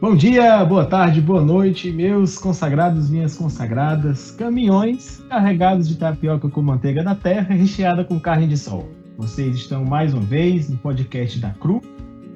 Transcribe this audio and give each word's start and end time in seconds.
Bom 0.00 0.16
dia, 0.16 0.62
boa 0.64 0.84
tarde, 0.84 1.20
boa 1.20 1.40
noite, 1.40 1.90
meus 1.90 2.36
consagrados, 2.36 3.08
minhas 3.08 3.36
consagradas, 3.36 4.32
caminhões 4.32 5.22
carregados 5.30 5.88
de 5.88 5.96
tapioca 5.96 6.48
com 6.48 6.60
manteiga 6.60 7.02
da 7.02 7.14
terra 7.14 7.54
recheada 7.54 8.04
com 8.04 8.18
carne 8.18 8.46
de 8.46 8.58
sol. 8.58 8.90
Vocês 9.16 9.54
estão 9.56 9.84
mais 9.84 10.12
uma 10.12 10.22
vez 10.22 10.68
no 10.68 10.76
podcast 10.76 11.38
da 11.38 11.50
CRU 11.50 11.80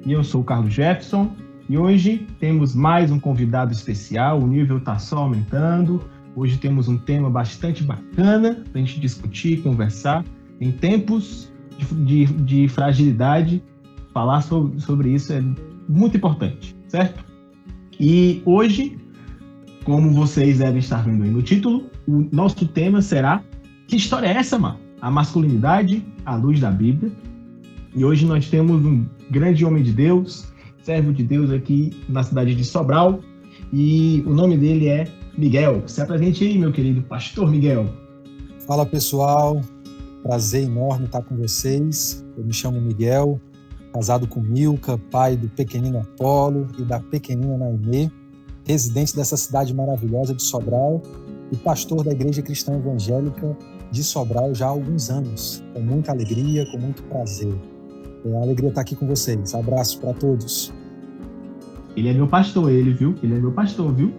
e 0.05 0.13
eu 0.13 0.23
sou 0.23 0.41
o 0.41 0.43
Carlos 0.43 0.73
Jefferson 0.73 1.31
e 1.67 1.77
hoje 1.77 2.25
temos 2.39 2.73
mais 2.73 3.11
um 3.11 3.19
convidado 3.19 3.73
especial, 3.73 4.39
o 4.39 4.47
nível 4.47 4.77
está 4.77 4.97
só 4.97 5.19
aumentando. 5.19 6.01
Hoje 6.35 6.57
temos 6.57 6.87
um 6.87 6.97
tema 6.97 7.29
bastante 7.29 7.83
bacana 7.83 8.63
para 8.71 8.81
a 8.81 8.85
gente 8.85 8.99
discutir, 8.99 9.61
conversar. 9.61 10.23
Em 10.61 10.71
tempos 10.71 11.51
de, 11.77 12.25
de, 12.25 12.25
de 12.25 12.67
fragilidade, 12.69 13.61
falar 14.13 14.41
sobre, 14.41 14.79
sobre 14.79 15.09
isso 15.13 15.33
é 15.33 15.43
muito 15.87 16.17
importante, 16.17 16.75
certo? 16.87 17.28
E 17.99 18.41
hoje, 18.45 18.97
como 19.83 20.13
vocês 20.13 20.59
devem 20.59 20.79
estar 20.79 21.03
vendo 21.03 21.23
aí 21.23 21.29
no 21.29 21.41
título, 21.41 21.89
o 22.07 22.25
nosso 22.31 22.65
tema 22.65 23.01
será 23.01 23.43
Que 23.87 23.97
história 23.97 24.27
é 24.27 24.37
essa, 24.37 24.57
mano? 24.57 24.79
A 25.01 25.11
masculinidade 25.11 26.05
à 26.25 26.35
luz 26.35 26.61
da 26.61 26.71
Bíblia. 26.71 27.11
E 27.93 28.05
hoje 28.05 28.25
nós 28.25 28.49
temos 28.49 28.85
um 28.85 29.05
grande 29.29 29.65
homem 29.65 29.83
de 29.83 29.91
Deus, 29.91 30.47
servo 30.81 31.11
de 31.11 31.23
Deus 31.23 31.51
aqui 31.51 31.91
na 32.07 32.23
cidade 32.23 32.55
de 32.55 32.63
Sobral, 32.63 33.19
e 33.73 34.23
o 34.25 34.33
nome 34.33 34.57
dele 34.57 34.87
é 34.87 35.05
Miguel. 35.37 35.83
Se 35.85 36.01
apresente 36.01 36.45
aí, 36.45 36.57
meu 36.57 36.71
querido 36.71 37.01
pastor 37.01 37.51
Miguel. 37.51 37.89
Fala 38.65 38.85
pessoal, 38.85 39.61
prazer 40.23 40.63
enorme 40.63 41.05
estar 41.05 41.21
com 41.23 41.35
vocês. 41.35 42.25
Eu 42.37 42.45
me 42.45 42.53
chamo 42.53 42.79
Miguel, 42.79 43.41
casado 43.93 44.27
com 44.27 44.39
Milka, 44.39 44.97
pai 45.11 45.35
do 45.35 45.47
pequenino 45.49 45.99
Apolo 45.99 46.67
e 46.77 46.83
da 46.83 46.99
pequenina 46.99 47.57
Naimê, 47.57 48.09
residente 48.65 49.15
dessa 49.15 49.35
cidade 49.35 49.73
maravilhosa 49.73 50.33
de 50.33 50.43
Sobral 50.43 51.01
e 51.51 51.57
pastor 51.57 52.03
da 52.03 52.11
Igreja 52.11 52.41
Cristã 52.41 52.75
Evangélica 52.75 53.57
de 53.91 54.03
Sobral 54.03 54.53
já 54.53 54.67
há 54.67 54.69
alguns 54.69 55.09
anos, 55.09 55.63
com 55.73 55.79
muita 55.79 56.11
alegria, 56.11 56.65
com 56.71 56.77
muito 56.77 57.01
prazer. 57.03 57.53
É 58.23 58.27
uma 58.27 58.41
alegria 58.41 58.69
estar 58.69 58.81
aqui 58.81 58.95
com 58.95 59.07
vocês. 59.07 59.55
Abraço 59.55 59.99
para 59.99 60.13
todos. 60.13 60.71
Ele 61.95 62.09
é 62.09 62.13
meu 62.13 62.27
pastor, 62.27 62.71
ele, 62.71 62.93
viu? 62.93 63.15
Ele 63.23 63.35
é 63.35 63.39
meu 63.39 63.51
pastor, 63.51 63.93
viu? 63.93 64.13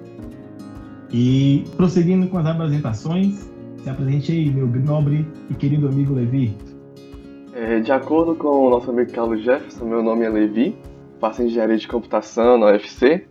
E 1.12 1.64
prosseguindo 1.77 2.27
com 2.28 2.38
as 2.38 2.46
apresentações, 2.46 3.48
se 3.82 3.88
apresente 3.88 4.32
aí, 4.32 4.50
meu 4.50 4.66
nobre 4.66 5.27
e 5.48 5.55
querido 5.55 5.88
amigo 5.88 6.14
Levi. 6.14 6.56
É, 7.61 7.78
de 7.78 7.92
acordo 7.92 8.34
com 8.34 8.48
o 8.48 8.70
nosso 8.70 8.91
amigo 8.91 9.12
Carlos 9.12 9.44
Jefferson, 9.44 9.84
meu 9.84 10.03
nome 10.03 10.25
é 10.25 10.30
Levi, 10.30 10.75
faço 11.20 11.42
engenharia 11.42 11.77
de 11.77 11.86
computação 11.86 12.56
na 12.56 12.69
UFC. 12.69 13.27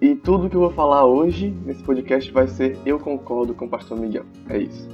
E 0.00 0.14
tudo 0.14 0.48
que 0.48 0.54
eu 0.54 0.60
vou 0.60 0.70
falar 0.70 1.04
hoje 1.04 1.52
nesse 1.66 1.82
podcast 1.82 2.30
vai 2.30 2.46
ser 2.46 2.78
Eu 2.86 3.00
concordo 3.00 3.54
com 3.54 3.64
o 3.64 3.68
pastor 3.68 3.98
Miguel. 3.98 4.24
É 4.48 4.58
isso. 4.58 4.88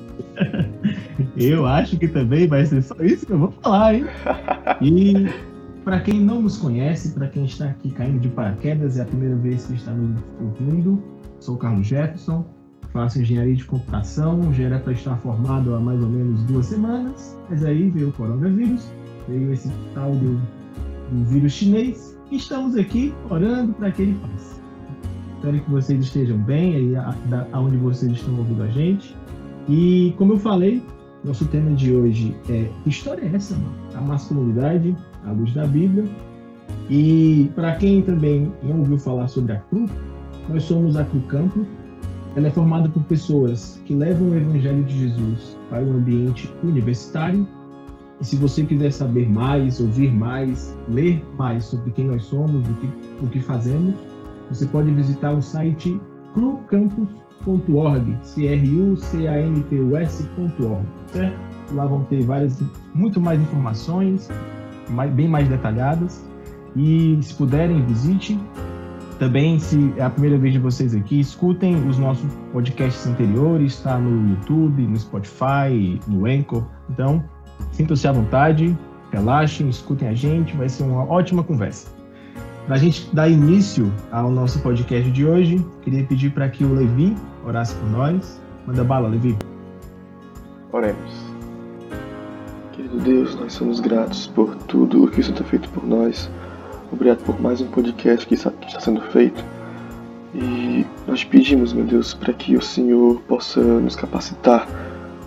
eu 1.37 1.67
acho 1.67 1.99
que 1.99 2.09
também 2.09 2.49
vai 2.49 2.65
ser 2.65 2.81
só 2.81 2.95
isso 3.03 3.27
que 3.27 3.33
eu 3.33 3.39
vou 3.39 3.51
falar, 3.61 3.95
hein? 3.95 4.07
E 4.81 5.29
para 5.85 6.01
quem 6.01 6.19
não 6.19 6.41
nos 6.41 6.57
conhece, 6.57 7.13
para 7.13 7.29
quem 7.29 7.45
está 7.45 7.67
aqui 7.67 7.91
caindo 7.91 8.19
de 8.19 8.31
paraquedas, 8.31 8.99
é 8.99 9.03
a 9.03 9.05
primeira 9.05 9.37
vez 9.37 9.67
que 9.67 9.75
está 9.75 9.93
nos 9.93 10.19
ouvindo, 10.41 11.03
sou 11.41 11.57
o 11.57 11.59
Carlos 11.59 11.87
Jefferson, 11.87 12.43
faço 12.93 13.21
engenharia 13.21 13.55
de 13.55 13.65
computação, 13.65 14.53
já 14.53 14.65
era 14.65 14.79
para 14.79 14.93
estar 14.93 15.17
formado 15.19 15.75
há 15.75 15.81
mais 15.81 16.03
ou 16.03 16.09
menos 16.09 16.43
duas 16.45 16.67
semanas, 16.67 17.37
mas 17.49 17.65
aí 17.65 17.91
veio 17.91 18.09
o 18.09 18.13
coronavírus, 18.13 18.87
veio 19.29 19.53
esse 19.53 19.71
tal 19.95 20.13
do, 20.13 20.41
do 21.13 21.25
vírus 21.27 21.53
chinês, 21.53 22.17
e 22.31 22.37
estamos 22.37 22.77
aqui 22.77 23.15
orando 23.31 23.73
para 23.75 23.91
que 23.91 24.03
ele 24.03 24.19
passe. 24.21 24.59
Espero 25.37 25.61
que 25.61 25.71
vocês 25.71 26.01
estejam 26.01 26.37
bem 26.39 26.75
aí 26.75 26.93
aonde 27.53 27.77
vocês 27.77 28.13
estão 28.13 28.37
ouvindo 28.37 28.63
a 28.65 28.69
gente. 28.69 29.17
E 29.69 30.13
como 30.19 30.33
eu 30.33 30.39
falei, 30.39 30.83
nosso 31.25 31.47
tema 31.47 31.71
de 31.77 31.93
hoje 31.93 32.37
é 32.49 32.69
história 32.87 33.23
é 33.25 33.37
essa, 33.37 33.55
mano? 33.55 33.75
A 33.95 34.01
masculinidade 34.01 34.97
à 35.25 35.31
luz 35.31 35.53
da 35.55 35.67
Bíblia. 35.67 36.05
E 36.91 37.51
para 37.55 37.77
quem 37.77 38.03
também 38.03 38.53
não 38.63 38.81
ouviu 38.81 38.99
falar 38.99 39.29
sobre 39.29 39.53
a 39.53 39.57
CRU, 39.61 39.87
nós 40.49 40.65
somos 40.65 40.97
a 40.97 41.05
CRU 41.05 41.21
Campo, 41.23 41.67
ela 42.37 42.49
é 42.49 42.51
formada 42.51 42.89
por 42.89 43.03
pessoas 43.05 43.81
que 43.85 43.95
levam 43.95 44.31
o 44.31 44.37
Evangelho 44.37 44.83
de 44.85 44.99
Jesus 44.99 45.57
para 45.69 45.83
o 45.83 45.91
ambiente 45.91 46.51
universitário. 46.63 47.47
E 48.21 48.25
se 48.25 48.37
você 48.37 48.65
quiser 48.65 48.93
saber 48.93 49.29
mais, 49.29 49.81
ouvir 49.81 50.13
mais, 50.13 50.77
ler 50.89 51.25
mais 51.37 51.65
sobre 51.65 51.91
quem 51.93 52.07
nós 52.07 52.23
somos, 52.25 52.69
o 52.69 52.75
que, 52.75 52.89
o 53.23 53.27
que 53.29 53.41
fazemos, 53.41 53.95
você 54.51 54.67
pode 54.67 54.91
visitar 54.91 55.33
o 55.33 55.41
site 55.43 56.01
crucampus.org, 56.35 58.19
C-R-U-C-A-M-P-U-S.org, 58.23 60.87
certo? 61.13 61.39
Lá 61.73 61.87
vão 61.87 62.05
ter 62.05 62.23
várias, 62.23 62.63
muito 62.95 63.21
mais 63.21 63.41
informações, 63.41 64.29
mais, 64.91 65.11
bem 65.13 65.29
mais 65.29 65.49
detalhadas. 65.49 66.25
E 66.77 67.19
se 67.23 67.35
puderem, 67.35 67.83
visite. 67.87 68.39
Também, 69.19 69.59
se 69.59 69.93
é 69.97 70.03
a 70.03 70.11
primeira 70.11 70.39
vez 70.39 70.53
de 70.53 70.61
vocês 70.61 70.95
aqui, 70.95 71.19
escutem 71.19 71.75
os 71.89 71.99
nossos 71.99 72.25
podcasts 72.53 73.05
anteriores, 73.05 73.75
está 73.75 73.99
no 73.99 74.31
YouTube, 74.31 74.87
no 74.87 74.97
Spotify, 74.97 76.01
no 76.07 76.25
Anchor. 76.25 76.65
Então, 76.89 77.25
sintam-se 77.73 78.07
à 78.07 78.13
vontade, 78.13 78.77
relaxem, 79.11 79.69
escutem 79.69 80.09
a 80.09 80.15
gente, 80.15 80.57
vai 80.57 80.69
ser 80.69 80.85
uma 80.85 81.03
ótima 81.05 81.43
conversa. 81.43 81.89
Para 82.67 82.77
a 82.77 82.79
gente 82.79 83.09
dar 83.13 83.29
início 83.29 83.93
ao 84.13 84.31
nosso 84.31 84.61
podcast 84.61 85.11
de 85.11 85.27
hoje, 85.27 85.67
queria 85.83 86.05
pedir 86.05 86.31
para 86.31 86.49
que 86.49 86.63
o 86.63 86.73
Levi 86.73 87.17
orasse 87.45 87.75
por 87.75 87.91
nós. 87.91 88.41
Manda 88.69 88.85
bala, 88.85 89.09
Levi. 89.09 89.37
Oremos. 90.71 91.27
Querido 92.73 92.99
Deus, 93.01 93.35
nós 93.35 93.53
somos 93.53 93.81
gratos 93.81 94.29
por 94.29 94.55
tudo 94.55 95.05
o 95.05 95.11
que 95.11 95.19
o 95.19 95.25
Senhor 95.25 95.39
tem 95.39 95.47
feito 95.47 95.69
por 95.71 95.85
nós 95.85 96.31
Obrigado 96.91 97.23
por 97.25 97.41
mais 97.41 97.61
um 97.61 97.67
podcast 97.67 98.27
que 98.27 98.35
está, 98.35 98.51
sendo 98.81 99.01
feito. 99.13 99.45
E 100.35 100.87
nós 101.07 101.23
pedimos, 101.23 101.73
meu 101.73 101.85
Deus, 101.85 102.15
para 102.15 102.33
que 102.33 102.57
o 102.57 102.63
Senhor 102.63 103.21
possa 103.23 103.61
nos 103.61 103.95
capacitar, 103.95 104.67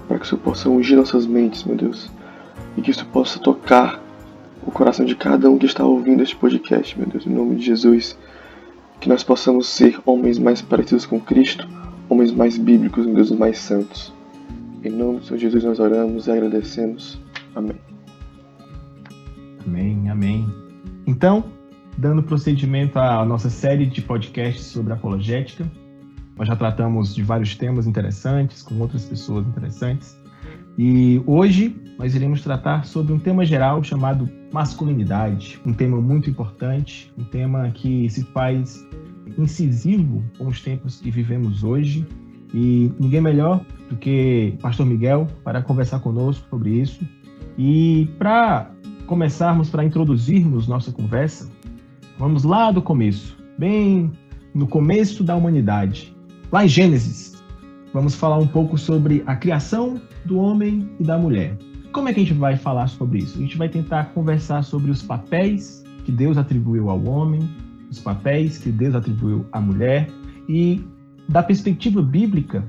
para 0.08 0.18
que 0.18 0.26
o 0.26 0.28
Senhor 0.28 0.42
possa 0.42 0.70
ungir 0.70 0.98
nossas 0.98 1.26
mentes, 1.26 1.64
meu 1.64 1.76
Deus, 1.76 2.10
e 2.76 2.82
que 2.82 2.90
isso 2.90 3.06
possa 3.08 3.40
tocar 3.40 4.02
o 4.66 4.72
coração 4.72 5.06
de 5.06 5.16
cada 5.16 5.50
um 5.50 5.58
que 5.58 5.66
está 5.66 5.84
ouvindo 5.84 6.24
este 6.24 6.36
podcast, 6.36 6.98
meu 6.98 7.08
Deus, 7.08 7.26
em 7.26 7.30
nome 7.30 7.56
de 7.56 7.66
Jesus. 7.66 8.18
Que 9.00 9.10
nós 9.10 9.24
possamos 9.24 9.68
ser 9.68 10.00
homens 10.06 10.38
mais 10.38 10.62
parecidos 10.62 11.06
com 11.06 11.20
Cristo, 11.20 11.68
homens 12.10 12.32
mais 12.32 12.58
bíblicos, 12.58 13.06
meu 13.06 13.16
Deus, 13.16 13.32
mais 13.32 13.58
santos. 13.58 14.14
Em 14.84 14.90
nome 14.90 15.20
do 15.20 15.26
Senhor 15.26 15.40
Jesus 15.40 15.64
nós 15.64 15.80
oramos 15.80 16.28
e 16.28 16.32
agradecemos. 16.32 17.20
Amém. 17.56 17.78
Amém, 19.66 20.10
amém. 20.10 20.71
Então, 21.06 21.44
dando 21.98 22.24
procedimento 22.24 22.98
à 23.00 23.26
nossa 23.26 23.50
série 23.50 23.86
de 23.86 24.02
podcasts 24.02 24.66
sobre 24.66 24.94
apologética, 24.94 25.66
nós 26.38 26.48
já 26.48 26.56
tratamos 26.56 27.14
de 27.14 27.22
vários 27.22 27.56
temas 27.56 27.86
interessantes 27.86 28.62
com 28.62 28.80
outras 28.80 29.06
pessoas 29.06 29.46
interessantes. 29.48 30.20
E 30.78 31.22
hoje 31.26 31.76
nós 31.98 32.16
iremos 32.16 32.42
tratar 32.42 32.86
sobre 32.86 33.14
um 33.14 33.20
tema 33.20 33.46
geral 33.46 33.84
chamado 33.84 34.30
masculinidade, 34.52 35.60
um 35.66 35.74
tema 35.74 36.00
muito 36.00 36.30
importante, 36.30 37.12
um 37.18 37.24
tema 37.24 37.70
que 37.72 38.10
se 38.10 38.24
faz 38.26 38.84
incisivo 39.38 40.24
com 40.38 40.48
os 40.48 40.62
tempos 40.62 41.00
que 41.00 41.12
vivemos 41.12 41.64
hoje. 41.64 42.08
E 42.54 42.92
ninguém 43.00 43.22
melhor 43.22 43.64
do 43.90 43.96
que 43.96 44.58
Pastor 44.62 44.86
Miguel 44.86 45.28
para 45.44 45.62
conversar 45.62 46.00
conosco 46.00 46.50
sobre 46.50 46.72
isso. 46.72 47.06
E 47.58 48.10
para 48.18 48.71
começarmos, 49.12 49.70
para 49.70 49.84
introduzirmos 49.84 50.70
nossa 50.70 50.90
conversa, 50.90 51.52
vamos 52.18 52.46
lá 52.46 52.72
do 52.72 52.82
começo, 52.82 53.38
bem 53.58 54.10
no 54.56 54.66
começo 54.66 55.22
da 55.22 55.36
humanidade, 55.36 56.16
lá 56.50 56.64
em 56.64 56.70
Gênesis. 56.70 57.44
Vamos 57.94 58.16
falar 58.16 58.38
um 58.38 58.48
pouco 58.48 58.78
sobre 58.78 59.22
a 59.28 59.36
criação 59.36 60.00
do 60.24 60.38
homem 60.38 60.90
e 60.98 61.04
da 61.04 61.18
mulher. 61.18 61.58
Como 61.92 62.08
é 62.08 62.14
que 62.14 62.22
a 62.22 62.24
gente 62.24 62.40
vai 62.40 62.56
falar 62.56 62.88
sobre 62.88 63.20
isso? 63.20 63.38
A 63.38 63.42
gente 63.42 63.58
vai 63.58 63.68
tentar 63.68 64.14
conversar 64.14 64.64
sobre 64.64 64.90
os 64.90 65.04
papéis 65.04 65.84
que 66.06 66.12
Deus 66.14 66.38
atribuiu 66.38 66.90
ao 66.90 67.04
homem, 67.04 67.42
os 67.90 68.00
papéis 68.00 68.60
que 68.60 68.72
Deus 68.72 68.96
atribuiu 68.96 69.46
à 69.52 69.60
mulher 69.60 70.08
e 70.48 70.82
da 71.28 71.44
perspectiva 71.44 72.02
bíblica, 72.02 72.64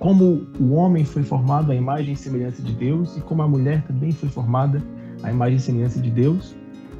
como 0.00 0.48
o 0.58 0.72
homem 0.72 1.04
foi 1.04 1.22
formado 1.22 1.70
à 1.70 1.76
imagem 1.76 2.14
e 2.14 2.16
semelhança 2.16 2.60
de 2.60 2.72
Deus 2.72 3.16
e 3.16 3.20
como 3.20 3.42
a 3.42 3.46
mulher 3.46 3.84
também 3.86 4.10
foi 4.10 4.28
formada 4.28 4.82
a 5.22 5.30
imagem 5.30 5.56
e 5.56 5.60
semelhança 5.60 6.00
de 6.00 6.10
Deus, 6.10 6.54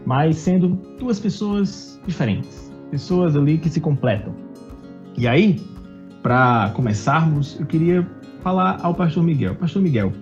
mas 0.07 0.37
sendo 0.37 0.69
duas 0.99 1.19
pessoas 1.19 2.01
diferentes, 2.07 2.73
pessoas 2.91 3.37
ali 3.37 3.59
que 3.59 3.69
se 3.69 3.81
completam. 3.81 4.35
E 5.17 5.27
aí, 5.27 5.61
para 6.23 6.71
começarmos, 6.75 7.59
eu 7.59 7.67
queria 7.67 8.07
falar 8.43 8.79
ao 8.83 8.95
pastor 8.95 9.23
Miguel. 9.23 9.55
Pastor 9.55 9.83
Miguel, 9.83 10.13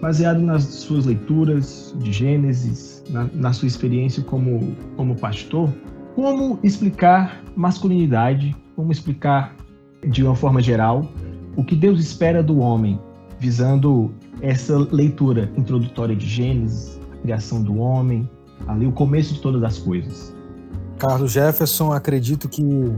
baseado 0.00 0.40
nas 0.40 0.62
suas 0.64 1.06
leituras 1.06 1.94
de 1.98 2.12
Gênesis, 2.12 3.04
na, 3.10 3.28
na 3.34 3.52
sua 3.52 3.68
experiência 3.68 4.22
como, 4.22 4.74
como 4.96 5.16
pastor, 5.16 5.72
como 6.14 6.58
explicar 6.62 7.42
masculinidade, 7.54 8.54
como 8.74 8.92
explicar 8.92 9.54
de 10.06 10.22
uma 10.22 10.34
forma 10.34 10.60
geral 10.60 11.10
o 11.56 11.64
que 11.64 11.74
Deus 11.74 11.98
espera 12.00 12.42
do 12.42 12.58
homem, 12.58 13.00
visando 13.40 14.14
essa 14.42 14.76
leitura 14.92 15.50
introdutória 15.56 16.14
de 16.14 16.26
Gênesis, 16.26 16.95
criação 17.26 17.60
do 17.60 17.76
homem, 17.78 18.28
ali 18.68 18.86
o 18.86 18.92
começo 18.92 19.34
de 19.34 19.40
todas 19.40 19.62
as 19.62 19.78
coisas. 19.78 20.32
Carlos 20.98 21.32
Jefferson, 21.32 21.92
acredito 21.92 22.48
que 22.48 22.62
em 22.62 22.96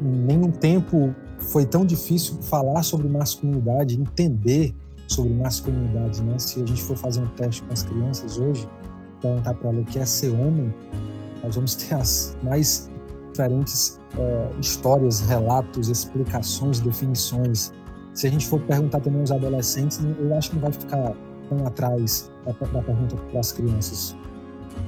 nenhum 0.00 0.50
tempo 0.50 1.14
foi 1.38 1.66
tão 1.66 1.84
difícil 1.84 2.42
falar 2.42 2.82
sobre 2.82 3.08
masculinidade, 3.08 4.00
entender 4.00 4.74
sobre 5.06 5.32
masculinidade, 5.34 6.22
né? 6.22 6.38
Se 6.38 6.62
a 6.62 6.66
gente 6.66 6.82
for 6.82 6.96
fazer 6.96 7.20
um 7.20 7.28
teste 7.28 7.62
com 7.62 7.72
as 7.72 7.82
crianças 7.82 8.38
hoje, 8.38 8.68
perguntar 9.20 9.54
para 9.54 9.68
ela 9.70 9.80
o 9.80 9.84
que 9.84 9.98
é 9.98 10.04
ser 10.04 10.30
homem, 10.30 10.74
nós 11.42 11.54
vamos 11.54 11.74
ter 11.74 11.94
as 11.94 12.36
mais 12.42 12.90
diferentes 13.30 14.00
é, 14.18 14.50
histórias, 14.60 15.20
relatos, 15.20 15.88
explicações, 15.88 16.80
definições. 16.80 17.72
Se 18.14 18.26
a 18.26 18.30
gente 18.30 18.48
for 18.48 18.60
perguntar 18.60 19.00
também 19.00 19.20
aos 19.20 19.30
adolescentes, 19.30 20.00
eu 20.18 20.36
acho 20.36 20.50
que 20.50 20.56
não 20.56 20.62
vai 20.62 20.72
ficar 20.72 21.14
atrás 21.66 22.30
da, 22.44 22.52
da 22.52 22.82
pergunta 22.82 23.16
para 23.16 23.40
as 23.40 23.52
crianças. 23.52 24.16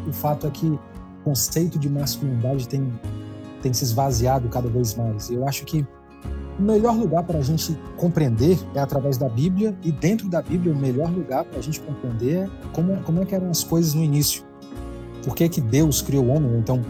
O 0.07 0.13
fato 0.13 0.47
é 0.47 0.51
que 0.51 0.67
o 0.67 0.81
conceito 1.25 1.79
de 1.79 1.89
masculinidade 1.89 2.69
tem, 2.69 2.93
tem 3.63 3.73
se 3.73 3.85
esvaziado 3.85 4.49
cada 4.49 4.69
vez 4.69 4.95
mais. 4.95 5.31
Eu 5.31 5.47
acho 5.47 5.65
que 5.65 5.87
o 6.59 6.63
melhor 6.63 6.95
lugar 6.95 7.23
para 7.25 7.39
a 7.39 7.43
gente 7.43 7.75
compreender 7.97 8.59
é 8.75 8.81
através 8.81 9.17
da 9.17 9.29
Bíblia, 9.29 9.75
e 9.83 9.91
dentro 9.91 10.29
da 10.29 10.43
Bíblia, 10.43 10.75
o 10.75 10.77
melhor 10.77 11.11
lugar 11.11 11.45
para 11.45 11.59
a 11.59 11.63
gente 11.63 11.81
compreender 11.81 12.45
é 12.45 12.51
como, 12.75 12.97
como 13.03 13.23
é 13.23 13.25
que 13.25 13.35
eram 13.35 13.49
as 13.51 13.65
coisas 13.65 13.95
no 13.95 14.03
início. 14.03 14.43
Por 15.25 15.35
que, 15.35 15.49
que 15.49 15.61
Deus 15.61 16.03
criou 16.03 16.27
o 16.27 16.29
homem? 16.29 16.59
Então, 16.59 16.85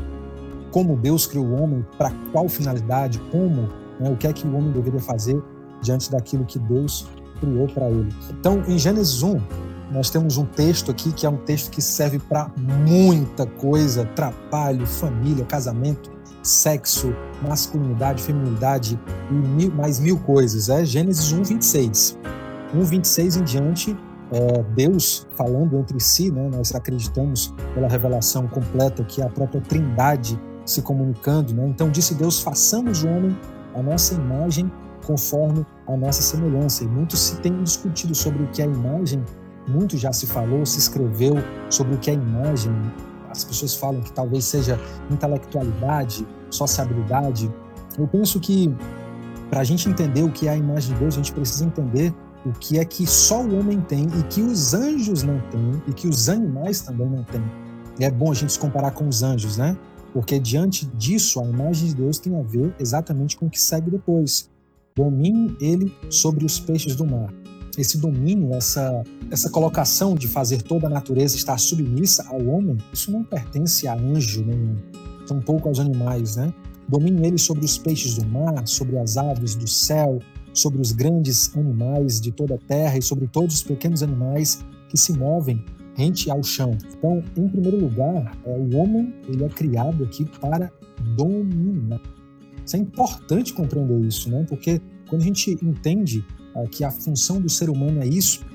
como 0.73 0.97
Deus 0.97 1.27
criou 1.27 1.47
o 1.47 1.63
homem, 1.63 1.87
para 1.97 2.11
qual 2.33 2.49
finalidade, 2.49 3.21
como, 3.31 3.69
né, 3.99 4.11
o 4.11 4.17
que 4.17 4.27
é 4.27 4.33
que 4.33 4.47
o 4.47 4.57
homem 4.57 4.73
deveria 4.73 5.01
fazer 5.01 5.41
diante 5.83 6.11
daquilo 6.11 6.45
que 6.45 6.59
Deus 6.59 7.09
criou 7.41 7.67
para 7.67 7.89
ele. 7.89 8.13
Então, 8.31 8.63
em 8.69 8.79
Gênesis 8.79 9.23
1, 9.23 9.41
nós 9.91 10.09
temos 10.09 10.37
um 10.37 10.45
texto 10.45 10.91
aqui 10.91 11.13
que 11.13 11.27
é 11.27 11.29
um 11.29 11.39
texto 11.39 11.71
que 11.71 11.83
serve 11.83 12.19
para 12.19 12.51
muita 12.57 13.47
coisa: 13.47 14.05
trabalho, 14.15 14.87
família, 14.87 15.45
casamento, 15.45 16.11
sexo, 16.43 17.15
masculinidade, 17.43 18.23
feminilidade 18.23 18.99
e 19.31 19.35
mil, 19.35 19.73
mais 19.73 19.99
mil 19.99 20.19
coisas. 20.19 20.69
É 20.69 20.85
Gênesis 20.85 21.33
1, 21.33 21.43
26. 21.43 22.19
1, 22.73 22.83
26 22.83 23.37
em 23.37 23.43
diante, 23.43 23.97
é 24.33 24.63
Deus 24.75 25.27
falando 25.37 25.77
entre 25.77 25.99
si, 25.99 26.31
né? 26.31 26.49
nós 26.53 26.73
acreditamos 26.73 27.53
pela 27.75 27.89
revelação 27.89 28.47
completa 28.47 29.03
que 29.03 29.21
é 29.21 29.25
a 29.25 29.29
própria 29.29 29.61
Trindade 29.61 30.41
se 30.65 30.83
comunicando. 30.83 31.53
Né? 31.53 31.67
Então, 31.67 31.91
disse 31.91 32.15
Deus: 32.15 32.41
façamos 32.41 33.03
o 33.03 33.09
homem 33.09 33.37
a 33.75 33.83
nossa 33.83 34.15
imagem 34.15 34.71
conforme 35.11 35.67
a 35.89 35.97
nossa 35.97 36.23
semelhança. 36.23 36.85
E 36.85 36.87
muito 36.87 37.17
se 37.17 37.37
tem 37.37 37.63
discutido 37.65 38.15
sobre 38.15 38.45
o 38.45 38.47
que 38.49 38.63
é 38.63 38.65
imagem, 38.65 39.25
muito 39.67 39.99
já 39.99 40.13
se 40.13 40.27
falou, 40.27 40.65
se 40.65 40.79
escreveu 40.79 41.35
sobre 41.69 41.95
o 41.95 41.99
que 41.99 42.11
é 42.11 42.15
imagem. 42.15 42.73
As 43.29 43.43
pessoas 43.45 43.75
falam 43.75 44.01
que 44.01 44.13
talvez 44.13 44.45
seja 44.45 44.79
intelectualidade, 45.11 46.27
sociabilidade. 46.49 47.53
Eu 47.99 48.07
penso 48.07 48.39
que 48.39 48.73
para 49.49 49.61
a 49.61 49.65
gente 49.65 49.89
entender 49.89 50.23
o 50.23 50.31
que 50.31 50.47
é 50.47 50.53
a 50.53 50.57
imagem 50.57 50.95
de 50.95 51.01
Deus, 51.01 51.15
a 51.15 51.17
gente 51.17 51.33
precisa 51.33 51.65
entender 51.65 52.15
o 52.47 52.53
que 52.53 52.79
é 52.79 52.85
que 52.85 53.05
só 53.07 53.43
o 53.43 53.59
homem 53.59 53.81
tem 53.81 54.07
e 54.19 54.23
que 54.25 54.41
os 54.41 54.75
anjos 54.75 55.25
não 55.25 55.41
têm 55.51 55.83
e 55.89 55.93
que 55.93 56.07
os 56.07 56.29
animais 56.29 56.81
também 56.83 57.09
não 57.09 57.25
têm. 57.25 57.43
E 57.99 58.05
é 58.05 58.11
bom 58.11 58.31
a 58.31 58.35
gente 58.35 58.53
se 58.53 58.59
comparar 58.59 58.93
com 58.93 59.09
os 59.09 59.23
anjos, 59.23 59.57
né? 59.57 59.77
Porque 60.13 60.39
diante 60.39 60.87
disso, 60.87 61.41
a 61.41 61.45
imagem 61.45 61.89
de 61.89 61.95
Deus 61.97 62.19
tem 62.19 62.39
a 62.39 62.43
ver 62.43 62.75
exatamente 62.79 63.37
com 63.37 63.47
o 63.47 63.51
que 63.51 63.61
segue 63.61 63.91
depois. 63.91 64.49
Domine 64.95 65.57
ele 65.61 65.93
sobre 66.11 66.45
os 66.45 66.59
peixes 66.59 66.97
do 66.97 67.07
mar. 67.07 67.33
Esse 67.79 67.99
domínio, 67.99 68.53
essa, 68.53 69.03
essa 69.31 69.49
colocação 69.49 70.15
de 70.15 70.27
fazer 70.27 70.63
toda 70.63 70.87
a 70.87 70.91
natureza 70.91 71.37
estar 71.37 71.59
submissa 71.59 72.27
ao 72.29 72.45
homem, 72.47 72.77
isso 72.93 73.11
não 73.11 73.23
pertence 73.23 73.87
a 73.87 73.95
anjo 73.95 74.45
nenhum, 74.45 74.77
tampouco 75.27 75.69
aos 75.69 75.79
animais, 75.79 76.37
né? 76.37 76.53
Domine 76.89 77.27
ele 77.27 77.39
sobre 77.39 77.65
os 77.65 77.79
peixes 77.79 78.17
do 78.17 78.27
mar, 78.27 78.67
sobre 78.67 78.99
as 78.99 79.17
aves 79.17 79.55
do 79.55 79.69
céu, 79.69 80.19
sobre 80.53 80.81
os 80.81 80.91
grandes 80.91 81.57
animais 81.57 82.21
de 82.21 82.33
toda 82.33 82.57
a 82.57 82.59
terra 82.59 82.99
e 82.99 83.03
sobre 83.03 83.29
todos 83.29 83.55
os 83.55 83.63
pequenos 83.63 84.03
animais 84.03 84.65
que 84.89 84.97
se 84.97 85.13
movem 85.13 85.65
rente 85.95 86.31
ao 86.31 86.43
chão. 86.43 86.77
Então, 86.97 87.23
em 87.37 87.49
primeiro 87.49 87.79
lugar, 87.79 88.37
é, 88.45 88.51
o 88.51 88.77
homem 88.77 89.15
ele 89.29 89.45
é 89.45 89.49
criado 89.49 90.05
aqui 90.05 90.25
para 90.41 90.73
dominar. 91.17 92.01
Isso 92.71 92.77
é 92.77 92.79
importante 92.79 93.53
compreender 93.53 94.01
isso, 94.07 94.31
né? 94.31 94.47
Porque 94.49 94.81
quando 95.09 95.23
a 95.23 95.25
gente 95.25 95.59
entende 95.61 96.25
é, 96.55 96.65
que 96.69 96.85
a 96.85 96.91
função 96.93 97.41
do 97.41 97.49
ser 97.49 97.69
humano 97.69 98.01
é 98.01 98.07
isso 98.07 98.47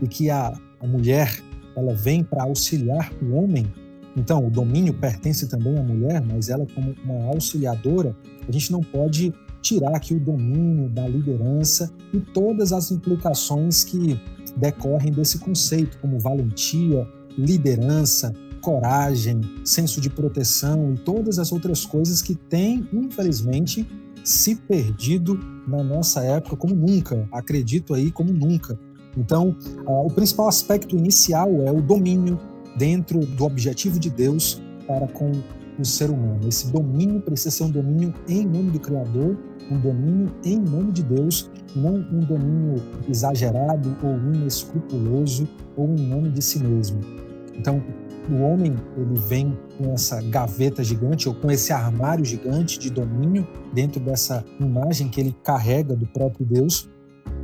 e 0.00 0.08
que 0.08 0.30
a, 0.30 0.58
a 0.80 0.86
mulher 0.86 1.38
ela 1.76 1.92
vem 1.92 2.24
para 2.24 2.44
auxiliar 2.44 3.12
o 3.22 3.34
homem, 3.34 3.70
então 4.16 4.46
o 4.46 4.50
domínio 4.50 4.94
pertence 4.94 5.46
também 5.48 5.76
à 5.76 5.82
mulher, 5.82 6.24
mas 6.24 6.48
ela 6.48 6.66
como 6.74 6.94
uma 7.04 7.26
auxiliadora, 7.26 8.16
a 8.48 8.50
gente 8.50 8.72
não 8.72 8.80
pode 8.80 9.34
tirar 9.60 9.94
aqui 9.94 10.14
o 10.14 10.20
domínio 10.20 10.88
da 10.88 11.06
liderança 11.06 11.92
e 12.10 12.20
todas 12.20 12.72
as 12.72 12.90
implicações 12.90 13.84
que 13.84 14.18
decorrem 14.56 15.12
desse 15.12 15.40
conceito, 15.40 15.98
como 15.98 16.18
valentia, 16.18 17.06
liderança, 17.36 18.32
coragem, 18.68 19.40
senso 19.64 19.98
de 19.98 20.10
proteção 20.10 20.92
e 20.92 20.98
todas 20.98 21.38
as 21.38 21.50
outras 21.50 21.86
coisas 21.86 22.20
que 22.20 22.34
têm, 22.34 22.86
infelizmente, 22.92 23.88
se 24.22 24.56
perdido 24.56 25.40
na 25.66 25.82
nossa 25.82 26.22
época 26.22 26.54
como 26.54 26.74
nunca. 26.74 27.26
Acredito 27.32 27.94
aí 27.94 28.10
como 28.10 28.30
nunca. 28.30 28.78
Então, 29.16 29.56
uh, 29.86 30.06
o 30.06 30.10
principal 30.10 30.48
aspecto 30.48 30.94
inicial 30.94 31.48
é 31.62 31.72
o 31.72 31.80
domínio 31.80 32.38
dentro 32.76 33.20
do 33.20 33.44
objetivo 33.44 33.98
de 33.98 34.10
Deus 34.10 34.60
para 34.86 35.08
com 35.08 35.32
o 35.78 35.84
ser 35.84 36.10
humano. 36.10 36.46
Esse 36.46 36.70
domínio 36.70 37.22
precisa 37.22 37.50
ser 37.50 37.64
um 37.64 37.70
domínio 37.70 38.12
em 38.28 38.44
nome 38.44 38.70
do 38.70 38.80
Criador, 38.80 39.34
um 39.70 39.80
domínio 39.80 40.30
em 40.44 40.58
nome 40.58 40.92
de 40.92 41.02
Deus, 41.02 41.50
não 41.74 41.94
um 41.94 42.20
domínio 42.20 42.82
exagerado 43.08 43.96
ou 44.02 44.14
inescrupuloso 44.34 45.48
ou 45.74 45.88
em 45.88 46.06
nome 46.06 46.30
de 46.30 46.42
si 46.42 46.58
mesmo. 46.58 47.00
Então, 47.54 47.82
o 48.30 48.42
homem 48.42 48.74
ele 48.96 49.18
vem 49.18 49.58
com 49.76 49.92
essa 49.92 50.20
gaveta 50.22 50.84
gigante 50.84 51.28
ou 51.28 51.34
com 51.34 51.50
esse 51.50 51.72
armário 51.72 52.24
gigante 52.24 52.78
de 52.78 52.90
domínio 52.90 53.46
dentro 53.72 54.00
dessa 54.00 54.44
imagem 54.60 55.08
que 55.08 55.20
ele 55.20 55.34
carrega 55.42 55.96
do 55.96 56.06
próprio 56.06 56.44
Deus. 56.44 56.88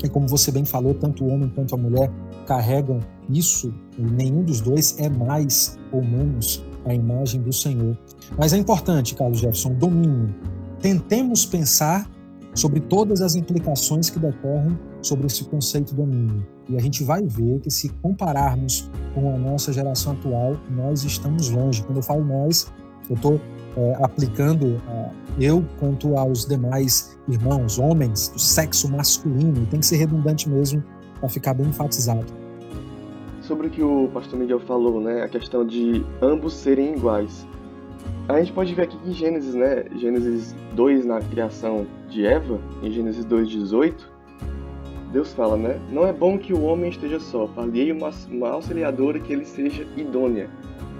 E 0.02 0.09
como 0.09 0.28
você 0.28 0.50
bem 0.50 0.64
falou, 0.64 0.94
tanto 0.94 1.25
o 1.25 1.28
homem 1.28 1.49
quanto 1.49 1.75
a 1.75 1.78
mulher 1.78 2.11
carregam 2.47 3.00
isso, 3.30 3.73
e 3.99 4.02
nenhum 4.02 4.42
dos 4.42 4.61
dois 4.61 4.99
é 4.99 5.09
mais 5.09 5.78
ou 5.90 6.02
menos 6.02 6.62
a 6.85 6.94
imagem 6.94 7.40
do 7.40 7.52
Senhor. 7.52 7.97
Mas 8.37 8.52
é 8.52 8.59
importante, 8.59 9.14
Carlos 9.14 9.38
Jefferson, 9.38 9.73
domínio. 9.75 10.35
Tentemos 10.80 11.47
pensar 11.47 12.11
sobre 12.54 12.80
todas 12.80 13.23
as 13.23 13.35
implicações 13.35 14.11
que 14.11 14.18
decorrem 14.18 14.78
sobre 15.06 15.26
esse 15.26 15.44
conceito 15.44 15.94
domínio. 15.94 16.46
E 16.68 16.76
a 16.76 16.80
gente 16.80 17.04
vai 17.04 17.23
ver 17.23 17.61
que 17.61 17.70
se 17.70 17.88
compararmos 18.02 18.90
com 19.14 19.34
a 19.34 19.38
nossa 19.38 19.73
geração 19.73 20.12
atual, 20.12 20.56
nós 20.70 21.04
estamos 21.04 21.50
longe. 21.50 21.82
Quando 21.84 21.99
eu 21.99 22.02
falo 22.02 22.25
nós, 22.25 22.73
eu 23.08 23.16
estou 23.16 23.40
é, 23.76 23.96
aplicando 24.02 24.80
é, 24.88 25.11
eu 25.38 25.64
quanto 25.78 26.16
aos 26.16 26.46
demais 26.46 27.18
irmãos, 27.28 27.78
homens 27.78 28.28
do 28.28 28.38
sexo 28.38 28.90
masculino. 28.90 29.66
Tem 29.66 29.80
que 29.80 29.87
ser 29.87 29.96
redundante 29.96 30.49
mesmo 30.49 30.82
para 31.20 31.28
ficar 31.28 31.54
bem 31.54 31.66
enfatizado. 31.66 32.32
Sobre 33.42 33.66
o 33.66 33.70
que 33.70 33.82
o 33.82 34.08
pastor 34.08 34.38
Miguel 34.38 34.61
falou, 34.61 35.00
né, 35.02 35.23
a 35.23 35.28
questão 35.28 35.66
de 35.66 36.04
ambos 36.23 36.54
serem 36.54 36.96
iguais. 36.96 37.46
A 38.26 38.38
gente 38.38 38.52
pode 38.52 38.75
ver 38.75 38.82
aqui 38.82 38.99
em 39.04 39.12
Gênesis, 39.12 39.54
né, 39.54 39.84
Gênesis 39.96 40.54
2 40.75 41.04
na 41.04 41.20
criação 41.20 41.87
de 42.08 42.25
Eva, 42.25 42.58
em 42.82 42.90
Gênesis 42.90 43.25
2:18, 43.26 44.13
Deus 45.14 45.33
fala, 45.33 45.56
né? 45.56 45.80
Não 45.92 46.04
é 46.04 46.12
bom 46.12 46.37
que 46.37 46.52
o 46.52 46.64
homem 46.64 46.90
esteja 46.90 47.21
só, 47.21 47.47
falei 47.47 47.92
uma, 47.92 48.11
uma 48.28 48.49
auxiliadora 48.49 49.21
que 49.21 49.33
ele 49.33 49.44
seja 49.44 49.87
idônea. 49.97 50.50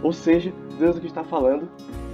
Ou 0.05 0.13
seja, 0.13 0.53
Deus 0.79 0.97
aqui 0.97 1.09
está 1.09 1.25
falando 1.25 1.69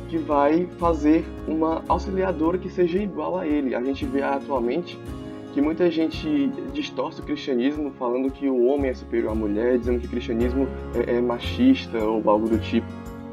que 0.08 0.16
vai 0.16 0.66
fazer 0.78 1.26
uma 1.46 1.84
auxiliadora 1.86 2.56
que 2.56 2.70
seja 2.70 2.98
igual 2.98 3.36
a 3.36 3.46
ele. 3.46 3.74
A 3.74 3.82
gente 3.82 4.06
vê 4.06 4.22
atualmente 4.22 4.98
que 5.52 5.60
muita 5.60 5.90
gente 5.90 6.50
distorce 6.72 7.20
o 7.20 7.22
cristianismo 7.22 7.92
falando 7.98 8.30
que 8.30 8.48
o 8.48 8.64
homem 8.64 8.90
é 8.90 8.94
superior 8.94 9.32
à 9.32 9.34
mulher, 9.34 9.76
dizendo 9.78 10.00
que 10.00 10.06
o 10.06 10.10
cristianismo 10.10 10.66
é, 11.06 11.16
é 11.16 11.20
machista 11.20 11.98
ou 11.98 12.30
algo 12.30 12.48
do 12.48 12.58
tipo. 12.58 12.86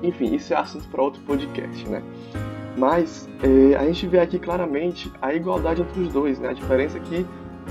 Enfim, 0.03 0.35
isso 0.35 0.53
é 0.53 0.57
assunto 0.57 0.89
para 0.89 1.01
outro 1.01 1.21
podcast, 1.21 1.87
né? 1.87 2.03
Mas 2.77 3.29
é, 3.41 3.77
a 3.77 3.85
gente 3.85 4.05
vê 4.07 4.19
aqui 4.19 4.37
claramente 4.37 5.09
a 5.21 5.33
igualdade 5.33 5.81
entre 5.81 6.01
os 6.01 6.09
dois, 6.09 6.37
né? 6.37 6.49
A 6.49 6.53
diferença 6.53 6.97
é 6.97 7.01
que 7.01 7.25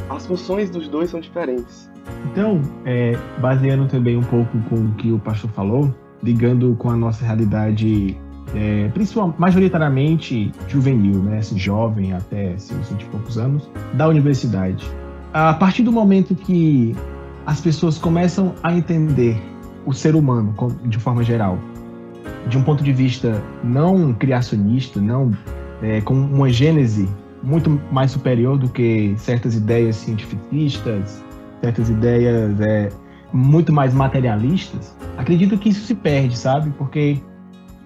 as 0.09 0.27
funções 0.27 0.71
dos 0.71 0.89
dois 0.89 1.11
são 1.11 1.21
diferentes. 1.21 1.91
Então, 2.31 2.61
é, 2.85 3.17
baseando 3.39 3.87
também 3.87 4.17
um 4.17 4.23
pouco 4.23 4.59
com 4.69 4.77
o 4.77 4.95
que 4.95 5.11
o 5.11 5.19
pastor 5.19 5.51
falou, 5.51 5.95
ligando 6.23 6.75
com 6.77 6.91
a 6.91 6.97
nossa 6.97 7.25
realidade 7.25 8.17
é, 8.55 8.89
principalmente, 8.95 9.41
majoritariamente 9.41 10.53
juvenil, 10.69 11.23
né, 11.23 11.39
assim, 11.39 11.59
jovem 11.59 12.13
até 12.13 12.57
seus 12.59 12.89
20 12.89 13.03
e 13.03 13.05
poucos 13.07 13.39
anos, 13.39 13.69
da 13.95 14.09
universidade. 14.09 14.87
A 15.33 15.53
partir 15.55 15.83
do 15.83 15.93
momento 15.93 16.35
que 16.35 16.95
as 17.45 17.61
pessoas 17.61 17.99
começam 17.99 18.55
a 18.63 18.73
entender 18.73 19.41
o 19.85 19.93
ser 19.93 20.15
humano 20.15 20.55
de 20.85 20.99
forma 20.99 21.23
geral, 21.23 21.59
de 22.49 22.57
um 22.57 22.63
ponto 22.63 22.83
de 22.83 22.93
vista 22.93 23.43
não 23.63 24.13
criacionista, 24.15 25.01
não 25.01 25.33
é, 25.83 26.01
com 26.01 26.15
uma 26.15 26.49
gênese 26.49 27.09
muito 27.47 27.81
mais 27.93 28.11
superior 28.11 28.59
do 28.59 28.69
que 28.69 29.15
certas 29.17 29.55
ideias 29.55 29.95
cientificistas, 29.97 31.25
certas 31.63 31.89
ideias 31.89 32.61
é, 32.61 32.89
muito 33.33 33.73
mais 33.73 33.95
materialistas, 33.95 34.97
acredito 35.17 35.57
que 35.57 35.69
isso 35.69 35.87
se 35.87 35.95
perde, 35.95 36.37
sabe? 36.37 36.71
Porque 36.77 37.19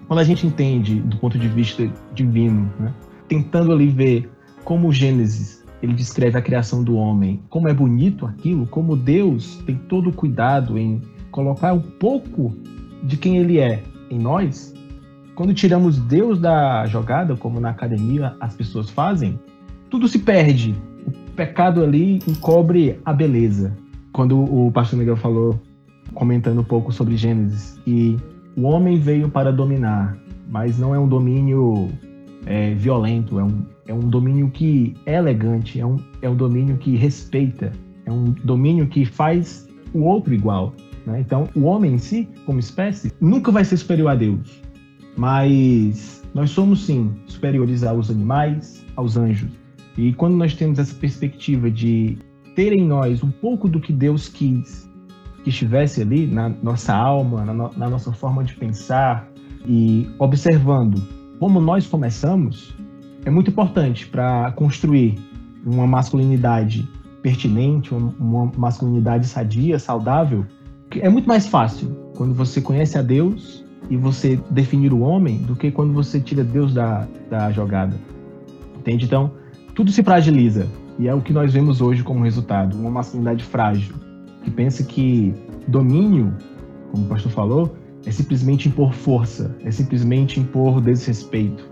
quando 0.07 0.19
a 0.19 0.23
gente 0.23 0.47
entende 0.47 0.95
do 1.01 1.15
ponto 1.17 1.37
de 1.37 1.47
vista 1.47 1.87
divino, 2.11 2.73
né, 2.79 2.91
tentando 3.27 3.71
ali 3.71 3.87
ver 3.89 4.31
como 4.65 4.87
o 4.87 4.91
Gênesis 4.91 5.63
ele 5.81 5.93
descreve 5.93 6.37
a 6.37 6.41
criação 6.41 6.83
do 6.83 6.95
homem, 6.95 7.39
como 7.47 7.67
é 7.67 7.73
bonito 7.73 8.25
aquilo, 8.25 8.65
como 8.65 8.97
Deus 8.97 9.61
tem 9.65 9.75
todo 9.75 10.09
o 10.09 10.13
cuidado 10.13 10.77
em 10.77 11.01
colocar 11.29 11.73
um 11.73 11.81
pouco 11.81 12.55
de 13.03 13.15
quem 13.15 13.37
ele 13.37 13.59
é 13.59 13.81
em 14.09 14.17
nós. 14.17 14.73
Quando 15.35 15.53
tiramos 15.53 15.97
Deus 15.97 16.39
da 16.39 16.85
jogada, 16.87 17.35
como 17.35 17.59
na 17.59 17.69
academia 17.69 18.35
as 18.39 18.55
pessoas 18.55 18.89
fazem, 18.89 19.39
tudo 19.91 20.07
se 20.07 20.17
perde. 20.17 20.73
O 21.05 21.11
pecado 21.35 21.83
ali 21.83 22.19
encobre 22.27 22.97
a 23.05 23.13
beleza. 23.13 23.77
Quando 24.13 24.39
o 24.41 24.71
pastor 24.71 24.97
Miguel 24.97 25.17
falou, 25.17 25.61
comentando 26.13 26.61
um 26.61 26.63
pouco 26.63 26.91
sobre 26.91 27.15
Gênesis, 27.17 27.77
que 27.83 28.17
o 28.55 28.63
homem 28.63 28.97
veio 28.97 29.29
para 29.29 29.51
dominar, 29.51 30.17
mas 30.49 30.79
não 30.79 30.95
é 30.95 30.99
um 30.99 31.07
domínio 31.07 31.89
é, 32.45 32.73
violento, 32.73 33.37
é 33.37 33.43
um, 33.43 33.65
é 33.87 33.93
um 33.93 33.99
domínio 33.99 34.49
que 34.49 34.95
é 35.05 35.15
elegante, 35.15 35.79
é 35.79 35.85
um, 35.85 35.97
é 36.21 36.29
um 36.29 36.35
domínio 36.35 36.77
que 36.77 36.95
respeita, 36.95 37.71
é 38.05 38.11
um 38.11 38.25
domínio 38.43 38.87
que 38.87 39.05
faz 39.05 39.67
o 39.93 40.03
outro 40.03 40.33
igual. 40.33 40.73
Né? 41.05 41.19
Então, 41.19 41.49
o 41.55 41.63
homem 41.63 41.93
em 41.93 41.97
si, 41.97 42.27
como 42.45 42.59
espécie, 42.59 43.11
nunca 43.19 43.51
vai 43.51 43.65
ser 43.65 43.77
superior 43.77 44.09
a 44.09 44.15
Deus, 44.15 44.61
mas 45.17 46.23
nós 46.33 46.49
somos 46.49 46.85
sim 46.85 47.11
superiores 47.27 47.83
aos 47.83 48.09
animais, 48.09 48.85
aos 48.95 49.17
anjos. 49.17 49.60
E 50.01 50.11
quando 50.13 50.35
nós 50.35 50.55
temos 50.55 50.79
essa 50.79 50.95
perspectiva 50.95 51.69
de 51.69 52.17
ter 52.55 52.73
em 52.73 52.83
nós 52.83 53.21
um 53.21 53.29
pouco 53.29 53.69
do 53.69 53.79
que 53.79 53.93
Deus 53.93 54.27
quis 54.27 54.89
que 55.43 55.51
estivesse 55.51 56.01
ali 56.01 56.25
na 56.25 56.49
nossa 56.49 56.95
alma, 56.95 57.45
na, 57.45 57.53
no, 57.53 57.69
na 57.77 57.87
nossa 57.87 58.11
forma 58.11 58.43
de 58.43 58.55
pensar 58.55 59.29
e 59.63 60.09
observando 60.17 60.99
como 61.37 61.61
nós 61.61 61.85
começamos, 61.85 62.75
é 63.25 63.29
muito 63.29 63.51
importante 63.51 64.07
para 64.07 64.51
construir 64.53 65.19
uma 65.63 65.85
masculinidade 65.85 66.89
pertinente, 67.21 67.93
uma 67.93 68.51
masculinidade 68.57 69.27
sadia, 69.27 69.77
saudável. 69.77 70.47
É 70.95 71.09
muito 71.09 71.27
mais 71.27 71.45
fácil 71.45 71.95
quando 72.17 72.33
você 72.33 72.59
conhece 72.59 72.97
a 72.97 73.03
Deus 73.03 73.63
e 73.87 73.95
você 73.95 74.39
definir 74.49 74.93
o 74.93 75.01
homem 75.01 75.37
do 75.43 75.55
que 75.55 75.69
quando 75.69 75.93
você 75.93 76.19
tira 76.19 76.43
Deus 76.43 76.73
da, 76.73 77.07
da 77.29 77.51
jogada. 77.51 77.95
Entende? 78.79 79.05
Então, 79.05 79.39
tudo 79.75 79.91
se 79.91 80.03
fragiliza. 80.03 80.67
E 80.99 81.07
é 81.07 81.13
o 81.13 81.21
que 81.21 81.33
nós 81.33 81.53
vemos 81.53 81.81
hoje 81.81 82.03
como 82.03 82.23
resultado: 82.23 82.77
uma 82.77 82.89
masculinidade 82.89 83.43
frágil 83.43 83.95
que 84.43 84.51
pensa 84.51 84.83
que 84.83 85.33
domínio, 85.67 86.33
como 86.91 87.05
o 87.05 87.07
pastor 87.07 87.31
falou, 87.31 87.75
é 88.05 88.11
simplesmente 88.11 88.67
impor 88.67 88.93
força, 88.93 89.55
é 89.63 89.71
simplesmente 89.71 90.39
impor 90.39 90.81
desrespeito. 90.81 91.69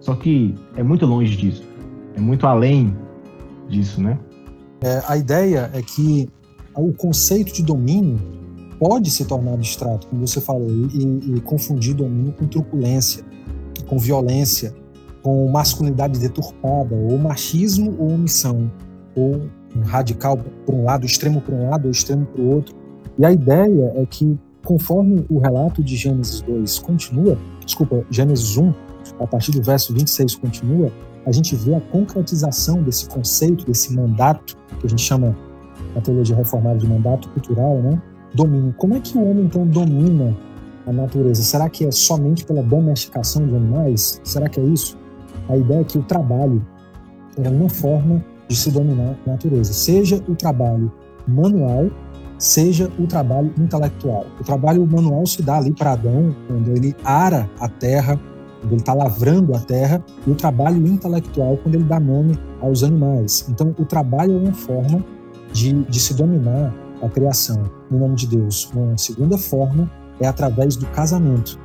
Só 0.00 0.14
que 0.14 0.54
é 0.76 0.82
muito 0.82 1.04
longe 1.06 1.36
disso, 1.36 1.62
é 2.14 2.20
muito 2.20 2.46
além 2.46 2.96
disso, 3.68 4.00
né? 4.00 4.18
É, 4.82 5.02
a 5.06 5.16
ideia 5.16 5.70
é 5.74 5.82
que 5.82 6.28
o 6.74 6.92
conceito 6.92 7.52
de 7.52 7.62
domínio 7.62 8.18
pode 8.78 9.10
se 9.10 9.26
tornar 9.26 9.52
abstrato, 9.52 10.06
como 10.06 10.26
você 10.26 10.40
falou, 10.40 10.70
e, 10.70 11.36
e 11.36 11.40
confundir 11.42 11.94
domínio 11.94 12.32
com 12.32 12.46
truculência, 12.46 13.22
com 13.86 13.98
violência, 13.98 14.74
com 15.22 15.48
masculinidade 15.48 16.18
deturpada, 16.18 16.94
ou 16.94 17.18
machismo 17.18 17.94
ou 17.98 18.14
omissão, 18.14 18.70
ou 19.14 19.42
um 19.76 19.80
radical 19.82 20.38
para 20.66 20.74
um 20.74 20.84
lado, 20.84 21.06
extremo 21.06 21.40
para 21.40 21.54
um 21.54 21.70
lado, 21.70 21.84
ou 21.86 21.90
extremo 21.90 22.26
para 22.26 22.40
o 22.40 22.54
outro. 22.54 22.74
E 23.18 23.24
a 23.24 23.32
ideia 23.32 23.92
é 23.96 24.06
que, 24.06 24.38
conforme 24.64 25.24
o 25.28 25.38
relato 25.38 25.82
de 25.82 25.96
Gênesis 25.96 26.40
2 26.42 26.78
continua, 26.80 27.36
desculpa, 27.64 28.04
Gênesis 28.10 28.56
1, 28.56 28.72
a 29.20 29.26
partir 29.26 29.52
do 29.52 29.62
verso 29.62 29.92
26 29.92 30.36
continua, 30.36 30.90
a 31.26 31.32
gente 31.32 31.54
vê 31.54 31.74
a 31.74 31.80
concretização 31.80 32.82
desse 32.82 33.08
conceito, 33.08 33.66
desse 33.66 33.94
mandato, 33.94 34.56
que 34.78 34.86
a 34.86 34.88
gente 34.88 35.02
chama 35.02 35.36
na 35.94 36.00
teologia 36.00 36.34
reformada 36.34 36.78
de 36.78 36.86
mandato 36.86 37.28
cultural, 37.30 37.78
né? 37.78 38.00
Domínio. 38.34 38.74
Como 38.78 38.94
é 38.94 39.00
que 39.00 39.18
o 39.18 39.28
homem, 39.28 39.44
então, 39.44 39.66
domina 39.66 40.36
a 40.86 40.92
natureza? 40.92 41.42
Será 41.42 41.68
que 41.68 41.84
é 41.84 41.90
somente 41.90 42.44
pela 42.44 42.62
domesticação 42.62 43.46
de 43.46 43.54
animais? 43.54 44.20
Será 44.24 44.48
que 44.48 44.60
é 44.60 44.64
isso? 44.64 44.96
A 45.50 45.56
ideia 45.56 45.80
é 45.80 45.84
que 45.84 45.98
o 45.98 46.02
trabalho 46.02 46.64
é 47.36 47.48
uma 47.48 47.68
forma 47.68 48.24
de 48.46 48.54
se 48.54 48.70
dominar 48.70 49.16
a 49.26 49.30
natureza, 49.30 49.72
seja 49.72 50.22
o 50.28 50.34
trabalho 50.36 50.92
manual, 51.26 51.90
seja 52.38 52.88
o 52.98 53.06
trabalho 53.06 53.52
intelectual. 53.58 54.26
O 54.40 54.44
trabalho 54.44 54.86
manual 54.86 55.26
se 55.26 55.42
dá 55.42 55.56
ali 55.56 55.72
para 55.72 55.92
Adão, 55.92 56.34
quando 56.46 56.70
ele 56.70 56.94
ara 57.04 57.50
a 57.58 57.68
terra, 57.68 58.18
quando 58.60 58.72
ele 58.72 58.80
está 58.80 58.94
lavrando 58.94 59.52
a 59.54 59.58
terra, 59.58 60.04
e 60.24 60.30
o 60.30 60.36
trabalho 60.36 60.86
intelectual, 60.86 61.56
quando 61.56 61.74
ele 61.74 61.84
dá 61.84 61.98
nome 61.98 62.38
aos 62.60 62.84
animais. 62.84 63.44
Então, 63.48 63.74
o 63.76 63.84
trabalho 63.84 64.34
é 64.34 64.36
uma 64.36 64.52
forma 64.52 65.04
de, 65.52 65.72
de 65.84 65.98
se 65.98 66.14
dominar 66.14 66.72
a 67.02 67.08
criação, 67.08 67.60
em 67.90 67.96
nome 67.96 68.14
de 68.14 68.28
Deus. 68.28 68.70
Uma 68.72 68.96
segunda 68.96 69.36
forma 69.36 69.90
é 70.20 70.28
através 70.28 70.76
do 70.76 70.86
casamento. 70.86 71.58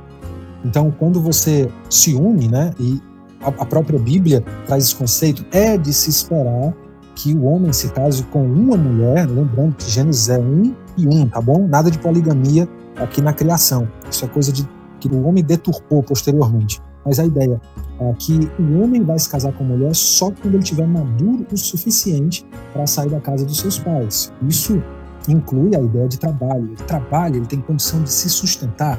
Então, 0.64 0.90
quando 0.90 1.20
você 1.20 1.70
se 1.88 2.14
une, 2.14 2.48
né, 2.48 2.72
e 2.80 3.00
a 3.46 3.64
própria 3.64 3.98
Bíblia 3.98 4.44
traz 4.66 4.84
esse 4.84 4.94
conceito, 4.94 5.44
é 5.50 5.76
de 5.76 5.92
se 5.92 6.10
esperar 6.10 6.74
que 7.14 7.34
o 7.34 7.44
homem 7.44 7.72
se 7.72 7.88
case 7.88 8.22
com 8.24 8.44
uma 8.44 8.76
mulher, 8.76 9.26
lembrando 9.26 9.74
que 9.76 9.90
Gênesis 9.90 10.28
é 10.28 10.38
um 10.38 10.74
e 10.96 11.06
um, 11.06 11.26
tá 11.26 11.40
bom? 11.40 11.66
Nada 11.66 11.90
de 11.90 11.98
poligamia 11.98 12.68
aqui 12.96 13.22
na 13.22 13.32
criação. 13.32 13.88
Isso 14.10 14.24
é 14.24 14.28
coisa 14.28 14.52
de 14.52 14.68
que 15.00 15.08
o 15.08 15.26
homem 15.26 15.42
deturpou 15.42 16.02
posteriormente. 16.02 16.80
Mas 17.04 17.18
a 17.18 17.24
ideia 17.24 17.60
é 18.00 18.12
que 18.14 18.50
o 18.58 18.82
homem 18.82 19.02
vai 19.02 19.18
se 19.18 19.28
casar 19.28 19.52
com 19.52 19.64
a 19.64 19.66
mulher 19.66 19.94
só 19.94 20.30
quando 20.30 20.54
ele 20.54 20.62
tiver 20.62 20.86
maduro 20.86 21.46
o 21.50 21.56
suficiente 21.56 22.46
para 22.72 22.86
sair 22.86 23.08
da 23.08 23.20
casa 23.20 23.46
dos 23.46 23.58
seus 23.58 23.78
pais. 23.78 24.32
Isso 24.46 24.82
inclui 25.28 25.74
a 25.76 25.80
ideia 25.80 26.08
de 26.08 26.18
trabalho. 26.18 26.66
Ele 26.66 26.76
trabalha, 26.86 27.36
ele 27.36 27.46
tem 27.46 27.60
condição 27.60 28.02
de 28.02 28.10
se 28.10 28.28
sustentar. 28.28 28.98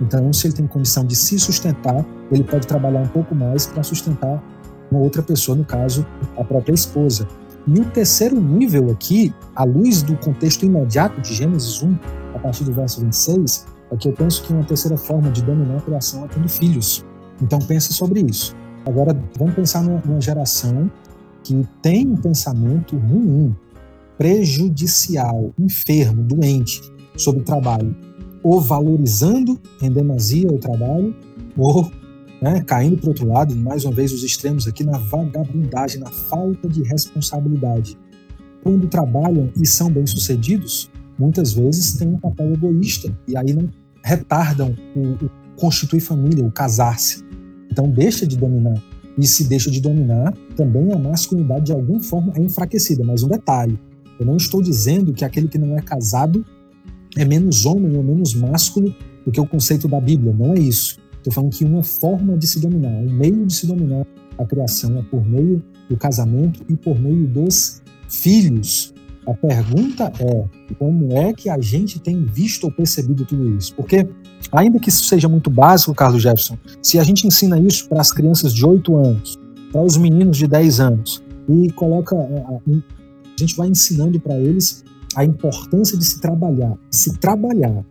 Então, 0.00 0.32
se 0.32 0.46
ele 0.46 0.54
tem 0.54 0.66
condição 0.66 1.04
de 1.04 1.16
se 1.16 1.38
sustentar, 1.38 2.04
ele 2.30 2.44
pode 2.44 2.66
trabalhar 2.66 3.00
um 3.00 3.08
pouco 3.08 3.34
mais 3.34 3.66
para 3.66 3.82
sustentar 3.82 4.42
uma 4.90 5.00
outra 5.00 5.22
pessoa, 5.22 5.56
no 5.56 5.64
caso, 5.64 6.06
a 6.36 6.44
própria 6.44 6.74
esposa. 6.74 7.26
E 7.66 7.80
o 7.80 7.84
terceiro 7.86 8.40
nível 8.40 8.90
aqui, 8.90 9.34
à 9.54 9.64
luz 9.64 10.02
do 10.02 10.16
contexto 10.16 10.64
imediato 10.64 11.20
de 11.20 11.34
Gênesis 11.34 11.82
1, 11.82 11.98
a 12.34 12.38
partir 12.38 12.64
do 12.64 12.72
verso 12.72 13.00
26, 13.00 13.66
é 13.90 13.96
que 13.96 14.08
eu 14.08 14.12
penso 14.12 14.42
que 14.44 14.52
uma 14.52 14.64
terceira 14.64 14.96
forma 14.96 15.30
de 15.30 15.42
dominar 15.42 15.78
a 15.78 15.80
criação 15.80 16.24
é 16.24 16.28
tendo 16.28 16.48
filhos. 16.48 17.04
Então 17.40 17.58
pensa 17.58 17.92
sobre 17.92 18.20
isso. 18.20 18.54
Agora 18.86 19.16
vamos 19.36 19.54
pensar 19.54 19.82
numa 19.82 20.20
geração 20.20 20.90
que 21.42 21.66
tem 21.82 22.06
um 22.06 22.16
pensamento 22.16 22.96
ruim, 22.96 23.54
prejudicial, 24.16 25.52
enfermo, 25.58 26.22
doente 26.22 26.80
sobre 27.16 27.40
o 27.40 27.44
trabalho, 27.44 27.96
ou 28.46 28.60
valorizando 28.60 29.60
em 29.82 29.90
demasia 29.90 30.46
o 30.46 30.56
trabalho, 30.56 31.12
ou 31.58 31.90
né, 32.40 32.62
caindo 32.64 32.96
para 32.96 33.08
outro 33.08 33.26
lado, 33.26 33.56
mais 33.56 33.84
uma 33.84 33.92
vez 33.92 34.12
os 34.12 34.22
extremos 34.22 34.68
aqui, 34.68 34.84
na 34.84 34.98
vagabundagem, 34.98 35.98
na 35.98 36.12
falta 36.12 36.68
de 36.68 36.80
responsabilidade. 36.84 37.98
Quando 38.62 38.86
trabalham 38.86 39.50
e 39.60 39.66
são 39.66 39.90
bem-sucedidos, 39.90 40.88
muitas 41.18 41.54
vezes 41.54 41.94
têm 41.94 42.06
um 42.06 42.20
papel 42.20 42.52
egoísta 42.52 43.12
e 43.26 43.36
aí 43.36 43.52
não 43.52 43.68
retardam 44.00 44.76
o, 44.94 45.24
o 45.24 45.30
constituir 45.56 46.00
família, 46.00 46.46
o 46.46 46.52
casar-se. 46.52 47.24
Então 47.68 47.90
deixa 47.90 48.24
de 48.24 48.36
dominar. 48.36 48.80
E 49.18 49.26
se 49.26 49.42
deixa 49.42 49.72
de 49.72 49.80
dominar, 49.80 50.32
também 50.54 50.92
a 50.92 50.98
masculinidade 50.98 51.64
de 51.64 51.72
alguma 51.72 52.00
forma 52.00 52.32
é 52.36 52.40
enfraquecida. 52.40 53.02
Mas 53.02 53.24
um 53.24 53.28
detalhe, 53.28 53.76
eu 54.20 54.24
não 54.24 54.36
estou 54.36 54.62
dizendo 54.62 55.12
que 55.12 55.24
aquele 55.24 55.48
que 55.48 55.58
não 55.58 55.76
é 55.76 55.82
casado 55.82 56.46
é 57.16 57.24
menos 57.24 57.64
homem 57.64 57.96
ou 57.96 58.02
menos 58.02 58.34
másculo 58.34 58.94
do 59.24 59.32
que 59.32 59.40
o 59.40 59.46
conceito 59.46 59.88
da 59.88 60.00
Bíblia. 60.00 60.32
Não 60.32 60.52
é 60.52 60.58
isso. 60.58 60.98
Estou 61.16 61.32
falando 61.32 61.52
que 61.52 61.64
uma 61.64 61.82
forma 61.82 62.36
de 62.36 62.46
se 62.46 62.60
dominar, 62.60 62.92
um 62.92 63.12
meio 63.12 63.46
de 63.46 63.52
se 63.52 63.66
dominar 63.66 64.06
a 64.38 64.44
criação 64.44 64.98
é 64.98 65.02
por 65.02 65.26
meio 65.26 65.62
do 65.88 65.96
casamento 65.96 66.62
e 66.68 66.76
por 66.76 66.98
meio 66.98 67.26
dos 67.26 67.82
filhos. 68.08 68.94
A 69.26 69.34
pergunta 69.34 70.12
é 70.20 70.44
como 70.78 71.12
é 71.12 71.32
que 71.32 71.48
a 71.48 71.60
gente 71.60 71.98
tem 71.98 72.24
visto 72.24 72.64
ou 72.64 72.70
percebido 72.70 73.24
tudo 73.24 73.56
isso? 73.56 73.74
Porque 73.74 74.06
Ainda 74.52 74.78
que 74.78 74.88
isso 74.88 75.04
seja 75.04 75.28
muito 75.28 75.50
básico, 75.50 75.94
Carlos 75.94 76.22
Jefferson, 76.22 76.56
se 76.82 76.98
a 76.98 77.04
gente 77.04 77.26
ensina 77.26 77.58
isso 77.58 77.88
para 77.88 78.00
as 78.00 78.12
crianças 78.12 78.52
de 78.52 78.64
8 78.64 78.96
anos, 78.96 79.38
para 79.72 79.82
os 79.82 79.96
meninos 79.96 80.36
de 80.36 80.46
10 80.46 80.80
anos, 80.80 81.22
e 81.48 81.70
coloca. 81.72 82.16
A, 82.16 82.60
gente 83.38 83.54
vai 83.54 83.68
ensinando 83.68 84.18
para 84.18 84.38
eles 84.38 84.82
a 85.16 85.24
importância 85.24 85.96
de 85.98 86.04
se 86.04 86.20
trabalhar. 86.20 86.76
Se 86.90 87.16
trabalhar. 87.18 87.84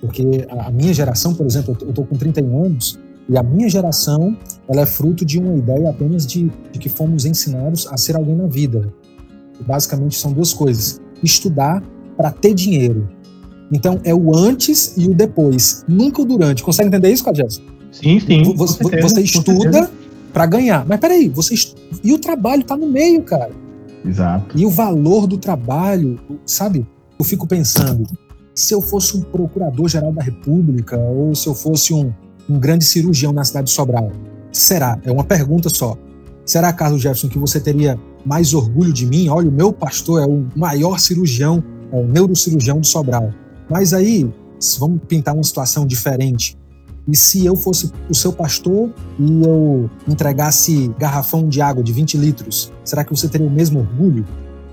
Porque 0.00 0.46
a 0.50 0.70
minha 0.70 0.92
geração, 0.92 1.32
por 1.34 1.46
exemplo, 1.46 1.76
eu 1.80 1.90
estou 1.90 2.04
com 2.04 2.16
31 2.16 2.64
anos, 2.64 2.98
e 3.28 3.36
a 3.36 3.42
minha 3.42 3.68
geração 3.68 4.36
ela 4.68 4.82
é 4.82 4.86
fruto 4.86 5.24
de 5.24 5.38
uma 5.38 5.54
ideia 5.54 5.90
apenas 5.90 6.26
de, 6.26 6.50
de 6.72 6.78
que 6.78 6.88
fomos 6.88 7.24
ensinados 7.24 7.86
a 7.86 7.96
ser 7.96 8.16
alguém 8.16 8.34
na 8.34 8.46
vida. 8.46 8.92
Basicamente 9.66 10.16
são 10.16 10.32
duas 10.32 10.52
coisas: 10.52 11.00
estudar 11.22 11.82
para 12.16 12.30
ter 12.30 12.54
dinheiro. 12.54 13.08
Então 13.70 14.00
é 14.02 14.14
o 14.14 14.34
antes 14.34 14.96
e 14.96 15.06
o 15.08 15.14
depois, 15.14 15.84
nunca 15.86 16.22
o 16.22 16.24
durante. 16.24 16.62
Consegue 16.62 16.88
entender 16.88 17.12
isso, 17.12 17.24
Cadilson? 17.24 17.62
Sim, 17.92 18.18
sim. 18.20 18.42
Você, 18.54 19.00
você 19.00 19.20
estuda 19.20 19.90
para 20.32 20.46
ganhar. 20.46 20.86
Mas 20.86 20.98
peraí, 20.98 21.28
você 21.28 21.54
est... 21.54 21.74
e 22.02 22.12
o 22.12 22.18
trabalho 22.18 22.62
está 22.62 22.76
no 22.76 22.86
meio, 22.86 23.22
cara. 23.22 23.50
Exato. 24.04 24.58
E 24.58 24.64
o 24.64 24.70
valor 24.70 25.26
do 25.26 25.38
trabalho, 25.38 26.18
sabe? 26.46 26.86
Eu 27.18 27.24
fico 27.24 27.46
pensando, 27.46 28.04
se 28.54 28.74
eu 28.74 28.80
fosse 28.80 29.16
um 29.16 29.22
procurador-geral 29.22 30.12
da 30.12 30.22
República 30.22 30.98
ou 30.98 31.34
se 31.34 31.46
eu 31.48 31.54
fosse 31.54 31.94
um, 31.94 32.12
um 32.48 32.58
grande 32.58 32.84
cirurgião 32.84 33.32
na 33.32 33.44
cidade 33.44 33.66
de 33.66 33.72
Sobral, 33.72 34.10
será? 34.52 34.98
É 35.04 35.12
uma 35.12 35.24
pergunta 35.24 35.68
só. 35.68 35.96
Será, 36.44 36.72
Carlos 36.72 37.02
Jefferson, 37.02 37.28
que 37.28 37.38
você 37.38 37.60
teria 37.60 37.98
mais 38.24 38.54
orgulho 38.54 38.92
de 38.92 39.06
mim? 39.06 39.28
Olha, 39.28 39.48
o 39.48 39.52
meu 39.52 39.72
pastor 39.72 40.22
é 40.22 40.26
o 40.26 40.46
maior 40.56 40.98
cirurgião, 40.98 41.62
é 41.92 41.96
o 41.96 42.06
neurocirurgião 42.06 42.80
de 42.80 42.88
Sobral. 42.88 43.30
Mas 43.70 43.92
aí, 43.92 44.28
vamos 44.78 45.00
pintar 45.06 45.34
uma 45.34 45.44
situação 45.44 45.86
diferente. 45.86 46.57
E 47.08 47.16
se 47.16 47.46
eu 47.46 47.56
fosse 47.56 47.90
o 48.10 48.14
seu 48.14 48.30
pastor 48.30 48.90
e 49.18 49.42
eu 49.42 49.88
entregasse 50.06 50.94
garrafão 50.98 51.48
de 51.48 51.62
água 51.62 51.82
de 51.82 51.90
20 51.90 52.18
litros, 52.18 52.70
será 52.84 53.02
que 53.02 53.10
você 53.10 53.26
teria 53.26 53.46
o 53.46 53.50
mesmo 53.50 53.80
orgulho? 53.80 54.26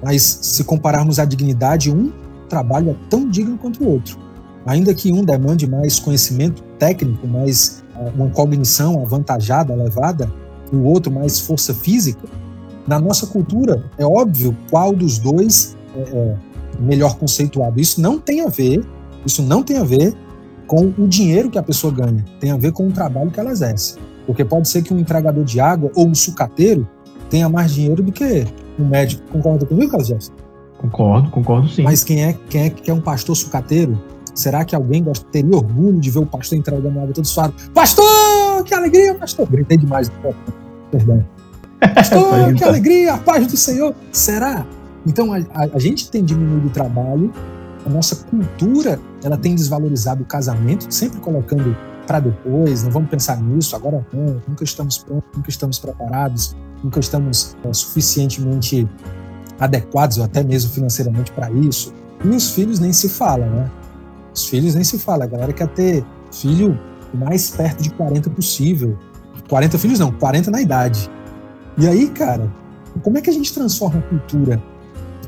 Mas 0.03 0.21
se 0.41 0.65
compararmos 0.65 1.17
a 1.17 1.23
dignidade, 1.23 1.89
um 1.89 2.11
trabalho 2.49 2.89
é 2.89 2.95
tão 3.09 3.29
digno 3.29 3.57
quanto 3.57 3.81
o 3.81 3.89
outro. 3.89 4.19
Ainda 4.65 4.93
que 4.93 5.13
um 5.13 5.23
demande 5.23 5.65
mais 5.65 5.97
conhecimento 5.97 6.61
técnico, 6.77 7.25
mais 7.25 7.83
eh, 7.95 8.11
uma 8.13 8.29
cognição 8.29 9.01
avantajada, 9.01 9.71
elevada, 9.71 10.29
e 10.73 10.75
o 10.75 10.83
outro 10.83 11.11
mais 11.11 11.39
força 11.39 11.73
física, 11.73 12.27
na 12.85 12.99
nossa 12.99 13.27
cultura 13.27 13.85
é 13.97 14.05
óbvio 14.05 14.55
qual 14.69 14.93
dos 14.93 15.19
dois 15.19 15.77
é, 15.95 16.01
é 16.01 16.37
melhor 16.81 17.15
conceituado. 17.15 17.79
Isso 17.79 18.01
não 18.01 18.19
tem 18.19 18.41
a 18.41 18.49
ver, 18.49 18.85
isso 19.25 19.41
não 19.41 19.63
tem 19.63 19.77
a 19.77 19.83
ver 19.83 20.13
com 20.67 20.93
o 20.97 21.07
dinheiro 21.07 21.49
que 21.49 21.57
a 21.57 21.63
pessoa 21.63 21.93
ganha, 21.93 22.23
tem 22.39 22.51
a 22.51 22.57
ver 22.57 22.71
com 22.71 22.87
o 22.87 22.91
trabalho 22.91 23.31
que 23.31 23.39
ela 23.39 23.51
exerce. 23.51 23.95
Porque 24.25 24.43
pode 24.43 24.67
ser 24.67 24.81
que 24.81 24.93
um 24.93 24.99
entregador 24.99 25.43
de 25.43 25.59
água 25.59 25.91
ou 25.95 26.07
um 26.07 26.15
sucateiro 26.15 26.87
tenha 27.29 27.47
mais 27.47 27.73
dinheiro 27.73 28.01
do 28.01 28.11
que 28.11 28.45
um 28.79 28.85
médico. 28.85 29.23
Concorda 29.31 29.65
comigo, 29.65 29.91
Carlos 29.91 30.07
Jefferson? 30.07 30.33
Concordo, 30.77 31.29
concordo 31.29 31.69
sim. 31.69 31.83
Mas 31.83 32.03
quem 32.03 32.23
é, 32.23 32.33
quem 32.49 32.65
é 32.65 32.69
que 32.69 32.89
é 32.89 32.93
um 32.93 33.01
pastor 33.01 33.35
sucateiro? 33.35 33.99
Será 34.33 34.65
que 34.65 34.75
alguém 34.75 35.03
teria 35.31 35.55
orgulho 35.55 35.99
de 35.99 36.11
ver 36.11 36.19
o 36.19 36.25
pastor 36.25 36.57
entregando 36.57 36.99
água 36.99 37.13
todos 37.13 37.33
falam, 37.33 37.53
pastor, 37.73 38.63
que 38.65 38.73
alegria, 38.73 39.15
pastor. 39.15 39.47
Gritei 39.47 39.77
demais, 39.77 40.11
perdão. 40.91 41.25
Pastor, 41.93 42.53
que 42.53 42.63
alegria, 42.63 43.13
a 43.13 43.17
paz 43.17 43.47
do 43.47 43.55
Senhor. 43.55 43.95
Será? 44.11 44.65
Então 45.07 45.31
a, 45.31 45.37
a, 45.37 45.69
a 45.75 45.79
gente 45.79 46.09
tem 46.09 46.23
diminuído 46.23 46.67
o 46.67 46.69
trabalho 46.69 47.31
a 47.85 47.89
nossa 47.89 48.15
cultura 48.15 48.99
ela 49.23 49.37
tem 49.37 49.55
desvalorizado 49.55 50.23
o 50.23 50.25
casamento, 50.25 50.91
sempre 50.91 51.19
colocando 51.19 51.77
para 52.07 52.19
depois, 52.19 52.83
não 52.83 52.91
vamos 52.91 53.09
pensar 53.09 53.39
nisso, 53.41 53.75
agora 53.75 54.05
não, 54.11 54.41
nunca 54.47 54.63
estamos 54.63 54.97
prontos, 54.97 55.29
nunca 55.35 55.49
estamos 55.49 55.79
preparados, 55.79 56.55
nunca 56.83 56.99
estamos 56.99 57.55
é, 57.63 57.73
suficientemente 57.73 58.87
adequados, 59.59 60.17
ou 60.17 60.23
até 60.23 60.43
mesmo 60.43 60.71
financeiramente 60.71 61.31
para 61.31 61.51
isso. 61.51 61.93
E 62.23 62.29
os 62.29 62.51
filhos 62.51 62.79
nem 62.79 62.91
se 62.91 63.09
fala, 63.09 63.45
né? 63.45 63.71
Os 64.33 64.47
filhos 64.47 64.75
nem 64.75 64.83
se 64.83 64.99
fala, 64.99 65.23
a 65.23 65.27
galera 65.27 65.53
quer 65.53 65.67
ter 65.69 66.05
filho 66.31 66.79
o 67.13 67.17
mais 67.17 67.51
perto 67.51 67.81
de 67.81 67.89
40 67.91 68.29
possível. 68.31 68.97
40 69.49 69.77
filhos 69.77 69.99
não, 69.99 70.11
40 70.11 70.51
na 70.51 70.61
idade. 70.61 71.09
E 71.77 71.87
aí, 71.87 72.09
cara, 72.09 72.51
como 73.01 73.17
é 73.17 73.21
que 73.21 73.29
a 73.29 73.33
gente 73.33 73.53
transforma 73.53 73.99
a 73.99 74.01
cultura 74.03 74.61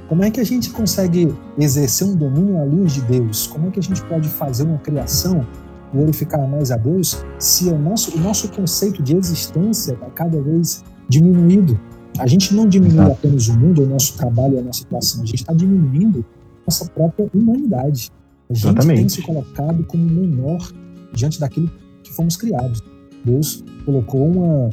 como 0.08 0.24
é 0.24 0.32
que 0.32 0.40
a 0.40 0.44
gente 0.44 0.70
consegue 0.70 1.34
exercer 1.58 2.08
um 2.08 2.16
domínio 2.16 2.58
à 2.60 2.64
luz 2.64 2.94
de 2.94 3.02
Deus? 3.02 3.46
Como 3.48 3.68
é 3.68 3.72
que 3.72 3.80
a 3.80 3.84
gente 3.84 4.02
pode 4.04 4.30
fazer 4.30 4.64
uma 4.64 4.78
criação 4.78 5.46
glorificar 5.94 6.48
mais 6.48 6.72
a 6.72 6.78
Deus 6.78 7.24
se 7.38 7.68
o 7.68 7.78
nosso, 7.78 8.16
o 8.18 8.20
nosso 8.20 8.50
conceito 8.50 9.04
de 9.04 9.16
existência 9.16 9.94
está 9.94 10.06
cada 10.08 10.42
vez 10.42 10.84
diminuído? 11.10 11.80
A 12.20 12.26
gente 12.26 12.56
não 12.56 12.68
diminui 12.68 13.00
Exato. 13.00 13.12
apenas 13.12 13.48
o 13.50 13.58
mundo, 13.58 13.84
o 13.84 13.86
nosso 13.86 14.18
trabalho, 14.18 14.58
a 14.58 14.62
nossa 14.62 14.80
situação, 14.80 15.24
a 15.24 15.26
gente 15.26 15.42
está 15.42 15.54
diminuindo 15.54 16.26
nossa 16.66 16.86
própria 16.86 17.30
humanidade. 17.34 18.12
A 18.50 18.54
gente 18.54 18.66
Exatamente. 18.66 19.00
tem 19.00 19.10
se 19.10 19.22
colocado 19.22 19.84
como 19.84 20.04
menor 20.04 20.72
diante 21.14 21.40
daquilo 21.40 21.70
que 22.02 22.14
fomos 22.14 22.38
criados. 22.38 22.82
Deus 23.26 23.64
colocou 23.86 24.26
uma 24.26 24.70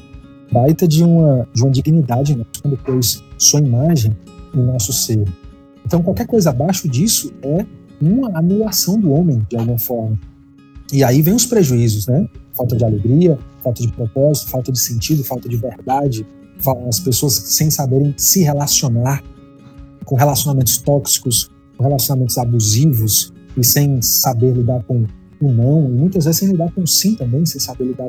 baita 0.53 0.87
de 0.87 1.03
uma, 1.03 1.47
de 1.53 1.63
uma 1.63 1.71
dignidade 1.71 2.37
né? 2.37 2.45
quando 2.63 2.77
pôs 2.79 3.23
sua 3.37 3.61
imagem 3.61 4.17
no 4.55 4.65
nosso 4.65 4.93
ser. 4.93 5.25
Então, 5.85 6.03
qualquer 6.03 6.27
coisa 6.27 6.51
abaixo 6.51 6.89
disso 6.89 7.33
é 7.43 7.67
uma 8.01 8.37
anulação 8.39 8.99
do 8.99 9.13
homem, 9.13 9.47
de 9.49 9.57
alguma 9.57 9.79
forma. 9.79 10.19
E 10.93 11.03
aí 11.03 11.23
vem 11.23 11.35
os 11.35 11.47
prejuízos, 11.47 12.07
né? 12.07 12.29
Falta 12.53 12.77
de 12.77 12.85
alegria, 12.85 13.39
falta 13.63 13.83
de 13.83 13.93
propósito, 13.93 14.51
falta 14.51 14.71
de 14.71 14.79
sentido, 14.79 15.25
falta 15.25 15.49
de 15.49 15.57
verdade, 15.57 16.27
as 16.89 17.01
pessoas 17.01 17.35
sem 17.35 17.71
saberem 17.71 18.15
se 18.17 18.43
relacionar 18.43 19.23
com 20.05 20.15
relacionamentos 20.15 20.79
tóxicos, 20.79 21.51
com 21.77 21.83
relacionamentos 21.83 22.39
abusivos 22.39 23.33
e 23.57 23.65
sem 23.65 24.01
saber 24.03 24.53
lidar 24.53 24.83
com 24.85 25.05
o 25.41 25.53
não, 25.53 25.89
e 25.89 25.93
muitas 25.93 26.25
vezes 26.25 26.39
sem 26.39 26.49
lidar 26.49 26.73
com 26.73 26.83
o 26.83 26.87
sim 26.87 27.15
também, 27.15 27.45
sem 27.45 27.61
saber 27.61 27.85
lidar 27.85 28.09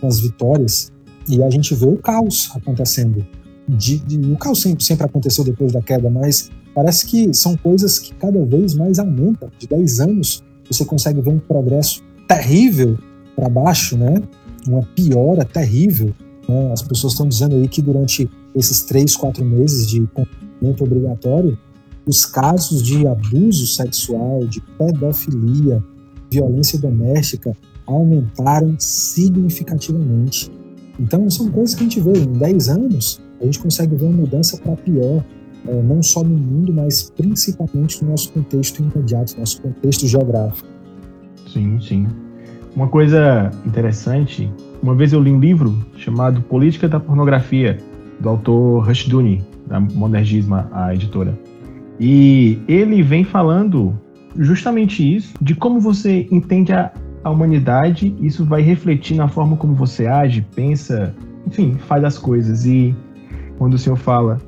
com 0.00 0.06
as 0.06 0.20
vitórias. 0.20 0.92
E 1.28 1.42
a 1.42 1.50
gente 1.50 1.74
vê 1.74 1.86
o 1.86 1.96
caos 1.96 2.50
acontecendo 2.54 3.26
de, 3.68 3.98
de, 3.98 4.32
o 4.32 4.36
caos 4.36 4.62
sempre, 4.62 4.82
sempre 4.82 5.04
aconteceu 5.04 5.44
depois 5.44 5.72
da 5.72 5.82
queda, 5.82 6.08
mas 6.08 6.50
parece 6.74 7.06
que 7.06 7.34
são 7.34 7.56
coisas 7.56 7.98
que 7.98 8.14
cada 8.14 8.44
vez 8.44 8.74
mais 8.74 8.98
aumentam. 8.98 9.50
De 9.58 9.66
10 9.66 10.00
anos, 10.00 10.42
você 10.70 10.84
consegue 10.84 11.20
ver 11.20 11.30
um 11.30 11.38
progresso 11.38 12.02
terrível 12.26 12.98
para 13.36 13.48
baixo, 13.48 13.96
né? 13.96 14.22
Uma 14.66 14.82
piora 14.82 15.44
terrível. 15.44 16.14
Né? 16.48 16.72
As 16.72 16.82
pessoas 16.82 17.12
estão 17.12 17.28
dizendo 17.28 17.56
aí 17.56 17.68
que 17.68 17.82
durante 17.82 18.28
esses 18.54 18.82
3, 18.82 19.16
4 19.16 19.44
meses 19.44 19.86
de 19.86 20.06
confinamento 20.08 20.84
obrigatório, 20.84 21.58
os 22.06 22.24
casos 22.24 22.82
de 22.82 23.06
abuso 23.06 23.66
sexual, 23.66 24.46
de 24.46 24.60
pedofilia, 24.78 25.82
violência 26.30 26.78
doméstica 26.78 27.56
aumentaram 27.86 28.76
significativamente. 28.78 30.50
Então, 30.98 31.28
são 31.30 31.50
coisas 31.50 31.74
que 31.74 31.82
a 31.82 31.84
gente 31.84 32.00
vê 32.00 32.12
em 32.18 32.32
10 32.32 32.68
anos, 32.68 33.20
a 33.40 33.44
gente 33.44 33.58
consegue 33.58 33.94
ver 33.94 34.06
uma 34.06 34.18
mudança 34.18 34.56
para 34.58 34.76
pior, 34.76 35.22
é, 35.66 35.82
não 35.82 36.02
só 36.02 36.22
no 36.22 36.36
mundo, 36.36 36.72
mas 36.72 37.10
principalmente 37.10 38.02
no 38.02 38.10
nosso 38.10 38.32
contexto 38.32 38.80
imediato, 38.80 39.38
nosso 39.38 39.60
contexto 39.62 40.06
geográfico. 40.06 40.68
Sim, 41.46 41.80
sim. 41.80 42.06
Uma 42.74 42.88
coisa 42.88 43.50
interessante, 43.66 44.50
uma 44.82 44.94
vez 44.94 45.12
eu 45.12 45.20
li 45.20 45.32
um 45.32 45.40
livro 45.40 45.76
chamado 45.96 46.40
Política 46.42 46.88
da 46.88 47.00
Pornografia, 47.00 47.78
do 48.20 48.28
autor 48.28 48.86
Rushduni, 48.86 49.44
da 49.66 49.80
Monergisma, 49.80 50.68
a 50.72 50.94
editora. 50.94 51.38
E 51.98 52.58
ele 52.68 53.02
vem 53.02 53.24
falando 53.24 53.98
justamente 54.36 55.16
isso, 55.16 55.34
de 55.40 55.54
como 55.54 55.80
você 55.80 56.28
entende 56.30 56.72
a, 56.72 56.92
a 57.24 57.30
humanidade, 57.30 58.14
isso 58.20 58.44
vai 58.44 58.62
refletir 58.62 59.16
na 59.16 59.28
forma 59.28 59.56
como 59.56 59.74
você 59.74 60.06
age, 60.06 60.46
pensa, 60.54 61.14
enfim, 61.46 61.74
faz 61.74 62.04
as 62.04 62.18
coisas. 62.18 62.64
E 62.64 62.94
quando 63.58 63.74
o 63.74 63.78
Senhor 63.78 63.96
fala, 63.96 64.38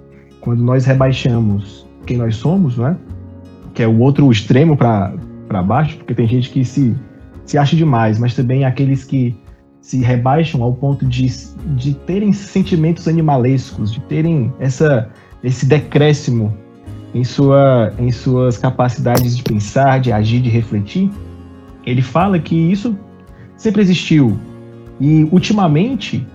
quando 0.40 0.62
nós 0.62 0.84
rebaixamos 0.84 1.86
quem 2.06 2.16
nós 2.16 2.36
somos, 2.36 2.78
né? 2.78 2.96
que 3.74 3.82
é 3.82 3.86
o 3.86 3.98
outro 3.98 4.30
extremo 4.30 4.76
para 4.76 5.62
baixo, 5.64 5.96
porque 5.98 6.14
tem 6.14 6.26
gente 6.26 6.50
que 6.50 6.64
se, 6.64 6.96
se 7.44 7.58
acha 7.58 7.76
demais, 7.76 8.18
mas 8.18 8.34
também 8.34 8.64
aqueles 8.64 9.04
que 9.04 9.36
se 9.80 10.00
rebaixam 10.00 10.62
ao 10.62 10.74
ponto 10.74 11.06
de, 11.06 11.26
de 11.76 11.94
terem 11.94 12.32
sentimentos 12.32 13.08
animalescos, 13.08 13.92
de 13.92 14.00
terem 14.00 14.52
essa, 14.58 15.08
esse 15.42 15.66
decréscimo 15.66 16.54
em, 17.14 17.24
sua, 17.24 17.92
em 17.98 18.10
suas 18.10 18.58
capacidades 18.58 19.36
de 19.36 19.42
pensar, 19.42 20.00
de 20.00 20.12
agir, 20.12 20.40
de 20.40 20.48
refletir. 20.48 21.10
Ele 21.84 22.02
fala 22.02 22.38
que 22.38 22.54
isso 22.54 22.96
sempre 23.56 23.82
existiu. 23.82 24.38
E 25.00 25.24
ultimamente, 25.32 26.26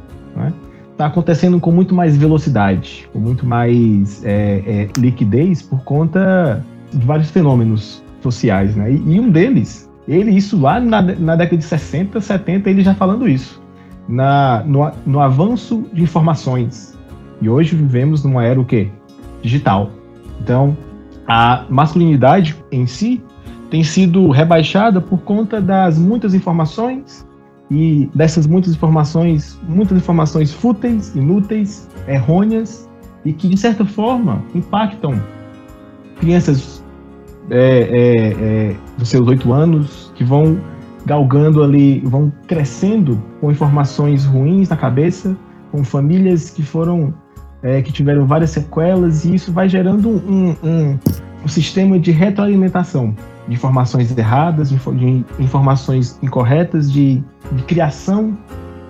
está 0.96 1.08
acontecendo 1.08 1.60
com 1.60 1.72
muito 1.72 1.94
mais 1.94 2.16
velocidade, 2.16 3.08
com 3.12 3.20
muito 3.20 3.46
mais 3.46 4.24
é, 4.24 4.64
é, 4.66 4.90
liquidez 4.98 5.62
por 5.62 5.84
conta 5.84 6.64
de 6.92 7.06
vários 7.06 7.30
fenômenos 7.30 8.02
sociais, 8.22 8.76
né? 8.76 8.94
E, 8.94 8.96
e, 8.96 9.20
um 9.20 9.30
deles 9.30 9.90
Ele, 10.08 10.32
isso 10.32 10.60
lá 10.60 10.80
na, 10.80 11.02
na 11.02 11.36
década 11.36 11.58
de 11.58 11.66
60, 11.66 12.22
70, 12.22 12.70
ele 12.70 12.82
já 12.82 12.96
falando 12.96 13.28
isso. 13.28 13.62
Na, 14.08 14.64
no, 14.66 14.90
no 15.06 15.20
avanço 15.20 15.86
de 15.92 16.02
informações. 16.02 16.98
E 17.42 17.50
hoje 17.50 17.76
vivemos 17.76 18.24
numa 18.24 18.46
era 18.46 18.60
o 18.60 18.64
quê? 18.64 18.90
Digital. 19.42 19.90
Então, 20.42 20.78
a 21.28 21.66
masculinidade 21.70 22.56
em 22.72 22.88
si 22.88 23.22
tem 23.70 23.84
sido 23.84 24.30
rebaixada 24.30 25.02
por 25.02 25.20
conta 25.22 25.60
das 25.60 26.00
muitas 26.00 26.34
informações 26.34 27.28
e 27.70 28.10
dessas 28.14 28.46
muitas 28.46 28.74
informações, 28.74 29.60
muitas 29.68 29.98
informações 29.98 30.54
fúteis, 30.54 31.16
inúteis, 31.16 31.90
errôneas 32.08 32.90
e 33.24 33.34
que 33.34 33.48
de 33.48 33.58
certa 33.58 33.86
forma 33.86 34.44
impactam 34.54 35.20
crianças 36.20 36.84
é, 37.50 37.58
é, 37.60 38.70
é, 38.72 38.76
dos 38.98 39.10
seus 39.10 39.28
oito 39.28 39.52
anos 39.52 40.12
que 40.16 40.24
vão 40.24 40.60
galgando 41.06 41.64
ali, 41.64 42.00
vão 42.02 42.32
crescendo 42.48 43.22
com 43.40 43.52
informações 43.52 44.26
ruins 44.26 44.70
na 44.70 44.78
cabeça, 44.78 45.38
com 45.72 45.84
famílias 45.84 46.50
que 46.50 46.64
foram 46.64 47.14
é, 47.62 47.82
que 47.82 47.92
tiveram 47.92 48.26
várias 48.26 48.52
sequelas 48.52 49.26
e 49.26 49.36
isso 49.36 49.52
vai 49.52 49.68
gerando 49.68 50.10
um, 50.10 50.56
um, 50.64 51.00
um 51.44 51.48
sistema 51.48 52.00
de 52.00 52.12
retroalimentação 52.12 53.16
de 53.48 53.54
informações 53.54 54.16
erradas, 54.16 54.70
de, 54.70 55.26
informações 55.40 56.18
incorretas, 56.22 56.92
de, 56.92 57.24
de 57.52 57.64
criação, 57.64 58.38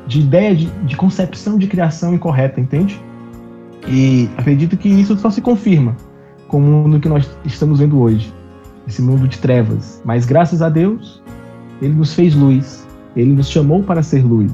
de 0.07 0.21
ideia 0.21 0.55
de, 0.55 0.65
de, 0.65 0.95
concepção 0.95 1.57
de 1.57 1.67
criação 1.67 2.13
incorreta, 2.13 2.59
entende? 2.59 3.01
E 3.87 4.29
acredito 4.37 4.77
que 4.77 4.89
isso 4.89 5.17
só 5.17 5.29
se 5.29 5.41
confirma 5.41 5.95
com 6.47 6.57
o 6.57 6.61
mundo 6.61 6.99
que 6.99 7.09
nós 7.09 7.29
estamos 7.43 7.79
vendo 7.79 7.99
hoje, 7.99 8.33
esse 8.87 9.01
mundo 9.01 9.27
de 9.27 9.37
trevas. 9.37 10.01
Mas 10.05 10.25
graças 10.25 10.61
a 10.61 10.69
Deus, 10.69 11.21
Ele 11.81 11.93
nos 11.93 12.13
fez 12.13 12.33
luz, 12.35 12.87
Ele 13.15 13.33
nos 13.33 13.49
chamou 13.49 13.83
para 13.83 14.01
ser 14.01 14.23
luz. 14.23 14.51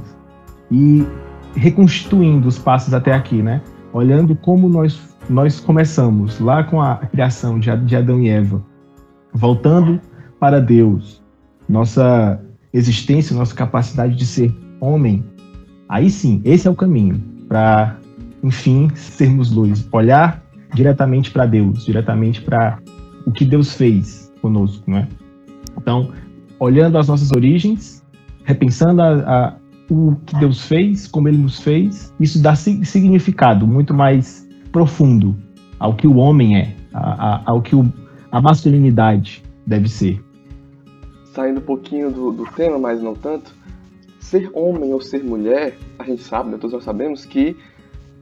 E 0.72 1.06
reconstituindo 1.56 2.48
os 2.48 2.58
passos 2.58 2.94
até 2.94 3.14
aqui, 3.14 3.42
né? 3.42 3.62
Olhando 3.94 4.36
como 4.36 4.70
nós 4.70 5.12
nós 5.30 5.60
começamos 5.60 6.40
lá 6.40 6.64
com 6.64 6.82
a 6.82 6.96
criação 6.96 7.60
de 7.60 7.70
Adão 7.70 8.20
e 8.20 8.30
Eva, 8.30 8.62
voltando 9.34 10.00
para 10.40 10.60
Deus, 10.60 11.22
nossa 11.68 12.40
existência, 12.74 13.36
nossa 13.36 13.54
capacidade 13.54 14.16
de 14.16 14.26
ser 14.26 14.54
homem, 14.80 15.24
aí 15.88 16.10
sim, 16.10 16.42
esse 16.44 16.68
é 16.68 16.72
o 16.72 16.76
caminho 16.76 17.22
para, 17.48 17.98
enfim, 18.44 18.90
sermos 18.96 19.52
luz, 19.52 19.88
olhar 19.92 20.44
diretamente 20.74 21.32
para 21.32 21.46
Deus, 21.46 21.86
diretamente 21.86 22.42
para 22.42 22.80
o 23.26 23.32
que 23.32 23.46
Deus 23.46 23.74
fez 23.74 24.32
conosco, 24.42 24.90
não 24.90 25.00
é? 25.00 25.08
Então, 25.78 26.12
olhando 26.60 26.98
as 26.98 27.08
nossas 27.08 27.32
origens, 27.32 28.04
repensando 28.44 29.02
a, 29.02 29.14
a, 29.20 29.54
o 29.90 30.16
que 30.26 30.36
Deus 30.38 30.66
fez, 30.66 31.08
como 31.08 31.28
Ele 31.28 31.38
nos 31.38 31.60
fez, 31.60 32.14
isso 32.20 32.42
dá 32.42 32.56
significado 32.56 33.68
muito 33.68 33.94
mais 33.94 34.48
profundo 34.72 35.36
ao 35.80 35.94
que 35.94 36.08
o 36.08 36.16
homem 36.16 36.58
é, 36.58 36.76
a, 36.94 37.42
ao 37.46 37.62
que 37.62 37.76
o, 37.76 37.92
a 38.32 38.42
masculinidade 38.42 39.44
deve 39.66 39.90
ser. 39.90 40.24
Saindo 41.34 41.60
um 41.60 41.64
pouquinho 41.64 42.12
do, 42.12 42.32
do 42.32 42.46
tema, 42.46 42.80
mas 42.80 43.02
não 43.02 43.14
tanto, 43.14 43.54
ser 44.20 44.50
homem 44.54 44.94
ou 44.94 45.02
ser 45.02 45.24
mulher, 45.24 45.78
a 46.00 46.04
gente 46.04 46.24
sabe, 46.24 46.50
né, 46.50 46.58
todos 46.58 46.74
nós 46.74 46.84
sabemos 46.84 47.26
que 47.26 47.56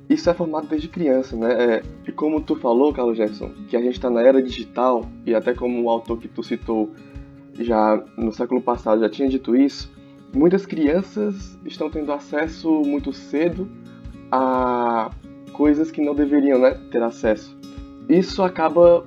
isso 0.10 0.28
é 0.30 0.34
formado 0.34 0.68
desde 0.68 0.88
criança, 0.88 1.36
né? 1.36 1.54
É, 1.54 1.84
e 2.08 2.12
como 2.12 2.42
tu 2.42 2.56
falou, 2.56 2.92
Carlos 2.92 3.16
Jefferson, 3.16 3.52
que 3.68 3.78
a 3.78 3.82
gente 3.82 3.94
está 3.94 4.10
na 4.10 4.22
era 4.22 4.42
digital, 4.42 5.06
e 5.24 5.36
até 5.36 5.54
como 5.54 5.84
o 5.84 5.90
autor 5.90 6.18
que 6.18 6.28
tu 6.28 6.42
citou 6.42 6.92
já 7.60 8.04
no 8.18 8.32
século 8.32 8.60
passado 8.60 9.02
já 9.02 9.10
tinha 9.10 9.30
dito 9.30 9.56
isso, 9.56 9.92
muitas 10.34 10.66
crianças 10.66 11.60
estão 11.64 11.92
tendo 11.92 12.12
acesso 12.12 12.82
muito 12.82 13.14
cedo 13.14 13.70
a 14.32 15.12
coisas 15.54 15.92
que 15.92 16.02
não 16.02 16.16
deveriam 16.16 16.60
né, 16.60 16.72
ter 16.92 17.04
acesso. 17.04 17.56
Isso 18.08 18.42
acaba 18.42 19.06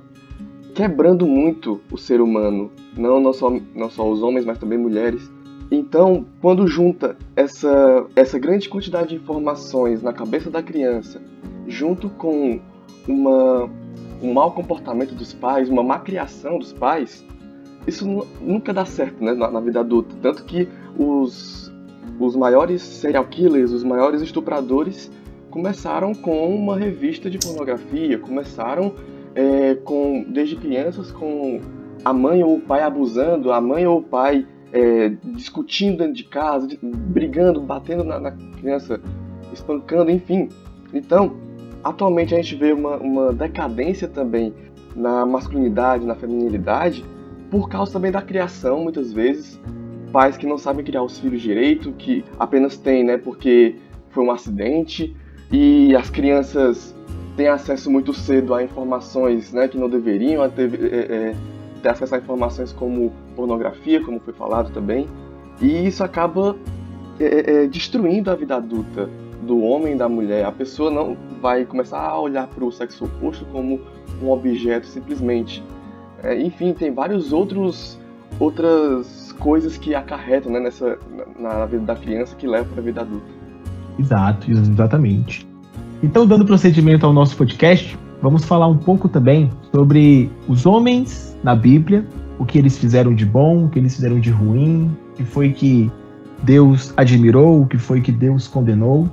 quebrando 0.73 1.25
muito 1.27 1.79
o 1.91 1.97
ser 1.97 2.19
humano, 2.19 2.71
não, 2.97 3.19
não, 3.19 3.33
só, 3.33 3.49
não 3.75 3.89
só 3.89 4.09
os 4.09 4.21
homens, 4.21 4.45
mas 4.45 4.57
também 4.57 4.77
mulheres. 4.77 5.29
Então, 5.71 6.25
quando 6.41 6.67
junta 6.67 7.15
essa, 7.35 8.05
essa 8.15 8.37
grande 8.37 8.69
quantidade 8.69 9.09
de 9.09 9.15
informações 9.15 10.01
na 10.01 10.13
cabeça 10.13 10.49
da 10.49 10.61
criança, 10.61 11.21
junto 11.67 12.09
com 12.09 12.59
uma, 13.07 13.69
um 14.21 14.33
mau 14.33 14.51
comportamento 14.51 15.15
dos 15.15 15.33
pais, 15.33 15.69
uma 15.69 15.83
má 15.83 15.99
criação 15.99 16.59
dos 16.59 16.73
pais, 16.73 17.25
isso 17.87 18.05
nunca 18.41 18.73
dá 18.73 18.85
certo 18.85 19.23
né, 19.23 19.33
na, 19.33 19.49
na 19.49 19.59
vida 19.59 19.79
adulta. 19.79 20.15
Tanto 20.21 20.43
que 20.45 20.67
os, 20.97 21.71
os 22.19 22.35
maiores 22.35 22.81
serial 22.81 23.25
killers, 23.25 23.71
os 23.71 23.83
maiores 23.83 24.21
estupradores, 24.21 25.11
começaram 25.49 26.13
com 26.13 26.55
uma 26.55 26.77
revista 26.77 27.29
de 27.29 27.37
pornografia, 27.37 28.17
começaram 28.17 28.93
é, 29.35 29.75
com 29.75 30.25
desde 30.29 30.55
crianças 30.55 31.11
com 31.11 31.59
a 32.03 32.13
mãe 32.13 32.43
ou 32.43 32.57
o 32.57 32.61
pai 32.61 32.81
abusando, 32.81 33.51
a 33.51 33.61
mãe 33.61 33.85
ou 33.85 33.99
o 33.99 34.03
pai 34.03 34.45
é, 34.71 35.09
discutindo 35.33 35.99
dentro 35.99 36.13
de 36.13 36.23
casa, 36.23 36.67
brigando, 36.81 37.61
batendo 37.61 38.03
na, 38.03 38.19
na, 38.19 38.31
criança, 38.31 38.99
espancando, 39.53 40.11
enfim. 40.11 40.49
Então, 40.93 41.35
atualmente 41.83 42.33
a 42.33 42.37
gente 42.37 42.55
vê 42.55 42.73
uma, 42.73 42.97
uma 42.97 43.31
decadência 43.31 44.07
também 44.07 44.53
na 44.95 45.25
masculinidade, 45.25 46.05
na 46.05 46.15
feminilidade, 46.15 47.05
por 47.49 47.69
causa 47.69 47.93
também 47.93 48.11
da 48.11 48.21
criação, 48.21 48.81
muitas 48.83 49.13
vezes. 49.13 49.59
Pais 50.11 50.37
que 50.37 50.45
não 50.45 50.57
sabem 50.57 50.85
criar 50.85 51.03
os 51.03 51.19
filhos 51.19 51.41
direito, 51.41 51.91
que 51.93 52.23
apenas 52.39 52.77
têm, 52.77 53.03
né, 53.03 53.17
porque 53.17 53.75
foi 54.09 54.23
um 54.23 54.31
acidente, 54.31 55.15
e 55.51 55.95
as 55.95 56.09
crianças 56.09 56.92
têm 57.35 57.47
acesso 57.47 57.89
muito 57.89 58.13
cedo 58.13 58.53
a 58.53 58.63
informações 58.63 59.51
né, 59.51 59.67
que 59.67 59.77
não 59.77 59.89
deveriam 59.89 60.47
ter, 60.49 60.73
é, 60.73 60.97
é, 60.97 61.35
ter 61.81 61.89
acesso 61.89 62.15
a 62.15 62.17
informações 62.17 62.71
como 62.71 63.11
pornografia, 63.35 64.03
como 64.03 64.19
foi 64.19 64.33
falado 64.33 64.71
também, 64.71 65.07
e 65.61 65.87
isso 65.87 66.03
acaba 66.03 66.55
é, 67.19 67.63
é, 67.63 67.67
destruindo 67.67 68.29
a 68.29 68.35
vida 68.35 68.55
adulta 68.55 69.09
do 69.41 69.61
homem 69.61 69.93
e 69.93 69.97
da 69.97 70.07
mulher. 70.07 70.45
A 70.45 70.51
pessoa 70.51 70.89
não 70.89 71.17
vai 71.41 71.65
começar 71.65 71.99
a 71.99 72.19
olhar 72.19 72.47
para 72.47 72.63
o 72.63 72.71
sexo 72.71 73.05
oposto 73.05 73.45
como 73.51 73.79
um 74.21 74.29
objeto 74.29 74.87
simplesmente. 74.87 75.63
É, 76.21 76.39
enfim, 76.39 76.73
tem 76.73 76.93
vários 76.93 77.33
outros 77.33 77.99
outras 78.39 79.31
coisas 79.33 79.77
que 79.77 79.93
acarretam 79.93 80.51
né, 80.51 80.59
nessa, 80.59 80.97
na, 81.37 81.59
na 81.59 81.65
vida 81.65 81.83
da 81.83 81.95
criança 81.95 82.35
que 82.35 82.47
levam 82.47 82.67
para 82.69 82.81
a 82.81 82.83
vida 82.83 83.01
adulta. 83.01 83.27
Exato, 83.99 84.49
exatamente. 84.49 85.52
Então, 86.03 86.27
dando 86.27 86.43
procedimento 86.43 87.05
ao 87.05 87.13
nosso 87.13 87.37
podcast, 87.37 87.97
vamos 88.21 88.43
falar 88.43 88.67
um 88.67 88.75
pouco 88.75 89.07
também 89.07 89.49
sobre 89.73 90.29
os 90.49 90.65
homens 90.65 91.37
na 91.41 91.55
Bíblia, 91.55 92.05
o 92.37 92.45
que 92.45 92.57
eles 92.57 92.77
fizeram 92.77 93.15
de 93.15 93.25
bom, 93.25 93.65
o 93.65 93.69
que 93.69 93.79
eles 93.79 93.95
fizeram 93.95 94.19
de 94.19 94.29
ruim, 94.29 94.91
o 95.11 95.15
que 95.15 95.23
foi 95.23 95.53
que 95.53 95.89
Deus 96.43 96.93
admirou, 96.97 97.61
o 97.61 97.65
que 97.65 97.77
foi 97.77 98.01
que 98.01 98.11
Deus 98.11 98.49
condenou. 98.49 99.09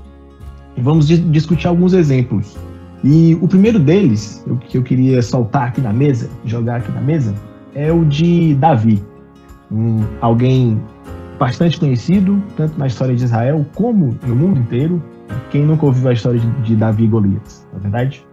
E 0.76 0.80
vamos 0.80 1.06
discutir 1.06 1.68
alguns 1.68 1.92
exemplos. 1.92 2.56
E 3.04 3.38
o 3.40 3.46
primeiro 3.46 3.78
deles, 3.78 4.44
o 4.48 4.56
que 4.56 4.76
eu 4.76 4.82
queria 4.82 5.22
soltar 5.22 5.68
aqui 5.68 5.80
na 5.80 5.92
mesa, 5.92 6.28
jogar 6.44 6.78
aqui 6.78 6.90
na 6.90 7.00
mesa, 7.00 7.36
é 7.72 7.92
o 7.92 8.04
de 8.04 8.54
Davi, 8.56 9.00
um, 9.70 10.02
alguém 10.20 10.82
bastante 11.38 11.78
conhecido, 11.78 12.42
tanto 12.56 12.76
na 12.76 12.88
história 12.88 13.14
de 13.14 13.24
Israel 13.24 13.64
como 13.76 14.18
no 14.26 14.34
mundo 14.34 14.58
inteiro. 14.58 15.00
Quem 15.50 15.64
nunca 15.64 15.86
ouviu 15.86 16.08
a 16.08 16.12
história 16.12 16.38
de, 16.38 16.48
de 16.62 16.76
Davi 16.76 17.04
e 17.04 17.08
Golias, 17.08 17.66
na 17.72 17.78
é 17.78 17.82
verdade? 17.82 18.26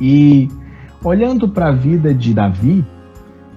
E 0.00 0.48
olhando 1.04 1.48
para 1.48 1.68
a 1.68 1.72
vida 1.72 2.14
de 2.14 2.34
Davi, 2.34 2.84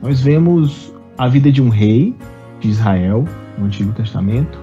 nós 0.01 0.21
vemos 0.21 0.93
a 1.17 1.28
vida 1.28 1.51
de 1.51 1.62
um 1.62 1.69
rei 1.69 2.15
de 2.60 2.69
Israel 2.69 3.25
no 3.58 3.65
Antigo 3.65 3.91
Testamento 3.93 4.60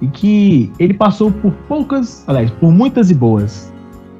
e 0.00 0.08
que 0.08 0.72
ele 0.78 0.94
passou 0.94 1.30
por 1.30 1.52
poucas, 1.68 2.24
aliás, 2.26 2.50
por 2.50 2.72
muitas 2.72 3.10
e 3.10 3.14
boas. 3.14 3.72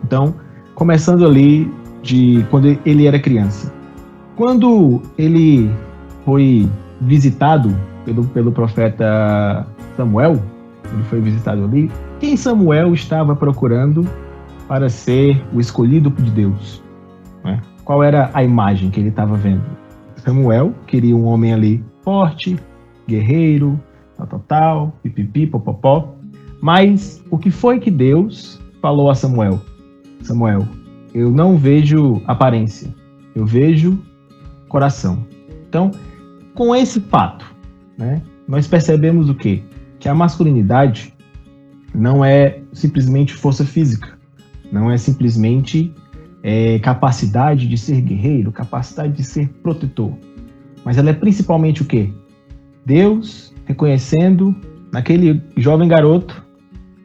Então, 0.02 0.34
começando 0.74 1.26
ali 1.26 1.70
de 2.02 2.44
quando 2.50 2.78
ele 2.84 3.06
era 3.06 3.18
criança. 3.18 3.72
Quando 4.36 5.02
ele 5.16 5.70
foi 6.24 6.68
visitado 7.00 7.74
pelo, 8.04 8.24
pelo 8.24 8.52
profeta 8.52 9.66
Samuel, 9.96 10.40
ele 10.92 11.02
foi 11.04 11.20
visitado 11.20 11.64
ali, 11.64 11.90
quem 12.20 12.36
Samuel 12.36 12.94
estava 12.94 13.34
procurando 13.34 14.08
para 14.68 14.88
ser 14.88 15.42
o 15.52 15.60
escolhido 15.60 16.10
de 16.10 16.30
Deus? 16.30 16.82
Né? 17.44 17.60
Qual 17.84 18.02
era 18.02 18.30
a 18.32 18.42
imagem 18.42 18.90
que 18.90 19.00
ele 19.00 19.08
estava 19.08 19.36
vendo? 19.36 19.64
Samuel 20.16 20.72
queria 20.86 21.14
um 21.14 21.26
homem 21.26 21.52
ali 21.52 21.84
forte, 22.02 22.58
guerreiro, 23.06 23.78
tal, 24.16 24.26
tal, 24.26 24.40
tal, 24.48 24.98
pipipi, 25.02 25.46
popopó. 25.46 26.14
Mas 26.60 27.22
o 27.30 27.36
que 27.36 27.50
foi 27.50 27.78
que 27.78 27.90
Deus 27.90 28.60
falou 28.80 29.10
a 29.10 29.14
Samuel? 29.14 29.60
Samuel, 30.22 30.66
eu 31.12 31.30
não 31.30 31.56
vejo 31.56 32.22
aparência, 32.26 32.94
eu 33.34 33.44
vejo 33.44 33.98
coração. 34.68 35.26
Então, 35.68 35.90
com 36.54 36.74
esse 36.74 37.00
fato, 37.00 37.44
né, 37.98 38.22
nós 38.48 38.66
percebemos 38.66 39.28
o 39.28 39.34
quê? 39.34 39.62
Que 39.98 40.08
a 40.08 40.14
masculinidade 40.14 41.13
não 41.94 42.24
é 42.24 42.60
simplesmente 42.72 43.32
força 43.34 43.64
física, 43.64 44.18
não 44.72 44.90
é 44.90 44.96
simplesmente 44.96 45.92
é, 46.42 46.78
capacidade 46.80 47.68
de 47.68 47.78
ser 47.78 48.00
guerreiro, 48.00 48.50
capacidade 48.50 49.12
de 49.12 49.22
ser 49.22 49.48
protetor, 49.62 50.12
mas 50.84 50.98
ela 50.98 51.10
é 51.10 51.12
principalmente 51.12 51.82
o 51.82 51.84
quê? 51.84 52.10
Deus 52.84 53.54
reconhecendo 53.64 54.54
naquele 54.92 55.42
jovem 55.56 55.88
garoto 55.88 56.44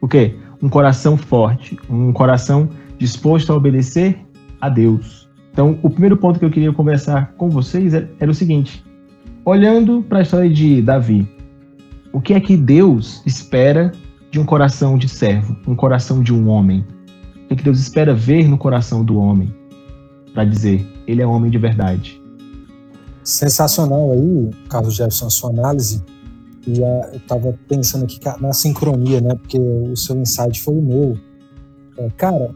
o 0.00 0.08
quê? 0.08 0.36
Um 0.62 0.68
coração 0.68 1.16
forte, 1.16 1.78
um 1.88 2.12
coração 2.12 2.68
disposto 2.98 3.52
a 3.52 3.56
obedecer 3.56 4.18
a 4.60 4.68
Deus. 4.68 5.28
Então, 5.52 5.78
o 5.82 5.90
primeiro 5.90 6.16
ponto 6.16 6.38
que 6.38 6.44
eu 6.44 6.50
queria 6.50 6.72
conversar 6.72 7.32
com 7.36 7.48
vocês 7.48 7.94
é, 7.94 8.06
era 8.20 8.30
o 8.30 8.34
seguinte: 8.34 8.84
olhando 9.44 10.02
para 10.02 10.18
a 10.18 10.22
história 10.22 10.50
de 10.50 10.82
Davi, 10.82 11.26
o 12.12 12.20
que 12.20 12.34
é 12.34 12.40
que 12.40 12.56
Deus 12.56 13.22
espera 13.24 13.92
de 14.30 14.38
um 14.38 14.44
coração 14.44 14.96
de 14.96 15.08
servo, 15.08 15.56
um 15.66 15.74
coração 15.74 16.22
de 16.22 16.32
um 16.32 16.48
homem? 16.48 16.86
O 17.44 17.54
que, 17.54 17.60
é 17.60 17.64
Deus 17.64 17.80
espera 17.80 18.14
ver 18.14 18.48
no 18.48 18.56
coração 18.56 19.04
do 19.04 19.18
homem 19.18 19.52
para 20.32 20.44
dizer 20.44 20.86
ele 21.06 21.20
é 21.20 21.26
homem 21.26 21.50
de 21.50 21.58
verdade? 21.58 22.20
Sensacional 23.24 24.12
aí, 24.12 24.50
Carlos 24.68 24.94
Jefferson, 24.94 25.26
a 25.26 25.30
sua 25.30 25.50
análise. 25.50 26.02
E 26.66 26.82
a, 26.84 27.10
eu 27.12 27.16
estava 27.16 27.58
pensando 27.68 28.04
aqui 28.04 28.20
na 28.40 28.52
sincronia, 28.52 29.20
né? 29.20 29.34
Porque 29.34 29.58
o 29.58 29.96
seu 29.96 30.16
insight 30.16 30.62
foi 30.62 30.74
o 30.74 30.82
meu. 30.82 31.18
É, 31.98 32.08
cara, 32.16 32.54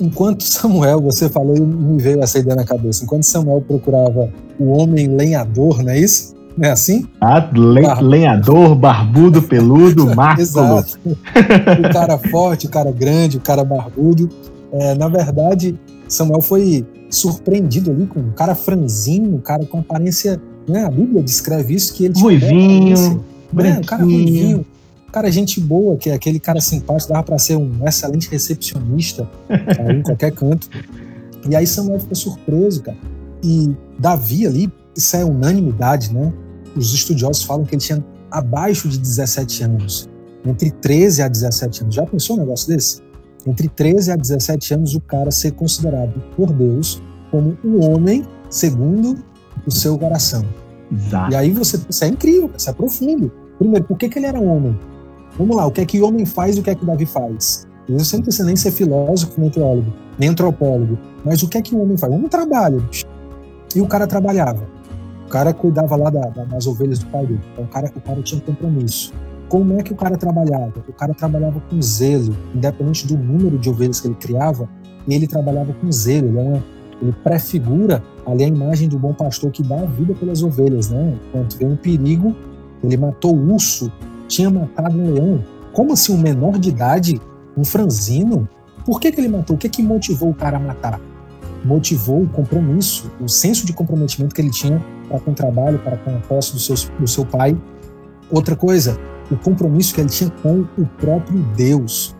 enquanto 0.00 0.42
Samuel, 0.44 1.00
você 1.00 1.28
falou 1.28 1.56
e 1.56 1.60
me 1.60 2.02
veio 2.02 2.20
essa 2.20 2.38
ideia 2.38 2.56
na 2.56 2.64
cabeça, 2.64 3.04
enquanto 3.04 3.22
Samuel 3.22 3.62
procurava 3.62 4.30
o 4.58 4.70
homem 4.70 5.06
lenhador, 5.08 5.82
não 5.82 5.92
é 5.92 6.00
isso? 6.00 6.33
Não 6.56 6.68
é 6.68 6.72
assim? 6.72 7.06
Ah, 7.20 7.50
le 7.52 8.02
lenhador, 8.02 8.74
barbudo, 8.74 9.42
peludo. 9.42 10.06
Exato. 10.38 10.98
o 11.06 11.92
cara 11.92 12.18
forte, 12.18 12.66
o 12.66 12.70
cara 12.70 12.92
grande, 12.92 13.38
o 13.38 13.40
cara 13.40 13.64
barbudo. 13.64 14.28
É, 14.72 14.94
na 14.94 15.08
verdade, 15.08 15.78
Samuel 16.08 16.40
foi 16.40 16.86
surpreendido 17.10 17.90
ali 17.90 18.06
com 18.06 18.20
um 18.20 18.32
cara 18.32 18.54
franzinho, 18.54 19.34
um 19.34 19.40
cara 19.40 19.64
com 19.64 19.78
aparência. 19.78 20.40
Né? 20.68 20.84
A 20.84 20.90
Bíblia 20.90 21.22
descreve 21.22 21.74
isso, 21.74 21.92
que 21.94 22.04
ele 22.04 22.14
tinha. 22.14 22.24
Ruivinho, 22.24 23.24
né? 23.52 23.78
Um 23.78 23.84
cara 23.84 24.04
ruivinho 24.04 24.64
cara, 25.14 25.30
gente 25.30 25.60
boa, 25.60 25.96
que 25.96 26.10
é 26.10 26.14
aquele 26.14 26.40
cara 26.40 26.60
simpático, 26.60 27.12
dava 27.12 27.22
para 27.22 27.38
ser 27.38 27.54
um 27.54 27.86
excelente 27.86 28.28
recepcionista 28.28 29.30
em 29.88 30.02
qualquer 30.02 30.32
canto. 30.32 30.68
E 31.48 31.54
aí 31.54 31.64
Samuel 31.68 32.00
ficou 32.00 32.16
surpreso, 32.16 32.82
cara. 32.82 32.98
E 33.40 33.72
Davi 33.96 34.44
ali, 34.44 34.72
isso 34.96 35.16
é 35.16 35.24
unanimidade, 35.24 36.12
né? 36.12 36.32
Os 36.76 36.92
estudiosos 36.92 37.42
falam 37.42 37.64
que 37.64 37.74
ele 37.74 37.82
tinha 37.82 38.04
abaixo 38.30 38.88
de 38.88 38.98
17 38.98 39.64
anos, 39.64 40.08
entre 40.44 40.70
13 40.70 41.22
a 41.22 41.28
17 41.28 41.82
anos. 41.82 41.94
Já 41.94 42.04
pensou 42.04 42.36
um 42.36 42.40
negócio 42.40 42.68
desse? 42.68 43.02
Entre 43.46 43.68
13 43.68 44.12
a 44.12 44.16
17 44.16 44.74
anos, 44.74 44.94
o 44.94 45.00
cara 45.00 45.30
ser 45.30 45.52
considerado 45.52 46.20
por 46.36 46.52
Deus 46.52 47.00
como 47.30 47.56
um 47.64 47.84
homem 47.84 48.24
segundo 48.48 49.22
o 49.66 49.70
seu 49.70 49.98
coração. 49.98 50.44
Exato. 50.90 51.32
E 51.32 51.36
aí 51.36 51.50
você, 51.50 51.78
isso 51.88 52.04
é 52.04 52.08
incrível, 52.08 52.50
isso 52.56 52.70
é 52.70 52.72
profundo. 52.72 53.30
Primeiro, 53.58 53.84
por 53.84 53.96
que, 53.96 54.08
que 54.08 54.18
ele 54.18 54.26
era 54.26 54.40
um 54.40 54.48
homem? 54.48 54.78
Vamos 55.38 55.56
lá, 55.56 55.66
o 55.66 55.70
que 55.70 55.80
é 55.80 55.84
que 55.84 56.00
o 56.00 56.06
homem 56.06 56.24
faz 56.24 56.56
e 56.56 56.60
o 56.60 56.62
que 56.62 56.70
é 56.70 56.74
que 56.74 56.84
Davi 56.84 57.06
faz? 57.06 57.66
Eu 57.88 58.00
sempre 58.00 58.24
precisa 58.24 58.44
nem 58.44 58.56
ser 58.56 58.70
filósofo, 58.70 59.38
nem 59.38 59.50
teólogo, 59.50 59.92
nem 60.18 60.30
antropólogo. 60.30 60.98
Mas 61.24 61.42
o 61.42 61.48
que 61.48 61.58
é 61.58 61.62
que 61.62 61.74
o 61.74 61.82
homem 61.82 61.96
faz? 61.96 62.12
O 62.12 62.16
homem 62.16 62.28
trabalha. 62.28 62.82
E 63.74 63.80
o 63.80 63.86
cara 63.86 64.06
trabalhava. 64.06 64.66
Cara 65.34 65.52
cuidava 65.52 65.96
lá 65.96 66.10
da, 66.10 66.28
da, 66.28 66.44
das 66.44 66.64
ovelhas 66.64 67.00
do 67.00 67.06
pai 67.06 67.26
dele. 67.26 67.40
Então 67.52 67.64
o 67.64 67.66
cara, 67.66 67.90
o 67.92 68.00
cara 68.00 68.22
tinha 68.22 68.40
compromisso. 68.40 69.12
Como 69.48 69.80
é 69.80 69.82
que 69.82 69.92
o 69.92 69.96
cara 69.96 70.16
trabalhava? 70.16 70.72
O 70.86 70.92
cara 70.92 71.12
trabalhava 71.12 71.60
com 71.68 71.82
zelo, 71.82 72.36
independente 72.54 73.04
do 73.04 73.18
número 73.18 73.58
de 73.58 73.68
ovelhas 73.68 74.00
que 74.00 74.06
ele 74.06 74.14
criava, 74.14 74.68
ele 75.08 75.26
trabalhava 75.26 75.74
com 75.74 75.90
zelo. 75.90 76.28
Ele, 76.28 76.38
é 76.38 76.40
uma, 76.40 76.64
ele 77.02 77.12
prefigura 77.24 78.00
ali 78.24 78.44
a 78.44 78.46
imagem 78.46 78.88
do 78.88 78.96
bom 78.96 79.12
pastor 79.12 79.50
que 79.50 79.60
dá 79.60 79.80
a 79.80 79.86
vida 79.86 80.14
pelas 80.14 80.40
ovelhas, 80.40 80.90
né? 80.90 81.18
Quando 81.32 81.52
vem 81.56 81.66
um 81.66 81.76
perigo, 81.76 82.36
ele 82.84 82.96
matou 82.96 83.34
o 83.34 83.54
urso 83.54 83.90
tinha 84.28 84.48
matado 84.48 84.96
um 84.96 85.14
leão. 85.14 85.44
Como 85.72 85.94
assim 85.94 86.14
um 86.14 86.18
menor 86.18 86.60
de 86.60 86.68
idade, 86.68 87.20
um 87.56 87.64
franzino? 87.64 88.48
Por 88.86 89.00
que, 89.00 89.10
que 89.10 89.20
ele 89.20 89.28
matou? 89.28 89.56
O 89.56 89.58
que, 89.58 89.68
que 89.68 89.82
motivou 89.82 90.30
o 90.30 90.34
cara 90.34 90.58
a 90.58 90.60
matar? 90.60 91.00
Motivou 91.64 92.22
o 92.22 92.28
compromisso, 92.28 93.10
o 93.20 93.28
senso 93.28 93.64
de 93.64 93.72
comprometimento 93.72 94.34
que 94.34 94.40
ele 94.40 94.50
tinha 94.50 94.84
para 95.08 95.18
com 95.20 95.30
o 95.30 95.34
trabalho, 95.34 95.78
para 95.78 95.96
com 95.96 96.14
a 96.14 96.20
posse 96.20 96.52
do 96.52 96.58
seu, 96.58 96.74
do 96.98 97.06
seu 97.06 97.24
pai. 97.24 97.56
Outra 98.30 98.54
coisa, 98.54 98.98
o 99.30 99.36
compromisso 99.36 99.94
que 99.94 100.00
ele 100.00 100.10
tinha 100.10 100.30
com 100.42 100.66
o 100.76 100.86
próprio 100.98 101.40
Deus, 101.56 102.14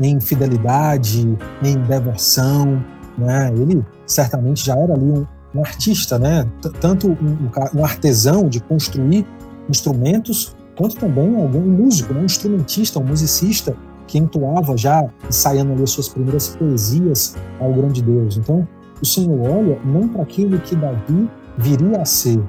em 0.00 0.20
fidelidade, 0.20 1.36
em 1.62 1.78
devoção. 1.82 2.82
Né? 3.16 3.52
Ele 3.56 3.84
certamente 4.06 4.64
já 4.64 4.76
era 4.76 4.94
ali 4.94 5.04
um, 5.04 5.26
um 5.54 5.60
artista, 5.60 6.18
né? 6.18 6.46
tanto 6.80 7.08
um, 7.08 7.78
um 7.78 7.84
artesão 7.84 8.48
de 8.48 8.60
construir 8.60 9.26
instrumentos, 9.68 10.56
quanto 10.76 10.96
também 10.96 11.36
alguém, 11.36 11.60
um 11.60 11.70
músico, 11.70 12.14
né? 12.14 12.20
um 12.20 12.24
instrumentista, 12.24 12.98
um 12.98 13.04
musicista 13.04 13.76
que 14.06 14.18
entoava 14.18 14.76
já, 14.76 15.06
ensaiando 15.28 15.72
ali 15.72 15.82
as 15.82 15.90
suas 15.90 16.08
primeiras 16.08 16.48
poesias 16.48 17.36
ao 17.60 17.72
grande 17.74 18.02
Deus. 18.02 18.38
Então, 18.38 18.66
o 19.00 19.06
Senhor 19.06 19.40
olha 19.40 19.78
não 19.84 20.08
para 20.08 20.22
aquilo 20.22 20.58
que 20.60 20.74
Davi 20.74 21.28
viria 21.56 22.00
a 22.00 22.04
ser, 22.04 22.42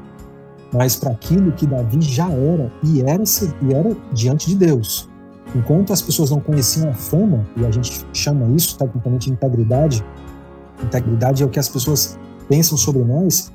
mas 0.73 0.95
para 0.95 1.11
aquilo 1.11 1.51
que 1.51 1.65
Davi 1.65 2.01
já 2.01 2.29
era 2.29 2.71
e 2.83 3.01
era, 3.01 3.23
e 3.61 3.73
era 3.73 3.95
diante 4.13 4.47
de 4.47 4.55
Deus. 4.55 5.09
Enquanto 5.55 5.91
as 5.91 6.01
pessoas 6.01 6.29
não 6.29 6.39
conheciam 6.39 6.89
a 6.89 6.93
fama, 6.93 7.45
e 7.57 7.65
a 7.65 7.71
gente 7.71 8.05
chama 8.13 8.47
isso 8.55 8.77
tecnicamente 8.77 9.27
de 9.27 9.33
integridade, 9.33 10.05
integridade 10.83 11.41
é 11.41 11.45
o 11.45 11.49
que 11.49 11.59
as 11.59 11.67
pessoas 11.67 12.17
pensam 12.47 12.77
sobre 12.77 13.03
nós, 13.03 13.51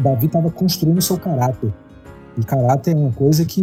Davi 0.00 0.26
estava 0.26 0.50
construindo 0.50 1.00
seu 1.02 1.18
caráter. 1.18 1.72
E 2.36 2.42
caráter 2.42 2.92
é 2.92 2.98
uma 2.98 3.12
coisa 3.12 3.44
que 3.44 3.62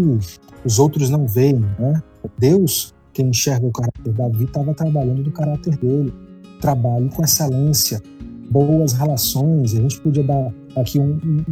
os 0.64 0.80
outros 0.80 1.10
não 1.10 1.28
veem, 1.28 1.60
né? 1.78 2.02
Deus 2.38 2.94
quem 3.14 3.28
enxerga 3.28 3.66
o 3.66 3.72
caráter. 3.72 4.14
Davi 4.14 4.46
estava 4.46 4.74
trabalhando 4.74 5.24
do 5.24 5.32
caráter 5.32 5.76
dele, 5.78 6.14
trabalho 6.62 7.10
com 7.10 7.24
excelência, 7.24 8.02
boas 8.52 8.94
relações. 8.94 9.74
A 9.74 9.82
gente 9.82 10.00
podia 10.02 10.24
dar 10.24 10.54
aqui 10.76 11.00
um, 11.00 11.18
um, 11.24 11.44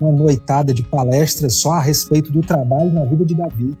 uma 0.00 0.12
noitada 0.12 0.72
de 0.72 0.84
palestras 0.84 1.54
só 1.54 1.72
a 1.72 1.80
respeito 1.80 2.32
do 2.32 2.40
trabalho 2.40 2.92
na 2.92 3.04
vida 3.04 3.24
de 3.24 3.34
Davi, 3.34 3.76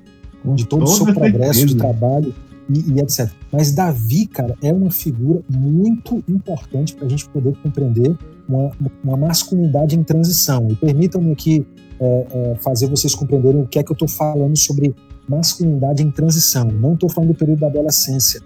de 0.54 0.66
todo 0.66 0.82
o 0.82 0.86
seu 0.86 1.06
progresso 1.14 1.64
de 1.64 1.76
trabalho 1.76 2.34
e, 2.68 2.92
e, 2.92 3.00
etc. 3.00 3.30
Mas 3.52 3.72
Davi, 3.72 4.26
cara, 4.26 4.56
é 4.62 4.72
uma 4.72 4.90
figura 4.90 5.40
muito 5.48 6.22
importante 6.28 6.94
para 6.94 7.06
a 7.06 7.08
gente 7.08 7.28
poder 7.28 7.56
compreender 7.62 8.16
uma, 8.48 8.70
uma 9.04 9.16
masculinidade 9.16 9.96
em 9.96 10.02
transição. 10.02 10.68
E 10.70 10.74
permitam-me 10.74 11.32
aqui 11.32 11.66
é, 12.00 12.26
é, 12.30 12.54
fazer 12.56 12.88
vocês 12.88 13.14
compreenderem 13.14 13.62
o 13.62 13.66
que 13.66 13.78
é 13.78 13.82
que 13.82 13.90
eu 13.90 13.94
estou 13.94 14.08
falando 14.08 14.56
sobre 14.56 14.94
masculinidade 15.28 16.02
em 16.02 16.10
transição. 16.10 16.64
Não 16.64 16.94
estou 16.94 17.08
falando 17.08 17.32
do 17.32 17.38
período 17.38 17.60
da 17.60 17.66
adolescência. 17.66 18.40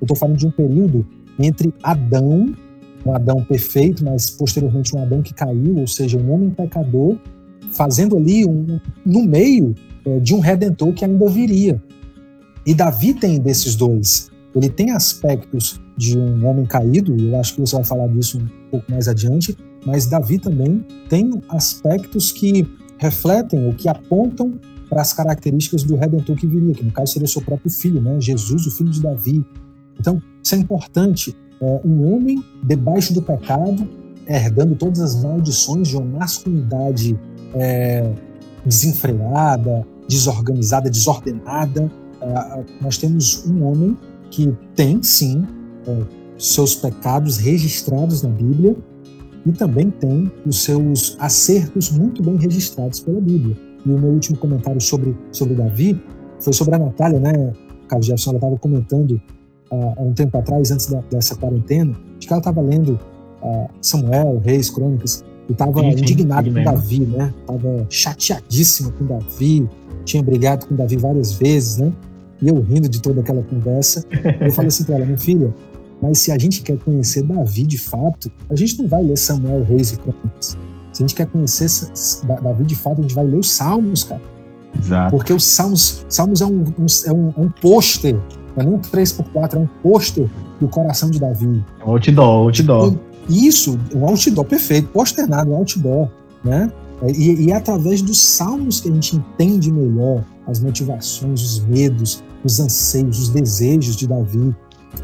Eu 0.00 0.04
estou 0.04 0.16
falando 0.16 0.36
de 0.36 0.46
um 0.46 0.50
período 0.50 1.06
entre 1.38 1.72
Adão, 1.82 2.54
um 3.04 3.14
Adão 3.14 3.42
perfeito, 3.42 4.04
mas 4.04 4.30
posteriormente 4.30 4.94
um 4.96 5.02
Adão 5.02 5.22
que 5.22 5.34
caiu, 5.34 5.76
ou 5.76 5.86
seja, 5.86 6.18
um 6.18 6.32
homem 6.32 6.50
pecador, 6.50 7.16
fazendo 7.72 8.16
ali 8.16 8.44
um, 8.44 8.78
no 9.04 9.22
meio 9.24 9.74
é, 10.04 10.18
de 10.20 10.34
um 10.34 10.40
redentor 10.40 10.92
que 10.92 11.04
ainda 11.04 11.28
viria. 11.28 11.82
E 12.66 12.74
Davi 12.74 13.14
tem 13.14 13.38
desses 13.38 13.74
dois. 13.74 14.30
Ele 14.54 14.68
tem 14.68 14.90
aspectos 14.90 15.80
de 15.96 16.18
um 16.18 16.46
homem 16.46 16.64
caído, 16.64 17.14
eu 17.16 17.38
acho 17.38 17.54
que 17.54 17.60
você 17.60 17.76
vai 17.76 17.84
falar 17.84 18.08
disso 18.08 18.38
um 18.38 18.70
pouco 18.70 18.90
mais 18.90 19.08
adiante, 19.08 19.56
mas 19.84 20.06
Davi 20.06 20.38
também 20.38 20.84
tem 21.08 21.30
aspectos 21.48 22.32
que 22.32 22.66
refletem 22.98 23.66
ou 23.66 23.74
que 23.74 23.88
apontam 23.88 24.58
para 24.88 25.02
as 25.02 25.12
características 25.12 25.82
do 25.82 25.96
Redentor 25.96 26.36
que 26.36 26.46
viria, 26.46 26.74
que 26.74 26.84
no 26.84 26.90
caso 26.90 27.12
seria 27.12 27.26
o 27.26 27.28
seu 27.28 27.42
próprio 27.42 27.70
filho, 27.70 28.00
né? 28.00 28.20
Jesus, 28.20 28.66
o 28.66 28.70
filho 28.70 28.90
de 28.90 29.02
Davi. 29.02 29.44
Então, 30.00 30.22
isso 30.42 30.54
é 30.54 30.58
importante. 30.58 31.36
É, 31.60 31.80
um 31.84 32.14
homem 32.14 32.42
debaixo 32.62 33.12
do 33.12 33.22
pecado, 33.22 33.88
herdando 34.26 34.74
todas 34.76 35.00
as 35.00 35.22
maldições 35.22 35.88
de 35.88 35.96
uma 35.96 36.18
masculinidade 36.18 37.18
é, 37.54 38.12
desenfreada, 38.64 39.86
desorganizada, 40.08 40.90
desordenada. 40.90 41.90
É, 42.20 42.64
nós 42.80 42.98
temos 42.98 43.46
um 43.46 43.64
homem 43.64 43.96
que 44.30 44.54
tem, 44.74 45.02
sim, 45.02 45.44
é, 45.86 46.02
seus 46.38 46.74
pecados 46.74 47.38
registrados 47.38 48.22
na 48.22 48.28
Bíblia, 48.28 48.76
e 49.46 49.52
também 49.52 49.90
tem 49.90 50.30
os 50.46 50.62
seus 50.62 51.16
acertos 51.18 51.90
muito 51.90 52.22
bem 52.22 52.36
registrados 52.36 53.00
pela 53.00 53.20
Bíblia. 53.20 53.56
E 53.84 53.90
o 53.90 53.98
meu 53.98 54.10
último 54.10 54.36
comentário 54.36 54.80
sobre, 54.80 55.16
sobre 55.32 55.54
Davi 55.54 56.00
foi 56.40 56.52
sobre 56.52 56.74
a 56.74 56.78
Natália, 56.78 57.18
né? 57.18 57.52
Carlos 57.88 58.06
Jefferson, 58.06 58.30
ela 58.30 58.38
estava 58.38 58.58
comentando 58.58 59.20
há 59.70 60.02
um 60.02 60.12
tempo 60.12 60.36
atrás, 60.38 60.70
antes 60.70 60.86
da, 60.86 61.00
dessa 61.10 61.34
quarentena, 61.36 61.94
de 62.18 62.26
que 62.26 62.32
ela 62.32 62.40
estava 62.40 62.60
lendo 62.60 62.98
uh, 63.42 63.68
Samuel, 63.80 64.40
Reis, 64.44 64.70
Crônicas, 64.70 65.24
estava 65.48 65.84
indignado 65.84 66.52
com 66.52 66.62
Davi, 66.62 67.00
né? 67.00 67.32
Estava 67.40 67.86
chateadíssimo 67.88 68.92
com 68.92 69.06
Davi, 69.06 69.68
tinha 70.04 70.22
brigado 70.22 70.66
com 70.66 70.74
Davi 70.74 70.96
várias 70.96 71.32
vezes, 71.32 71.78
né? 71.78 71.92
E 72.40 72.48
eu 72.48 72.60
rindo 72.60 72.88
de 72.88 73.00
toda 73.00 73.20
aquela 73.20 73.42
conversa, 73.42 74.04
eu 74.40 74.52
falei 74.52 74.68
assim 74.68 74.84
para 74.84 74.96
ela, 74.96 75.04
minha 75.04 75.18
filha, 75.18 75.52
mas 76.00 76.18
se 76.18 76.30
a 76.30 76.38
gente 76.38 76.62
quer 76.62 76.78
conhecer 76.78 77.22
Davi 77.22 77.64
de 77.64 77.78
fato, 77.78 78.30
a 78.48 78.54
gente 78.54 78.80
não 78.80 78.88
vai 78.88 79.02
ler 79.02 79.16
Samuel, 79.16 79.64
Reis 79.64 79.92
e 79.92 79.96
Crônicas. 79.96 80.56
Se 80.92 81.02
a 81.02 81.06
gente 81.06 81.14
quer 81.14 81.26
conhecer 81.26 81.68
Davi 82.42 82.64
de 82.64 82.76
fato, 82.76 83.00
a 83.00 83.02
gente 83.02 83.14
vai 83.14 83.24
ler 83.24 83.38
os 83.38 83.50
Salmos, 83.50 84.04
cara. 84.04 84.20
Exato. 84.78 85.10
Porque 85.10 85.32
os 85.32 85.44
Salmos, 85.44 86.04
Salmos 86.08 86.40
é 86.40 86.46
um, 86.46 86.62
um 86.78 86.86
é 87.06 87.12
um, 87.12 87.28
é 87.36 87.40
um 87.40 87.50
pôster, 87.60 88.16
é 88.56 88.62
um 88.62 88.78
3x4, 88.78 89.54
é 89.54 89.58
um 89.58 89.66
pôster 89.82 90.28
do 90.60 90.68
coração 90.68 91.10
de 91.10 91.20
Davi. 91.20 91.64
É 91.80 91.84
um 91.84 91.92
outdoor, 91.92 92.46
outdoor. 92.46 92.94
Isso, 93.28 93.78
um 93.94 94.06
outdoor, 94.06 94.44
perfeito, 94.44 94.88
posternado, 94.88 95.50
um 95.50 95.56
outdoor, 95.56 96.08
né? 96.44 96.72
E, 97.14 97.46
e 97.46 97.52
é 97.52 97.54
através 97.54 98.02
dos 98.02 98.18
salmos 98.18 98.80
que 98.80 98.88
a 98.88 98.92
gente 98.92 99.16
entende 99.16 99.70
melhor 99.70 100.24
as 100.46 100.60
motivações, 100.60 101.42
os 101.42 101.60
medos, 101.60 102.24
os 102.42 102.58
anseios, 102.58 103.20
os 103.20 103.28
desejos 103.28 103.94
de 103.96 104.08
Davi. 104.08 104.54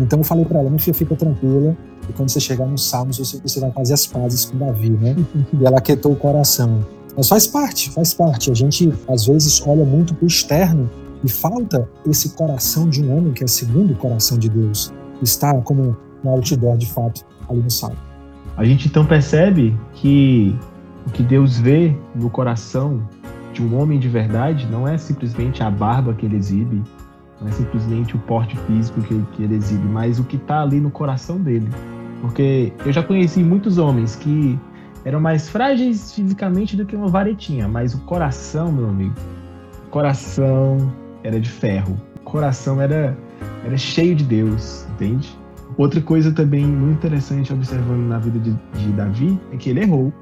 Então 0.00 0.18
eu 0.18 0.24
falei 0.24 0.44
para 0.44 0.58
ela, 0.58 0.68
minha 0.68 0.80
filha, 0.80 0.94
fica 0.94 1.14
tranquila, 1.14 1.76
e 2.08 2.12
quando 2.12 2.30
você 2.30 2.40
chegar 2.40 2.66
nos 2.66 2.84
salmos, 2.88 3.18
você, 3.18 3.38
você 3.38 3.60
vai 3.60 3.70
fazer 3.70 3.94
as 3.94 4.06
pazes 4.06 4.46
com 4.46 4.58
Davi, 4.58 4.90
né? 4.90 5.14
e 5.60 5.64
ela 5.64 5.78
aquietou 5.78 6.12
o 6.12 6.16
coração. 6.16 6.84
Mas 7.16 7.28
faz 7.28 7.46
parte, 7.46 7.90
faz 7.90 8.12
parte. 8.12 8.50
A 8.50 8.54
gente, 8.54 8.92
às 9.06 9.26
vezes, 9.26 9.62
olha 9.64 9.84
muito 9.84 10.14
para 10.14 10.24
o 10.24 10.26
externo 10.26 10.90
e 11.24 11.28
falta 11.28 11.88
esse 12.06 12.30
coração 12.30 12.88
de 12.88 13.02
um 13.02 13.16
homem 13.16 13.32
que 13.32 13.42
é 13.42 13.46
segundo 13.46 13.94
o 13.94 13.96
coração 13.96 14.38
de 14.38 14.50
Deus. 14.50 14.92
Está 15.22 15.54
como 15.62 15.96
no 16.22 16.30
outdoor, 16.30 16.76
de 16.76 16.86
fato, 16.86 17.24
ali 17.48 17.62
no 17.62 17.70
salmo. 17.70 17.96
A 18.56 18.64
gente 18.64 18.88
então 18.88 19.06
percebe 19.06 19.76
que 19.94 20.54
o 21.06 21.10
que 21.10 21.22
Deus 21.22 21.58
vê 21.58 21.96
no 22.14 22.28
coração 22.28 23.02
de 23.52 23.62
um 23.62 23.80
homem 23.80 23.98
de 23.98 24.08
verdade 24.08 24.68
não 24.70 24.86
é 24.86 24.98
simplesmente 24.98 25.62
a 25.62 25.70
barba 25.70 26.12
que 26.12 26.26
ele 26.26 26.36
exibe, 26.36 26.82
não 27.40 27.48
é 27.48 27.52
simplesmente 27.52 28.14
o 28.14 28.18
porte 28.18 28.56
físico 28.66 29.00
que, 29.00 29.18
que 29.32 29.42
ele 29.42 29.56
exibe, 29.56 29.86
mas 29.88 30.18
o 30.18 30.24
que 30.24 30.36
está 30.36 30.60
ali 30.60 30.78
no 30.78 30.90
coração 30.90 31.38
dele. 31.38 31.68
Porque 32.20 32.72
eu 32.84 32.92
já 32.92 33.02
conheci 33.02 33.42
muitos 33.42 33.78
homens 33.78 34.14
que 34.14 34.58
eram 35.04 35.20
mais 35.20 35.48
frágeis 35.48 36.12
fisicamente 36.12 36.76
do 36.76 36.84
que 36.84 36.94
uma 36.94 37.08
varetinha, 37.08 37.66
mas 37.66 37.94
o 37.94 38.00
coração, 38.00 38.70
meu 38.72 38.88
amigo, 38.88 39.14
o 39.86 39.90
coração 39.90 40.92
era 41.24 41.40
de 41.40 41.48
ferro, 41.48 41.96
o 42.16 42.20
coração 42.20 42.80
era, 42.80 43.16
era 43.64 43.76
cheio 43.76 44.14
de 44.14 44.24
Deus, 44.24 44.86
entende? 44.92 45.36
Outra 45.76 46.00
coisa 46.00 46.30
também 46.30 46.64
muito 46.64 46.98
interessante 46.98 47.52
observando 47.52 48.06
na 48.06 48.18
vida 48.18 48.38
de, 48.38 48.52
de 48.78 48.92
Davi 48.92 49.40
é 49.52 49.56
que 49.56 49.70
ele 49.70 49.80
errou, 49.80 50.12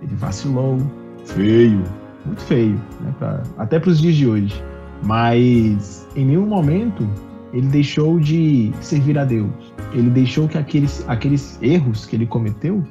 ele 0.00 0.14
vacilou, 0.14 0.78
feio, 1.26 1.82
muito 2.24 2.40
feio, 2.42 2.80
né, 3.00 3.12
pra, 3.18 3.42
até 3.58 3.78
para 3.78 3.90
os 3.90 4.00
dias 4.00 4.14
de 4.14 4.26
hoje. 4.26 4.64
Mas 5.02 6.08
em 6.16 6.24
nenhum 6.24 6.46
momento 6.46 7.06
ele 7.52 7.66
deixou 7.66 8.18
de 8.18 8.72
servir 8.80 9.18
a 9.18 9.24
Deus. 9.24 9.50
Ele 9.92 10.08
deixou 10.08 10.48
que 10.48 10.56
aqueles, 10.56 11.04
aqueles 11.08 11.58
erros 11.60 12.06
que 12.06 12.16
ele 12.16 12.26
cometeu 12.26 12.82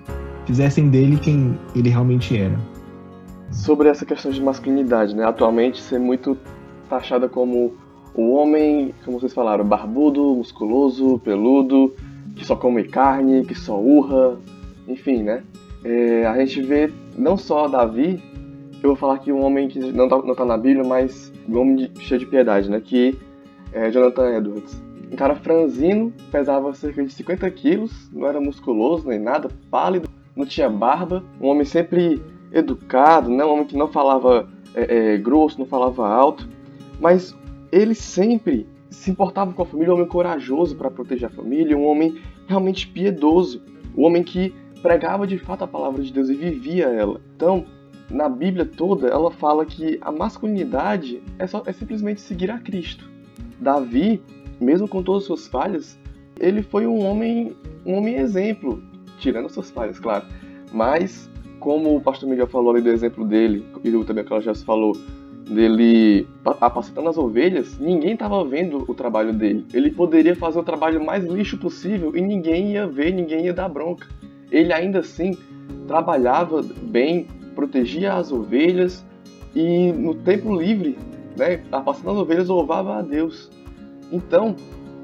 fizessem 0.45 0.89
dele 0.89 1.17
quem 1.17 1.57
ele 1.75 1.89
realmente 1.89 2.37
era. 2.37 2.55
Sobre 3.49 3.89
essa 3.89 4.05
questão 4.05 4.31
de 4.31 4.41
masculinidade, 4.41 5.15
né? 5.15 5.25
Atualmente 5.25 5.81
ser 5.81 5.99
muito 5.99 6.37
taxada 6.91 7.29
como 7.29 7.73
o 8.13 8.33
homem, 8.33 8.93
como 9.05 9.17
vocês 9.17 9.33
falaram, 9.33 9.63
barbudo, 9.63 10.35
musculoso, 10.35 11.19
peludo, 11.19 11.95
que 12.35 12.45
só 12.45 12.55
come 12.55 12.83
carne, 12.83 13.45
que 13.45 13.55
só 13.55 13.79
urra, 13.79 14.37
enfim, 14.87 15.23
né? 15.23 15.43
É, 15.83 16.25
a 16.27 16.37
gente 16.37 16.61
vê 16.61 16.91
não 17.17 17.37
só 17.37 17.67
Davi, 17.69 18.21
eu 18.83 18.89
vou 18.89 18.95
falar 18.95 19.15
aqui 19.15 19.31
um 19.31 19.41
homem 19.41 19.69
que 19.69 19.79
não 19.79 20.09
tá, 20.09 20.17
não 20.17 20.35
tá 20.35 20.43
na 20.43 20.57
Bíblia, 20.57 20.83
mas 20.83 21.31
um 21.47 21.59
homem 21.59 21.75
de, 21.75 21.91
cheio 22.03 22.19
de 22.19 22.25
piedade, 22.25 22.69
né? 22.69 22.81
Que 22.83 23.17
é 23.71 23.89
Jonathan 23.89 24.37
Edwards. 24.37 24.83
Um 25.09 25.15
cara 25.15 25.35
franzino, 25.35 26.11
pesava 26.29 26.73
cerca 26.73 27.03
de 27.03 27.13
50 27.13 27.49
quilos, 27.51 28.09
não 28.11 28.27
era 28.27 28.39
musculoso 28.39 29.07
nem 29.07 29.19
nada, 29.19 29.49
pálido, 29.69 30.09
não 30.35 30.45
tinha 30.45 30.69
barba, 30.69 31.23
um 31.39 31.47
homem 31.47 31.65
sempre 31.65 32.21
educado, 32.51 33.29
né? 33.29 33.43
um 33.45 33.51
homem 33.51 33.65
que 33.65 33.77
não 33.77 33.87
falava 33.87 34.49
é, 34.73 35.13
é, 35.13 35.17
grosso, 35.17 35.59
não 35.59 35.65
falava 35.65 36.07
alto, 36.07 36.47
mas 37.01 37.35
ele 37.71 37.95
sempre 37.95 38.67
se 38.89 39.09
importava 39.09 39.51
com 39.51 39.63
a 39.63 39.65
família, 39.65 39.91
um 39.91 39.95
homem 39.95 40.07
corajoso 40.07 40.75
para 40.75 40.91
proteger 40.91 41.27
a 41.27 41.31
família, 41.31 41.75
um 41.75 41.85
homem 41.85 42.21
realmente 42.47 42.87
piedoso, 42.87 43.61
um 43.97 44.03
homem 44.03 44.23
que 44.23 44.53
pregava 44.81 45.25
de 45.25 45.37
fato 45.37 45.63
a 45.63 45.67
palavra 45.67 46.03
de 46.03 46.13
Deus 46.13 46.29
e 46.29 46.35
vivia 46.35 46.85
ela. 46.85 47.19
Então, 47.35 47.65
na 48.09 48.29
Bíblia 48.29 48.65
toda, 48.65 49.07
ela 49.07 49.31
fala 49.31 49.65
que 49.65 49.97
a 50.01 50.11
masculinidade 50.11 51.23
é, 51.39 51.47
só, 51.47 51.63
é 51.65 51.71
simplesmente 51.71 52.21
seguir 52.21 52.51
a 52.51 52.59
Cristo. 52.59 53.09
Davi, 53.59 54.21
mesmo 54.59 54.87
com 54.87 55.01
todas 55.01 55.23
as 55.23 55.27
suas 55.27 55.47
falhas, 55.47 55.97
ele 56.39 56.61
foi 56.61 56.85
um 56.85 57.03
homem, 57.05 57.55
um 57.85 57.93
homem 57.93 58.15
exemplo, 58.15 58.83
tirando 59.17 59.45
as 59.45 59.53
suas 59.53 59.71
falhas, 59.71 59.99
claro. 59.99 60.25
Mas, 60.73 61.29
como 61.59 61.95
o 61.95 62.01
pastor 62.01 62.27
Miguel 62.27 62.47
falou 62.47 62.73
ali 62.73 62.81
do 62.81 62.89
exemplo 62.89 63.25
dele, 63.25 63.65
e 63.83 63.91
também 64.03 64.23
aquela 64.23 64.41
já 64.41 64.53
se 64.53 64.65
falou, 64.65 64.97
dele 65.51 66.27
apacentando 66.59 67.09
as 67.09 67.17
ovelhas, 67.17 67.77
ninguém 67.77 68.13
estava 68.13 68.43
vendo 68.43 68.83
o 68.87 68.93
trabalho 68.93 69.33
dele. 69.33 69.65
Ele 69.73 69.91
poderia 69.91 70.35
fazer 70.35 70.59
o 70.59 70.63
trabalho 70.63 71.03
mais 71.03 71.23
lixo 71.25 71.57
possível 71.57 72.15
e 72.15 72.21
ninguém 72.21 72.71
ia 72.71 72.87
ver, 72.87 73.11
ninguém 73.11 73.45
ia 73.45 73.53
dar 73.53 73.69
bronca. 73.69 74.07
Ele 74.49 74.73
ainda 74.73 74.99
assim 74.99 75.37
trabalhava 75.87 76.63
bem, 76.83 77.27
protegia 77.53 78.13
as 78.13 78.31
ovelhas 78.31 79.05
e 79.55 79.91
no 79.91 80.15
tempo 80.15 80.55
livre, 80.55 80.97
né, 81.37 81.61
apacentando 81.71 82.15
as 82.15 82.21
ovelhas, 82.21 82.47
louvava 82.47 82.97
a 82.97 83.01
Deus. 83.01 83.49
Então, 84.11 84.55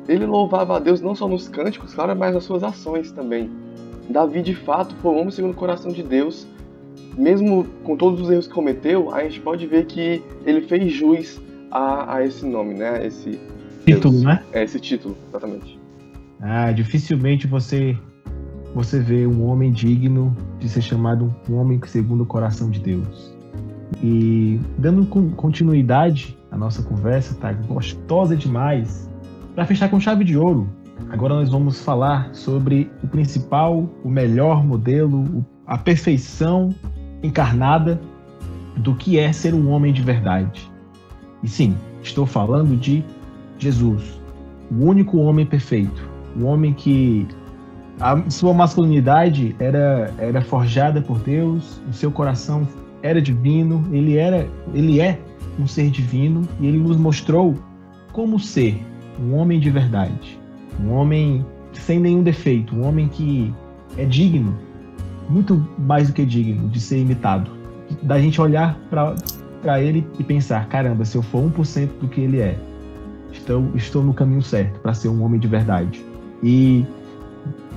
ele 0.07 0.25
louvava 0.25 0.77
a 0.77 0.79
Deus 0.79 1.01
não 1.01 1.13
só 1.13 1.27
nos 1.27 1.47
cânticos, 1.47 1.93
claro, 1.93 2.15
mas 2.15 2.33
nas 2.33 2.43
suas 2.43 2.63
ações 2.63 3.11
também. 3.11 3.49
Davi, 4.09 4.41
de 4.41 4.55
fato, 4.55 4.95
foi 4.95 5.11
um 5.11 5.19
homem 5.19 5.31
segundo 5.31 5.51
o 5.51 5.55
coração 5.55 5.91
de 5.91 6.01
Deus 6.01 6.47
mesmo 7.17 7.65
com 7.83 7.95
todos 7.95 8.21
os 8.21 8.29
erros 8.29 8.47
que 8.47 8.53
cometeu, 8.53 9.13
a 9.13 9.23
gente 9.23 9.39
pode 9.39 9.65
ver 9.65 9.85
que 9.85 10.21
ele 10.45 10.61
fez 10.61 10.91
jus 10.93 11.41
a, 11.71 12.15
a 12.15 12.25
esse 12.25 12.45
nome, 12.45 12.73
né? 12.75 13.05
Esse 13.05 13.39
título, 13.85 14.13
Deus. 14.13 14.23
né? 14.23 14.43
É 14.53 14.63
esse 14.63 14.79
título, 14.79 15.17
exatamente. 15.29 15.79
Ah, 16.39 16.71
dificilmente 16.71 17.47
você 17.47 17.97
você 18.75 18.99
vê 18.99 19.25
um 19.25 19.43
homem 19.47 19.71
digno 19.71 20.35
de 20.59 20.69
ser 20.69 20.81
chamado 20.81 21.33
um 21.49 21.55
homem 21.55 21.79
segundo 21.87 22.21
o 22.21 22.25
coração 22.25 22.69
de 22.69 22.79
Deus. 22.79 23.35
E 24.03 24.59
dando 24.77 25.05
continuidade 25.35 26.37
à 26.51 26.57
nossa 26.57 26.83
conversa, 26.83 27.33
tá 27.35 27.53
gostosa 27.53 28.35
demais. 28.35 29.09
Para 29.55 29.65
fechar 29.65 29.89
com 29.89 29.99
chave 29.99 30.23
de 30.23 30.37
ouro, 30.37 30.69
agora 31.09 31.33
nós 31.33 31.49
vamos 31.49 31.81
falar 31.81 32.29
sobre 32.35 32.91
o 33.01 33.07
principal, 33.07 33.89
o 34.03 34.09
melhor 34.09 34.63
modelo, 34.63 35.43
a 35.67 35.77
perfeição 35.77 36.73
encarnada 37.21 37.99
do 38.77 38.95
que 38.95 39.19
é 39.19 39.31
ser 39.33 39.53
um 39.53 39.69
homem 39.69 39.91
de 39.91 40.01
verdade. 40.01 40.71
E 41.43 41.47
sim, 41.47 41.75
estou 42.01 42.25
falando 42.25 42.77
de 42.77 43.03
Jesus, 43.59 44.19
o 44.71 44.85
único 44.85 45.17
homem 45.17 45.45
perfeito, 45.45 46.09
o 46.39 46.45
homem 46.45 46.73
que 46.73 47.27
a 47.99 48.29
sua 48.29 48.53
masculinidade 48.53 49.55
era 49.59 50.13
era 50.17 50.41
forjada 50.41 51.01
por 51.01 51.19
Deus, 51.19 51.81
o 51.89 51.93
seu 51.93 52.11
coração 52.11 52.67
era 53.01 53.21
divino, 53.21 53.83
ele 53.91 54.17
era, 54.17 54.47
ele 54.73 55.01
é 55.01 55.19
um 55.59 55.67
ser 55.67 55.89
divino 55.89 56.47
e 56.59 56.67
ele 56.67 56.77
nos 56.77 56.97
mostrou 56.97 57.55
como 58.13 58.39
ser 58.39 58.79
um 59.19 59.35
homem 59.35 59.59
de 59.59 59.69
verdade, 59.69 60.39
um 60.79 60.93
homem 60.93 61.45
sem 61.73 61.99
nenhum 61.99 62.23
defeito, 62.23 62.75
um 62.75 62.85
homem 62.85 63.07
que 63.07 63.53
é 63.97 64.05
digno 64.05 64.55
muito 65.29 65.65
mais 65.77 66.07
do 66.07 66.13
que 66.13 66.25
digno 66.25 66.67
de 66.69 66.79
ser 66.79 66.99
imitado. 66.99 67.49
Da 68.03 68.19
gente 68.19 68.39
olhar 68.39 68.77
para 68.89 69.81
ele 69.81 70.05
e 70.19 70.23
pensar: 70.23 70.67
caramba, 70.67 71.05
se 71.05 71.17
eu 71.17 71.21
for 71.21 71.43
1% 71.43 71.89
do 71.99 72.07
que 72.07 72.21
ele 72.21 72.41
é, 72.41 72.57
estou, 73.31 73.71
estou 73.75 74.03
no 74.03 74.13
caminho 74.13 74.41
certo 74.41 74.79
para 74.79 74.93
ser 74.93 75.09
um 75.09 75.23
homem 75.23 75.39
de 75.39 75.47
verdade. 75.47 76.03
E, 76.43 76.85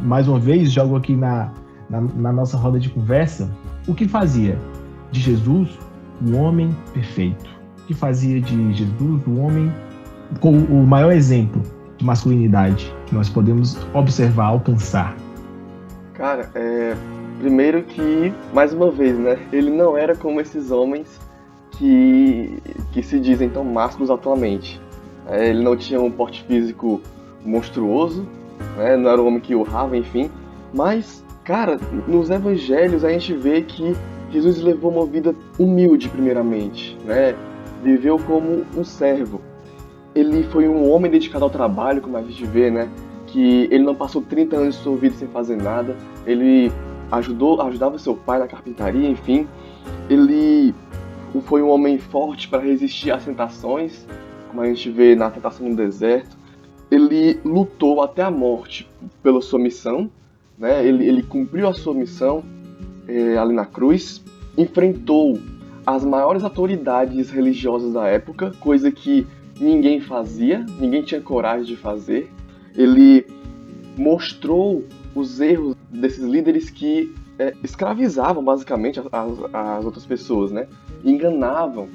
mais 0.03 0.29
uma 0.29 0.39
vez, 0.39 0.71
jogo 0.73 0.97
aqui 0.97 1.15
na, 1.15 1.53
na, 1.89 2.01
na 2.01 2.33
nossa 2.33 2.57
roda 2.57 2.79
de 2.79 2.89
conversa 2.91 3.51
o 3.87 3.95
que 3.95 4.07
fazia 4.07 4.59
de 5.11 5.21
Jesus 5.21 5.69
um 6.23 6.37
homem 6.37 6.75
perfeito. 6.93 7.49
O 7.79 7.87
que 7.87 7.95
fazia 7.95 8.41
de 8.41 8.73
Jesus 8.73 9.27
um 9.27 9.41
homem 9.41 9.73
com 10.41 10.57
o 10.57 10.87
maior 10.87 11.13
exemplo 11.13 11.63
de 11.97 12.05
masculinidade 12.05 12.95
que 13.07 13.15
nós 13.15 13.29
podemos 13.29 13.77
observar, 13.95 14.47
alcançar. 14.47 15.17
Cara, 16.15 16.49
é, 16.55 16.95
Primeiro 17.41 17.83
que, 17.83 18.33
mais 18.53 18.73
uma 18.73 18.91
vez, 18.91 19.19
né, 19.19 19.39
ele 19.53 19.71
não 19.71 19.97
era 19.97 20.15
como 20.15 20.41
esses 20.41 20.71
homens 20.71 21.19
que, 21.73 22.59
que 22.93 23.03
se 23.03 23.19
dizem 23.19 23.49
tão 23.49 23.65
másculos 23.65 24.11
atualmente. 24.11 24.81
É, 25.27 25.49
ele 25.49 25.63
não 25.63 25.77
tinha 25.77 26.01
um 26.01 26.11
porte 26.11 26.45
físico 26.45 27.01
monstruoso, 27.45 28.27
né, 28.77 28.97
não 28.97 29.11
era 29.11 29.21
um 29.21 29.27
homem 29.27 29.41
que 29.41 29.55
urrava, 29.55 29.97
enfim, 29.97 30.31
mas 30.75 31.25
Cara, 31.51 31.81
nos 32.07 32.31
evangelhos 32.31 33.05
a 33.05 33.11
gente 33.11 33.35
vê 33.35 33.63
que 33.63 33.97
Jesus 34.31 34.61
levou 34.61 34.93
uma 34.93 35.05
vida 35.05 35.35
humilde, 35.59 36.09
primeiramente, 36.09 36.97
né? 37.05 37.35
Viveu 37.83 38.19
como 38.19 38.65
um 38.77 38.85
servo. 38.85 39.41
Ele 40.15 40.45
foi 40.45 40.69
um 40.69 40.89
homem 40.91 41.11
dedicado 41.11 41.45
ao 41.45 41.51
trabalho, 41.51 42.03
como 42.03 42.17
a 42.17 42.23
gente 42.23 42.45
vê, 42.45 42.71
né? 42.71 42.89
Que 43.27 43.69
ele 43.71 43.83
não 43.83 43.95
passou 43.97 44.23
30 44.23 44.57
anos 44.57 44.77
de 44.77 44.83
sua 44.83 44.97
vida 44.97 45.17
sem 45.17 45.27
fazer 45.27 45.57
nada. 45.57 45.97
Ele 46.27 46.71
ajudou, 47.11 47.61
ajudava 47.63 47.99
seu 47.99 48.15
pai 48.15 48.39
na 48.39 48.47
carpintaria, 48.47 49.09
enfim. 49.09 49.47
Ele 50.09 50.75
foi 51.45 51.63
um 51.63 51.69
homem 51.69 51.99
forte 51.99 52.49
para 52.49 52.61
resistir 52.61 53.11
às 53.11 53.25
tentações, 53.25 54.07
como 54.49 54.63
a 54.63 54.67
gente 54.67 54.91
vê 54.91 55.15
na 55.15 55.31
tentação 55.31 55.69
no 55.69 55.77
deserto. 55.77 56.37
Ele 56.91 57.39
lutou 57.45 58.03
até 58.03 58.23
a 58.23 58.31
morte 58.31 58.89
pela 59.23 59.41
sua 59.41 59.59
missão, 59.59 60.11
né? 60.59 60.85
ele, 60.85 61.07
ele 61.07 61.23
cumpriu 61.23 61.69
a 61.69 61.73
sua 61.73 61.95
missão 61.95 62.43
é, 63.07 63.37
ali 63.39 63.55
na 63.55 63.65
cruz, 63.65 64.23
enfrentou 64.59 65.39
as 65.87 66.05
maiores 66.05 66.45
autoridades 66.45 67.31
religiosas 67.31 67.93
da 67.93 68.07
época, 68.07 68.53
coisa 68.61 68.91
que 68.91 69.27
ninguém 69.61 70.01
fazia, 70.01 70.65
ninguém 70.79 71.03
tinha 71.03 71.21
coragem 71.21 71.65
de 71.65 71.77
fazer. 71.77 72.31
Ele 72.77 73.27
mostrou 73.97 74.85
os 75.15 75.41
erros 75.41 75.77
desses 75.91 76.25
líderes 76.25 76.71
que 76.71 77.15
é, 77.39 77.55
escravizavam 77.63 78.45
basicamente 78.45 79.01
as, 79.01 79.07
as, 79.53 79.85
outras 79.85 80.07
pessoas, 80.07 80.53
né? 80.53 80.67
Enganavam. 81.05 81.89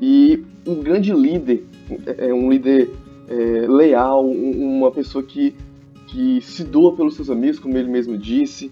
E 0.00 0.44
um 0.66 0.82
grande 0.82 1.12
líder, 1.12 1.64
é, 2.06 2.28
é 2.28 2.34
um 2.34 2.50
líder 2.50 2.90
é, 3.28 3.66
leal, 3.66 4.28
uma 4.28 4.90
pessoa 4.90 5.24
que, 5.24 5.54
que 6.06 6.40
se 6.40 6.64
doa 6.64 6.94
pelos 6.94 7.16
seus 7.16 7.30
amigos, 7.30 7.58
como 7.58 7.76
ele 7.76 7.88
mesmo 7.88 8.16
disse, 8.16 8.70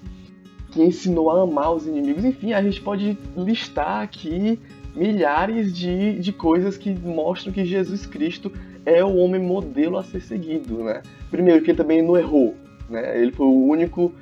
que 0.70 0.82
ensinou 0.82 1.30
a 1.30 1.42
amar 1.42 1.74
os 1.74 1.86
inimigos. 1.86 2.24
Enfim, 2.24 2.52
a 2.52 2.62
gente 2.62 2.80
pode 2.80 3.18
listar 3.36 4.02
aqui 4.02 4.58
milhares 4.94 5.76
de, 5.76 6.18
de 6.18 6.32
coisas 6.32 6.76
que 6.76 6.90
mostram 6.90 7.52
que 7.52 7.64
Jesus 7.64 8.06
Cristo 8.06 8.50
é 8.84 9.04
o 9.04 9.16
homem 9.16 9.40
modelo 9.40 9.98
a 9.98 10.04
ser 10.04 10.20
seguido, 10.20 10.84
né? 10.84 11.02
Primeiro, 11.30 11.62
que 11.62 11.70
ele 11.70 11.78
também 11.78 12.00
não 12.00 12.16
errou, 12.16 12.54
né? 12.88 13.20
Ele 13.20 13.32
foi 13.32 13.46
o 13.46 13.66
único, 13.66 14.12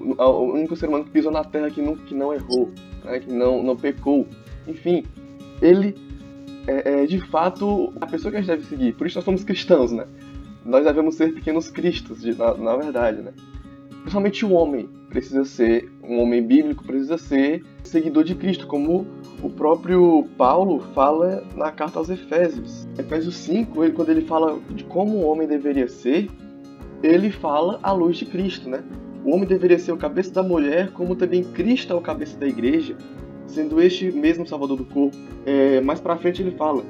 o 0.00 0.52
único 0.52 0.74
ser 0.74 0.88
humano 0.88 1.04
que 1.04 1.10
pisou 1.10 1.30
na 1.30 1.44
terra 1.44 1.70
que 1.70 1.82
não, 1.82 1.94
que 1.94 2.14
não 2.14 2.32
errou, 2.32 2.70
né? 3.04 3.20
que 3.20 3.32
não, 3.32 3.62
não 3.62 3.76
pecou. 3.76 4.26
Enfim, 4.66 5.04
ele 5.60 5.94
é, 6.66 7.02
é, 7.02 7.06
de 7.06 7.20
fato 7.20 7.92
a 8.00 8.06
pessoa 8.06 8.30
que 8.30 8.38
a 8.38 8.40
gente 8.40 8.50
deve 8.50 8.64
seguir. 8.64 8.94
Por 8.94 9.06
isso 9.06 9.18
nós 9.18 9.24
somos 9.24 9.44
cristãos, 9.44 9.92
né? 9.92 10.06
Nós 10.64 10.84
devemos 10.84 11.14
ser 11.14 11.32
pequenos 11.34 11.70
cristos, 11.70 12.22
de, 12.22 12.36
na, 12.36 12.54
na 12.54 12.76
verdade, 12.76 13.22
né? 13.22 13.32
Principalmente 14.02 14.44
o 14.44 14.52
homem 14.52 14.88
precisa 15.08 15.44
ser, 15.44 15.90
um 16.02 16.20
homem 16.20 16.46
bíblico 16.46 16.84
precisa 16.84 17.18
ser 17.18 17.64
seguidor 17.82 18.24
de 18.24 18.34
Cristo, 18.34 18.66
como 18.66 19.06
o 19.42 19.50
próprio 19.50 20.26
Paulo 20.36 20.80
fala 20.94 21.44
na 21.54 21.70
carta 21.70 21.98
aos 21.98 22.08
Efésios. 22.08 22.86
Efésios 22.98 23.36
5, 23.36 23.84
ele, 23.84 23.92
quando 23.92 24.10
ele 24.10 24.22
fala 24.22 24.58
de 24.70 24.84
como 24.84 25.18
o 25.18 25.26
homem 25.26 25.46
deveria 25.46 25.88
ser, 25.88 26.30
ele 27.02 27.30
fala 27.30 27.78
à 27.82 27.92
luz 27.92 28.16
de 28.16 28.26
Cristo, 28.26 28.68
né? 28.68 28.82
O 29.24 29.34
homem 29.34 29.46
deveria 29.46 29.78
ser 29.78 29.92
o 29.92 29.96
cabeça 29.96 30.32
da 30.32 30.42
mulher, 30.42 30.92
como 30.92 31.14
também 31.14 31.44
Cristo 31.44 31.92
é 31.92 31.96
o 31.96 32.00
cabeça 32.00 32.38
da 32.38 32.46
igreja, 32.46 32.96
sendo 33.46 33.80
este 33.80 34.10
mesmo 34.10 34.46
salvador 34.46 34.78
do 34.78 34.84
corpo. 34.84 35.16
É, 35.44 35.80
mais 35.80 36.00
para 36.00 36.16
frente 36.16 36.40
ele 36.40 36.52
fala: 36.52 36.82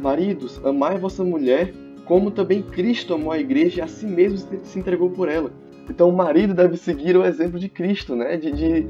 Maridos, 0.00 0.60
amai 0.64 0.98
vossa 0.98 1.24
mulher, 1.24 1.72
como 2.04 2.30
também 2.30 2.62
Cristo 2.62 3.14
amou 3.14 3.32
a 3.32 3.38
igreja 3.38 3.80
e 3.80 3.82
a 3.82 3.86
si 3.86 4.06
mesmo 4.06 4.38
se 4.62 4.78
entregou 4.78 5.10
por 5.10 5.28
ela. 5.28 5.50
Então 5.88 6.08
o 6.08 6.12
marido 6.12 6.54
deve 6.54 6.76
seguir 6.76 7.16
o 7.16 7.24
exemplo 7.24 7.58
de 7.58 7.68
Cristo, 7.68 8.14
né? 8.14 8.36
De, 8.36 8.52
de, 8.52 8.86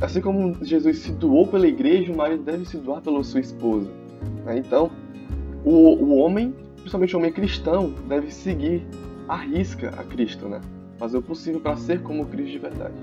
assim 0.00 0.20
como 0.20 0.56
Jesus 0.62 0.98
se 0.98 1.12
doou 1.12 1.46
pela 1.46 1.66
igreja, 1.66 2.12
o 2.12 2.16
marido 2.16 2.42
deve 2.42 2.64
se 2.64 2.76
doar 2.76 3.00
pela 3.00 3.22
sua 3.24 3.40
esposa. 3.40 3.90
Né? 4.44 4.58
Então 4.58 4.90
o, 5.64 5.72
o 5.72 6.16
homem, 6.16 6.54
principalmente 6.76 7.14
o 7.16 7.18
homem 7.18 7.32
cristão, 7.32 7.94
deve 8.08 8.30
seguir 8.30 8.86
a 9.28 9.36
risca 9.36 9.88
a 9.90 10.04
Cristo, 10.04 10.48
né? 10.48 10.60
Fazer 11.02 11.16
o 11.16 11.22
possível 11.22 11.60
para 11.60 11.76
ser 11.76 12.00
como 12.00 12.24
Cristo 12.26 12.52
de 12.52 12.58
verdade. 12.60 12.94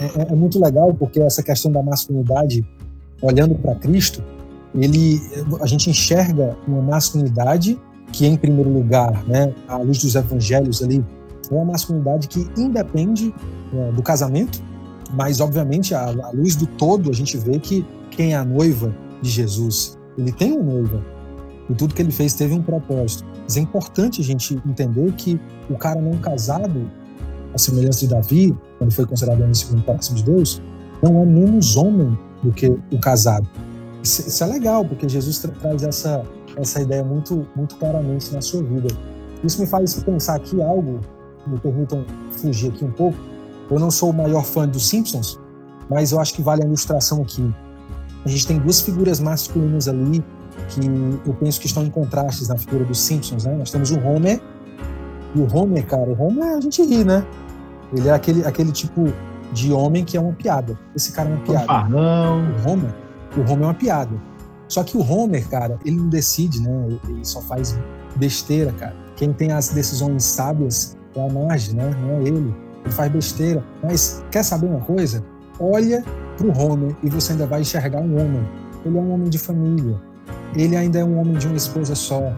É, 0.00 0.04
é, 0.20 0.32
é 0.32 0.34
muito 0.34 0.60
legal 0.60 0.92
porque 0.92 1.20
essa 1.20 1.40
questão 1.40 1.70
da 1.70 1.80
masculinidade, 1.80 2.66
olhando 3.22 3.54
para 3.54 3.76
Cristo, 3.76 4.20
ele, 4.74 5.20
a 5.60 5.66
gente 5.66 5.88
enxerga 5.88 6.56
uma 6.66 6.82
masculinidade 6.82 7.80
que, 8.12 8.26
em 8.26 8.36
primeiro 8.36 8.68
lugar, 8.68 9.24
né, 9.28 9.54
à 9.68 9.76
luz 9.76 9.98
dos 9.98 10.16
evangelhos 10.16 10.82
ali, 10.82 11.04
é 11.48 11.54
uma 11.54 11.66
masculinidade 11.66 12.26
que 12.26 12.50
independe 12.60 13.32
é, 13.72 13.92
do 13.92 14.02
casamento, 14.02 14.60
mas, 15.12 15.40
obviamente, 15.40 15.94
à, 15.94 16.06
à 16.08 16.30
luz 16.32 16.56
do 16.56 16.66
todo, 16.66 17.10
a 17.10 17.14
gente 17.14 17.36
vê 17.36 17.60
que 17.60 17.86
quem 18.10 18.32
é 18.32 18.36
a 18.36 18.44
noiva 18.44 18.92
de 19.22 19.30
Jesus, 19.30 19.96
ele 20.18 20.32
tem 20.32 20.50
uma 20.50 20.64
noiva, 20.64 21.00
e 21.72 21.74
tudo 21.74 21.94
que 21.94 22.02
ele 22.02 22.12
fez 22.12 22.34
teve 22.34 22.54
um 22.54 22.62
propósito. 22.62 23.24
Mas 23.42 23.56
é 23.56 23.60
importante 23.60 24.20
a 24.20 24.24
gente 24.24 24.60
entender 24.66 25.10
que 25.12 25.40
o 25.70 25.76
cara 25.76 26.00
não 26.00 26.18
casado, 26.18 26.88
a 27.54 27.58
semelhança 27.58 28.00
de 28.00 28.08
Davi, 28.08 28.56
quando 28.78 28.92
foi 28.92 29.06
considerado 29.06 29.40
homem 29.40 29.54
segundo 29.54 29.80
o 29.80 29.82
coração 29.82 30.14
de 30.14 30.22
Deus, 30.22 30.62
não 31.02 31.22
é 31.22 31.24
menos 31.24 31.76
homem 31.76 32.16
do 32.42 32.52
que 32.52 32.66
o 32.68 33.00
casado. 33.00 33.48
Isso, 34.02 34.28
isso 34.28 34.44
é 34.44 34.46
legal, 34.46 34.84
porque 34.84 35.08
Jesus 35.08 35.38
tra 35.38 35.50
traz 35.52 35.82
essa, 35.82 36.22
essa 36.56 36.82
ideia 36.82 37.02
muito, 37.02 37.46
muito 37.56 37.76
claramente 37.76 38.32
na 38.34 38.42
sua 38.42 38.62
vida. 38.62 38.88
Isso 39.42 39.58
me 39.58 39.66
faz 39.66 39.94
pensar 39.94 40.36
aqui 40.36 40.60
algo, 40.60 41.00
me 41.46 41.58
permitam 41.58 42.04
fugir 42.32 42.70
aqui 42.70 42.84
um 42.84 42.92
pouco. 42.92 43.16
Eu 43.70 43.78
não 43.78 43.90
sou 43.90 44.10
o 44.10 44.12
maior 44.12 44.44
fã 44.44 44.68
dos 44.68 44.86
Simpsons, 44.88 45.40
mas 45.88 46.12
eu 46.12 46.20
acho 46.20 46.34
que 46.34 46.42
vale 46.42 46.62
a 46.62 46.66
ilustração 46.66 47.22
aqui. 47.22 47.42
A 48.24 48.28
gente 48.28 48.46
tem 48.46 48.58
duas 48.58 48.82
figuras 48.82 49.20
masculinas 49.20 49.88
ali 49.88 50.22
que 50.68 50.80
eu 51.26 51.34
penso 51.34 51.60
que 51.60 51.66
estão 51.66 51.84
em 51.84 51.90
contrastes 51.90 52.48
na 52.48 52.56
figura 52.56 52.84
dos 52.84 53.00
Simpsons, 53.00 53.44
né? 53.44 53.54
Nós 53.54 53.70
temos 53.70 53.90
o 53.90 53.98
Homer, 54.00 54.40
e 55.34 55.40
o 55.40 55.56
Homer, 55.56 55.86
cara, 55.86 56.10
o 56.10 56.22
Homer 56.22 56.56
a 56.56 56.60
gente 56.60 56.82
ri, 56.82 57.04
né? 57.04 57.24
Ele 57.94 58.08
é 58.08 58.12
aquele, 58.12 58.44
aquele 58.44 58.72
tipo 58.72 59.12
de 59.52 59.72
homem 59.72 60.04
que 60.04 60.16
é 60.16 60.20
uma 60.20 60.32
piada. 60.32 60.78
Esse 60.94 61.12
cara 61.12 61.28
é 61.28 61.34
uma 61.34 61.42
piada. 61.42 61.66
Farrão. 61.66 62.40
O 62.40 62.70
Homer, 62.70 62.94
o 63.36 63.40
Homer 63.40 63.62
é 63.62 63.66
uma 63.66 63.74
piada. 63.74 64.14
Só 64.68 64.82
que 64.82 64.96
o 64.96 65.00
Homer, 65.00 65.46
cara, 65.48 65.78
ele 65.84 65.96
não 65.96 66.08
decide, 66.08 66.60
né? 66.60 66.98
Ele 67.08 67.24
só 67.24 67.40
faz 67.42 67.78
besteira, 68.16 68.72
cara. 68.72 68.94
Quem 69.16 69.32
tem 69.32 69.52
as 69.52 69.68
decisões 69.68 70.24
sábias 70.24 70.96
é 71.14 71.26
a 71.26 71.30
Marge, 71.30 71.74
né? 71.74 71.94
Não 72.00 72.16
é 72.16 72.22
ele. 72.22 72.54
Ele 72.84 72.94
faz 72.94 73.12
besteira. 73.12 73.62
Mas 73.82 74.24
quer 74.30 74.42
saber 74.42 74.66
uma 74.66 74.80
coisa? 74.80 75.22
Olha 75.60 76.02
pro 76.36 76.58
Homer 76.58 76.96
e 77.02 77.10
você 77.10 77.32
ainda 77.32 77.46
vai 77.46 77.60
enxergar 77.60 78.00
um 78.00 78.14
homem. 78.18 78.42
Ele 78.84 78.96
é 78.96 79.00
um 79.00 79.12
homem 79.12 79.28
de 79.28 79.38
família 79.38 80.00
ele 80.54 80.76
ainda 80.76 80.98
é 80.98 81.04
um 81.04 81.18
homem 81.18 81.34
de 81.34 81.46
uma 81.46 81.56
esposa 81.56 81.94
só. 81.94 82.32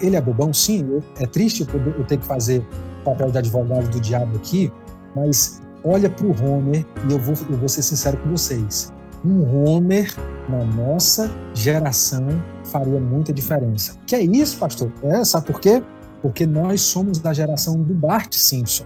Ele 0.00 0.16
é 0.16 0.20
bobão, 0.20 0.52
sim. 0.52 1.00
É 1.18 1.26
triste 1.26 1.66
eu 1.72 2.04
ter 2.04 2.18
que 2.18 2.26
fazer 2.26 2.66
o 3.00 3.04
papel 3.04 3.30
de 3.30 3.38
advogado 3.38 3.88
do 3.90 4.00
diabo 4.00 4.36
aqui, 4.36 4.72
mas 5.14 5.60
olha 5.84 6.10
para 6.10 6.26
o 6.26 6.30
Homer 6.30 6.84
e 7.08 7.12
eu 7.12 7.18
vou, 7.18 7.34
eu 7.48 7.56
vou 7.56 7.68
ser 7.68 7.82
sincero 7.82 8.16
com 8.18 8.30
vocês. 8.30 8.92
Um 9.24 9.66
Homer 9.66 10.14
na 10.48 10.64
nossa 10.64 11.30
geração 11.54 12.26
faria 12.64 13.00
muita 13.00 13.32
diferença. 13.32 13.96
Que 14.06 14.16
é 14.16 14.22
isso, 14.22 14.58
pastor? 14.58 14.92
É, 15.02 15.24
sabe 15.24 15.46
por 15.46 15.60
quê? 15.60 15.82
Porque 16.20 16.46
nós 16.46 16.82
somos 16.82 17.18
da 17.18 17.32
geração 17.32 17.80
do 17.80 17.94
Bart 17.94 18.34
Simpson. 18.34 18.84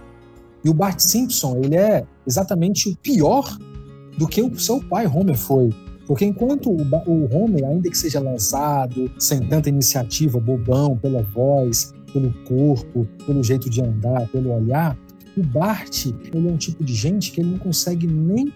E 0.63 0.69
o 0.69 0.73
Bart 0.73 0.99
Simpson, 0.99 1.57
ele 1.63 1.75
é 1.75 2.05
exatamente 2.27 2.89
o 2.89 2.95
pior 2.97 3.57
do 4.17 4.27
que 4.27 4.41
o 4.41 4.59
seu 4.59 4.81
pai 4.81 5.07
Homer 5.07 5.37
foi. 5.37 5.69
Porque 6.09 6.25
enquanto 6.25 6.71
o, 6.71 6.81
o 7.05 7.29
Homer, 7.31 7.63
ainda 7.65 7.87
que 7.87 7.95
seja 7.95 8.19
lançado, 8.19 9.11
sem 9.19 9.41
tanta 9.41 9.69
iniciativa, 9.69 10.39
bobão, 10.39 10.97
pela 10.97 11.21
voz, 11.21 11.93
pelo 12.11 12.33
corpo, 12.45 13.07
pelo 13.27 13.43
jeito 13.43 13.69
de 13.69 13.79
andar, 13.79 14.27
pelo 14.29 14.51
olhar, 14.51 14.97
o 15.37 15.43
Bart, 15.43 16.07
ele 16.07 16.49
é 16.49 16.51
um 16.51 16.57
tipo 16.57 16.83
de 16.83 16.95
gente 16.95 17.31
que 17.31 17.41
ele 17.41 17.51
não 17.51 17.59
consegue 17.59 18.07
nem 18.07 18.51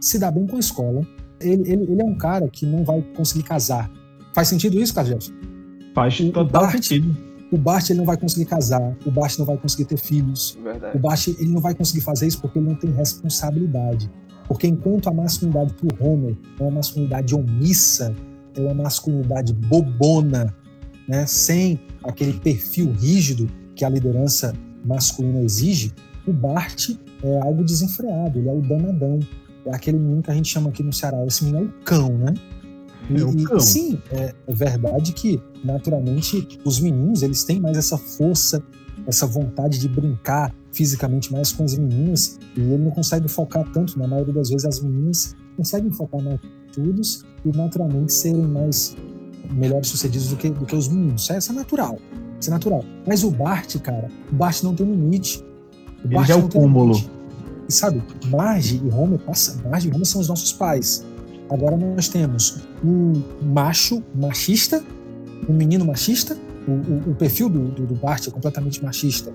se 0.00 0.18
dar 0.18 0.32
bem 0.32 0.48
com 0.48 0.56
a 0.56 0.58
escola. 0.58 1.06
Ele, 1.40 1.62
ele, 1.70 1.92
ele 1.92 2.02
é 2.02 2.04
um 2.04 2.18
cara 2.18 2.48
que 2.48 2.66
não 2.66 2.82
vai 2.82 3.00
conseguir 3.16 3.44
casar. 3.44 3.88
Faz 4.34 4.48
sentido 4.48 4.76
isso, 4.76 4.92
Carlos 4.92 5.14
Jefferson? 5.14 5.34
Faz 5.94 6.18
total 6.18 6.62
Bart, 6.62 6.72
sentido. 6.72 7.16
O 7.52 7.56
Bart 7.56 7.88
ele 7.88 8.00
não 8.00 8.04
vai 8.04 8.16
conseguir 8.16 8.46
casar, 8.46 8.96
o 9.06 9.12
Bart 9.12 9.38
não 9.38 9.46
vai 9.46 9.56
conseguir 9.56 9.84
ter 9.84 9.96
filhos. 9.96 10.58
Verdade. 10.60 10.96
O 10.96 11.00
Bart 11.00 11.28
ele 11.28 11.52
não 11.52 11.60
vai 11.60 11.72
conseguir 11.72 12.00
fazer 12.00 12.26
isso 12.26 12.40
porque 12.40 12.58
ele 12.58 12.66
não 12.66 12.74
tem 12.74 12.90
responsabilidade. 12.90 14.10
Porque 14.48 14.66
enquanto 14.66 15.08
a 15.08 15.12
masculinidade 15.12 15.74
para 15.74 15.86
o 15.86 16.08
Homer 16.08 16.36
é 16.58 16.62
uma 16.62 16.72
masculinidade 16.72 17.34
omissa, 17.34 18.14
é 18.54 18.60
uma 18.60 18.74
masculinidade 18.74 19.52
bobona, 19.52 20.54
né, 21.08 21.26
sem 21.26 21.80
aquele 22.04 22.34
perfil 22.34 22.92
rígido 22.92 23.48
que 23.74 23.84
a 23.84 23.88
liderança 23.88 24.52
masculina 24.84 25.42
exige, 25.42 25.92
o 26.26 26.32
Bart 26.32 26.90
é 27.22 27.38
algo 27.40 27.64
desenfreado, 27.64 28.38
ele 28.38 28.48
é 28.48 28.52
o 28.52 28.60
danadão. 28.60 29.20
É 29.64 29.74
aquele 29.74 29.98
menino 29.98 30.22
que 30.22 30.30
a 30.30 30.34
gente 30.34 30.48
chama 30.48 30.70
aqui 30.70 30.82
no 30.82 30.92
Ceará, 30.92 31.24
esse 31.26 31.44
menino 31.44 31.64
é 31.64 31.68
o 31.68 31.84
cão, 31.84 32.16
né? 32.16 32.34
E, 33.10 33.20
é 33.20 33.24
o 33.24 33.44
cão. 33.44 33.60
sim, 33.60 34.00
é, 34.10 34.32
é 34.46 34.54
verdade 34.54 35.12
que, 35.12 35.40
naturalmente, 35.64 36.58
os 36.64 36.80
meninos 36.80 37.22
eles 37.22 37.44
têm 37.44 37.60
mais 37.60 37.76
essa 37.76 37.98
força 37.98 38.62
essa 39.06 39.26
vontade 39.26 39.78
de 39.78 39.88
brincar 39.88 40.54
fisicamente 40.76 41.32
mais 41.32 41.52
com 41.52 41.64
as 41.64 41.76
meninas 41.76 42.38
e 42.56 42.60
ele 42.60 42.84
não 42.84 42.90
consegue 42.90 43.28
focar 43.28 43.64
tanto. 43.72 43.98
Na 43.98 44.06
maioria 44.06 44.34
das 44.34 44.50
vezes, 44.50 44.64
as 44.66 44.80
meninas 44.80 45.34
conseguem 45.56 45.90
focar 45.90 46.22
mais 46.22 46.38
estudos 46.66 47.24
e 47.44 47.56
naturalmente 47.56 48.12
serem 48.12 48.42
mais 48.42 48.94
melhores 49.50 49.88
sucedidos 49.88 50.28
do 50.28 50.36
que, 50.36 50.50
do 50.50 50.66
que 50.66 50.76
os 50.76 50.88
meninos. 50.88 51.22
Isso 51.22 51.32
é, 51.32 51.38
isso 51.38 51.52
é 51.52 51.54
natural. 51.54 51.98
Isso 52.38 52.50
é 52.50 52.52
natural. 52.52 52.84
Mas 53.06 53.24
o 53.24 53.30
Bart, 53.30 53.76
cara, 53.78 54.08
o 54.30 54.34
Bart 54.34 54.62
não 54.62 54.74
tem 54.74 54.86
limite. 54.86 55.42
O 56.04 56.08
Bart 56.08 56.28
Ele 56.28 56.38
é 56.38 56.42
o 56.42 56.48
cúmulo. 56.48 56.96
E 57.68 57.72
sabe, 57.72 58.02
Marge 58.26 58.80
e 58.84 58.90
Homer, 58.90 59.18
Marge 59.68 59.88
e 59.88 59.92
Homer 59.92 60.06
são 60.06 60.20
os 60.20 60.28
nossos 60.28 60.52
pais. 60.52 61.04
Agora 61.50 61.76
nós 61.76 62.08
temos 62.08 62.60
um 62.84 63.12
macho 63.42 64.02
machista, 64.14 64.84
um 65.48 65.52
menino 65.52 65.84
machista, 65.84 66.36
o, 66.66 66.72
o, 66.72 67.10
o 67.12 67.14
perfil 67.14 67.48
do, 67.48 67.68
do, 67.68 67.86
do, 67.86 67.94
Bart 67.94 68.26
é 68.26 68.30
completamente 68.30 68.82
machista. 68.82 69.32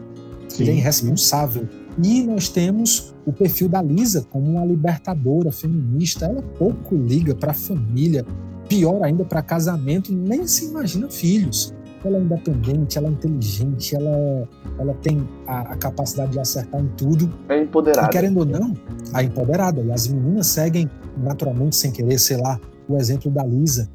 Sim, 0.56 0.64
Ele 0.64 0.72
é 0.72 0.76
irresponsável. 0.76 1.68
E 2.02 2.24
nós 2.24 2.50
temos 2.50 3.14
o 3.26 3.34
perfil 3.34 3.68
da 3.68 3.82
Lisa 3.82 4.26
como 4.30 4.52
uma 4.52 4.66
libertadora 4.66 5.52
feminista. 5.52 6.26
Ela 6.26 6.42
pouco 6.42 6.96
liga 6.96 7.36
para 7.36 7.52
a 7.52 7.54
família, 7.54 8.26
pior 8.68 9.04
ainda 9.04 9.26
para 9.26 9.42
casamento, 9.42 10.14
nem 10.14 10.48
se 10.48 10.66
imagina 10.66 11.10
filhos. 11.10 11.74
Ela 12.04 12.18
é 12.18 12.22
independente, 12.22 12.98
ela 12.98 13.08
é 13.08 13.12
inteligente, 13.12 13.96
ela, 13.96 14.10
é, 14.10 14.48
ela 14.80 14.94
tem 14.96 15.28
a, 15.46 15.60
a 15.60 15.76
capacidade 15.76 16.32
de 16.32 16.40
acertar 16.40 16.82
em 16.82 16.88
tudo. 16.98 17.32
É 17.48 17.62
empoderada. 17.62 18.08
E 18.08 18.10
querendo 18.10 18.38
ou 18.40 18.46
não, 18.46 18.74
a 19.14 19.24
empoderada. 19.24 19.82
E 19.82 19.92
as 19.92 20.08
meninas 20.08 20.48
seguem 20.48 20.90
naturalmente, 21.18 21.76
sem 21.76 21.92
querer, 21.92 22.18
sei 22.18 22.38
lá, 22.38 22.60
o 22.88 22.98
exemplo 22.98 23.30
da 23.30 23.44
Lisa. 23.46 23.90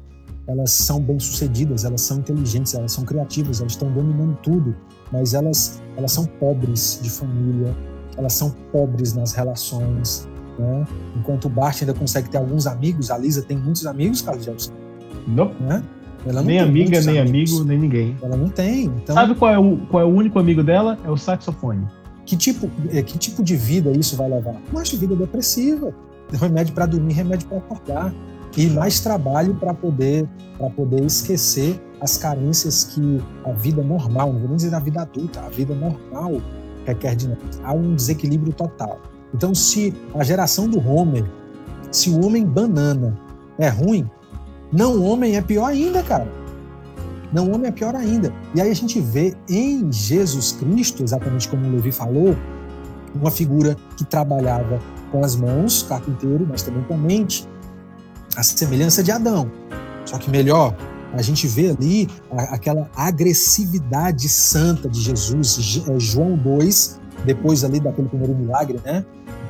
Elas 0.47 0.71
são 0.71 1.01
bem-sucedidas, 1.01 1.83
elas 1.83 1.99
são 1.99 2.19
inteligentes, 2.19 2.73
elas 2.73 2.93
são 2.93 3.03
criativas, 3.03 3.59
elas 3.59 3.73
estão 3.73 3.91
dominando 3.91 4.37
tudo, 4.41 4.73
mas 5.11 5.33
elas, 5.33 5.81
elas 5.95 6.11
são 6.11 6.25
pobres 6.25 6.99
de 7.01 7.09
família, 7.09 7.75
elas 8.17 8.33
são 8.33 8.51
pobres 8.71 9.13
nas 9.13 9.33
relações, 9.33 10.27
né? 10.57 10.85
Enquanto 11.15 11.45
o 11.45 11.49
Bart 11.49 11.81
ainda 11.81 11.93
consegue 11.93 12.29
ter 12.29 12.37
alguns 12.37 12.67
amigos, 12.67 13.11
a 13.11 13.17
Lisa 13.17 13.41
tem 13.41 13.57
muitos 13.57 13.85
amigos, 13.85 14.21
Carlos 14.21 14.45
Gelson. 14.45 14.73
Não. 15.27 15.53
Né? 15.59 15.83
Ela 16.25 16.41
não 16.41 16.43
nem 16.43 16.59
amiga, 16.59 16.99
nem 17.01 17.19
amigos. 17.19 17.53
amigo, 17.53 17.67
nem 17.67 17.79
ninguém. 17.79 18.17
Ela 18.21 18.35
não 18.35 18.49
tem. 18.49 18.85
Então... 18.85 19.15
Sabe 19.15 19.35
qual 19.35 19.51
é, 19.51 19.59
o, 19.59 19.77
qual 19.89 20.01
é 20.01 20.05
o 20.05 20.09
único 20.09 20.39
amigo 20.39 20.63
dela? 20.63 20.97
É 21.05 21.09
o 21.09 21.17
saxofone. 21.17 21.85
Que 22.25 22.35
tipo, 22.35 22.69
é, 22.91 23.01
que 23.01 23.17
tipo 23.17 23.43
de 23.43 23.55
vida 23.55 23.91
isso 23.91 24.17
vai 24.17 24.29
levar? 24.29 24.55
Uma 24.71 24.83
vida 24.83 25.15
depressiva. 25.15 25.93
Remédio 26.33 26.73
para 26.73 26.85
dormir, 26.85 27.13
remédio 27.13 27.47
para 27.47 27.57
acordar. 27.59 28.13
E 28.57 28.67
mais 28.67 28.99
trabalho 28.99 29.53
para 29.53 29.71
poder, 29.71 30.27
poder 30.75 31.05
esquecer 31.05 31.79
as 32.01 32.17
carências 32.17 32.83
que 32.83 33.23
a 33.45 33.51
vida 33.53 33.83
normal, 33.83 34.33
não 34.33 34.39
vou 34.39 34.47
nem 34.49 34.57
dizer 34.57 34.73
a 34.73 34.79
vida 34.79 35.01
adulta, 35.01 35.41
a 35.41 35.49
vida 35.49 35.75
normal 35.75 36.41
requer 36.85 37.15
de 37.15 37.27
nós. 37.27 37.37
Há 37.63 37.73
um 37.73 37.95
desequilíbrio 37.95 38.51
total. 38.53 38.99
Então, 39.33 39.53
se 39.53 39.93
a 40.15 40.23
geração 40.23 40.67
do 40.67 40.79
Homer, 40.79 41.23
se 41.91 42.09
o 42.09 42.25
homem 42.25 42.45
banana 42.45 43.15
é 43.59 43.69
ruim, 43.69 44.09
não 44.71 45.03
homem 45.03 45.35
é 45.35 45.41
pior 45.41 45.67
ainda, 45.67 46.01
cara. 46.01 46.27
Não 47.31 47.51
homem 47.51 47.67
é 47.67 47.71
pior 47.71 47.93
ainda. 47.93 48.33
E 48.55 48.61
aí 48.61 48.71
a 48.71 48.75
gente 48.75 48.99
vê 48.99 49.35
em 49.49 49.91
Jesus 49.91 50.53
Cristo, 50.53 51.03
exatamente 51.03 51.47
como 51.47 51.67
o 51.67 51.71
Levi 51.71 51.91
falou, 51.91 52.35
uma 53.13 53.29
figura 53.29 53.75
que 53.97 54.05
trabalhava 54.05 54.79
com 55.11 55.23
as 55.23 55.35
mãos, 55.35 55.83
carpinteiro, 55.83 56.45
mas 56.49 56.63
também 56.63 56.83
com 56.83 56.93
a 56.93 56.97
mente, 56.97 57.47
a 58.37 58.43
semelhança 58.43 59.03
de 59.03 59.11
Adão. 59.11 59.51
Só 60.05 60.17
que 60.19 60.29
melhor, 60.29 60.77
a 61.11 61.21
gente 61.23 61.47
vê 61.47 61.71
ali 61.71 62.07
aquela 62.31 62.89
agressividade 62.95 64.29
santa 64.29 64.87
de 64.87 65.01
Jesus, 65.01 65.83
é, 65.89 65.99
João 65.99 66.37
2, 66.37 66.99
depois 67.25 67.63
ali 67.63 67.79
daquele 67.79 68.07
primeiro 68.07 68.35
milagre, 68.35 68.79
né? 68.85 69.03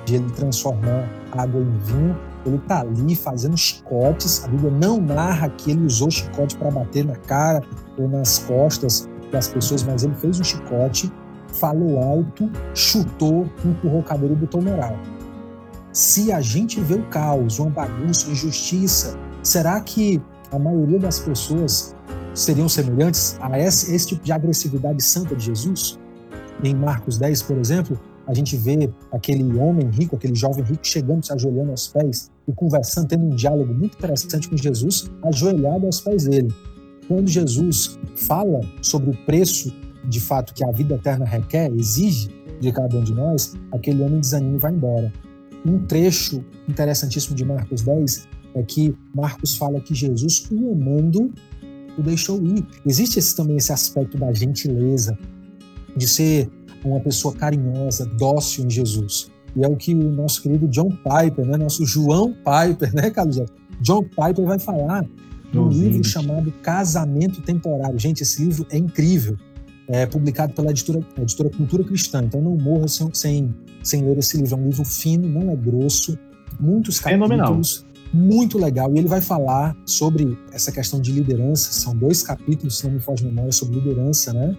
De 0.05 0.15
ele 0.15 0.31
transformar 0.31 1.07
água 1.33 1.61
em 1.61 1.77
vinho. 1.79 2.17
Ele 2.45 2.55
está 2.55 2.79
ali 2.79 3.13
fazendo 3.13 3.57
chicotes. 3.57 4.45
A 4.45 4.47
Bíblia 4.47 4.71
não 4.71 5.01
narra 5.01 5.49
que 5.49 5.71
ele 5.71 5.85
usou 5.85 6.09
chicote 6.09 6.55
para 6.55 6.71
bater 6.71 7.03
na 7.03 7.15
cara 7.17 7.61
ou 7.97 8.07
nas 8.07 8.39
costas 8.39 9.09
das 9.29 9.49
pessoas, 9.49 9.83
mas 9.83 10.03
ele 10.03 10.15
fez 10.15 10.39
um 10.39 10.43
chicote, 10.45 11.11
falou 11.59 12.01
alto, 12.01 12.49
chutou, 12.73 13.49
empurrou 13.65 13.99
o 13.99 14.03
cabelo 14.03 14.31
e 14.31 14.35
botou 14.37 14.61
moral. 14.61 14.97
Se 15.97 16.31
a 16.31 16.39
gente 16.41 16.79
vê 16.79 16.93
o 16.93 17.03
caos, 17.09 17.57
uma 17.57 17.71
bagunça, 17.71 18.27
uma 18.27 18.33
injustiça, 18.33 19.17
será 19.41 19.81
que 19.81 20.21
a 20.51 20.59
maioria 20.59 20.99
das 20.99 21.17
pessoas 21.17 21.95
seriam 22.35 22.69
semelhantes 22.69 23.35
a 23.41 23.59
esse, 23.59 23.95
esse 23.95 24.09
tipo 24.09 24.23
de 24.23 24.31
agressividade 24.31 25.01
santa 25.01 25.35
de 25.35 25.45
Jesus? 25.45 25.97
Em 26.63 26.75
Marcos 26.75 27.17
10, 27.17 27.41
por 27.41 27.57
exemplo, 27.57 27.99
a 28.27 28.33
gente 28.35 28.55
vê 28.55 28.87
aquele 29.11 29.57
homem 29.57 29.89
rico, 29.89 30.15
aquele 30.15 30.35
jovem 30.35 30.63
rico 30.63 30.85
chegando, 30.85 31.25
se 31.25 31.33
ajoelhando 31.33 31.71
aos 31.71 31.87
pés 31.87 32.29
e 32.47 32.53
conversando, 32.53 33.07
tendo 33.07 33.25
um 33.25 33.35
diálogo 33.35 33.73
muito 33.73 33.97
interessante 33.97 34.47
com 34.47 34.55
Jesus, 34.55 35.09
ajoelhado 35.23 35.87
aos 35.87 35.99
pés 35.99 36.25
dele. 36.25 36.53
Quando 37.07 37.27
Jesus 37.27 37.97
fala 38.15 38.61
sobre 38.83 39.09
o 39.09 39.17
preço 39.25 39.73
de 40.07 40.19
fato 40.19 40.53
que 40.53 40.63
a 40.63 40.71
vida 40.71 40.93
eterna 40.93 41.25
requer, 41.25 41.71
exige 41.73 42.29
de 42.59 42.71
cada 42.71 42.95
um 42.95 43.03
de 43.03 43.15
nós, 43.15 43.55
aquele 43.71 44.03
homem 44.03 44.19
desanima 44.19 44.57
e 44.57 44.59
vai 44.59 44.71
embora. 44.71 45.11
Um 45.65 45.79
trecho 45.79 46.43
interessantíssimo 46.67 47.35
de 47.35 47.43
Marcos 47.43 47.81
10 47.81 48.27
é 48.55 48.63
que 48.63 48.95
Marcos 49.13 49.55
fala 49.55 49.79
que 49.79 49.93
Jesus, 49.93 50.47
o 50.51 50.71
amando, 50.71 51.31
o 51.97 52.01
deixou 52.01 52.41
ir. 52.41 52.65
Existe 52.85 53.19
esse, 53.19 53.35
também 53.35 53.57
esse 53.57 53.71
aspecto 53.71 54.17
da 54.17 54.31
gentileza, 54.33 55.17
de 55.95 56.07
ser 56.07 56.49
uma 56.83 56.99
pessoa 56.99 57.33
carinhosa, 57.33 58.05
dócil 58.17 58.65
em 58.65 58.69
Jesus. 58.69 59.31
E 59.55 59.63
é 59.63 59.67
o 59.67 59.75
que 59.75 59.93
o 59.93 60.11
nosso 60.11 60.41
querido 60.41 60.67
John 60.67 60.89
Piper, 60.89 61.45
né, 61.45 61.57
nosso 61.57 61.85
João 61.85 62.33
Piper, 62.33 62.93
né, 62.93 63.09
Carlos? 63.09 63.41
John 63.81 64.03
Piper 64.03 64.45
vai 64.45 64.59
falar 64.59 65.05
num 65.53 65.69
livro 65.69 66.03
chamado 66.03 66.51
Casamento 66.61 67.41
Temporário. 67.41 67.97
Gente, 67.97 68.21
esse 68.21 68.43
livro 68.43 68.65
é 68.69 68.77
incrível. 68.77 69.37
É 69.87 70.05
publicado 70.05 70.53
pela 70.53 70.71
editora, 70.71 70.99
editora 71.17 71.49
Cultura 71.49 71.83
Cristã. 71.83 72.21
Então 72.23 72.41
não 72.41 72.57
morra 72.57 72.87
sem, 72.87 73.09
sem, 73.13 73.55
sem 73.83 74.03
ler 74.03 74.17
esse 74.17 74.37
livro. 74.37 74.55
É 74.55 74.57
um 74.57 74.65
livro 74.65 74.85
fino, 74.85 75.27
não 75.27 75.51
é 75.51 75.55
grosso, 75.55 76.17
muitos 76.59 76.99
capítulos. 76.99 77.29
Fenomenal. 77.29 77.61
Muito 78.13 78.57
legal. 78.57 78.93
E 78.95 78.99
ele 78.99 79.07
vai 79.07 79.21
falar 79.21 79.75
sobre 79.85 80.37
essa 80.51 80.71
questão 80.71 80.99
de 81.01 81.11
liderança. 81.11 81.71
São 81.71 81.95
dois 81.95 82.23
capítulos, 82.23 82.77
se 82.77 82.85
não 82.85 82.93
me 82.93 82.99
foge 82.99 83.25
a 83.25 83.27
memória, 83.27 83.51
sobre 83.51 83.79
liderança, 83.79 84.31
né? 84.33 84.55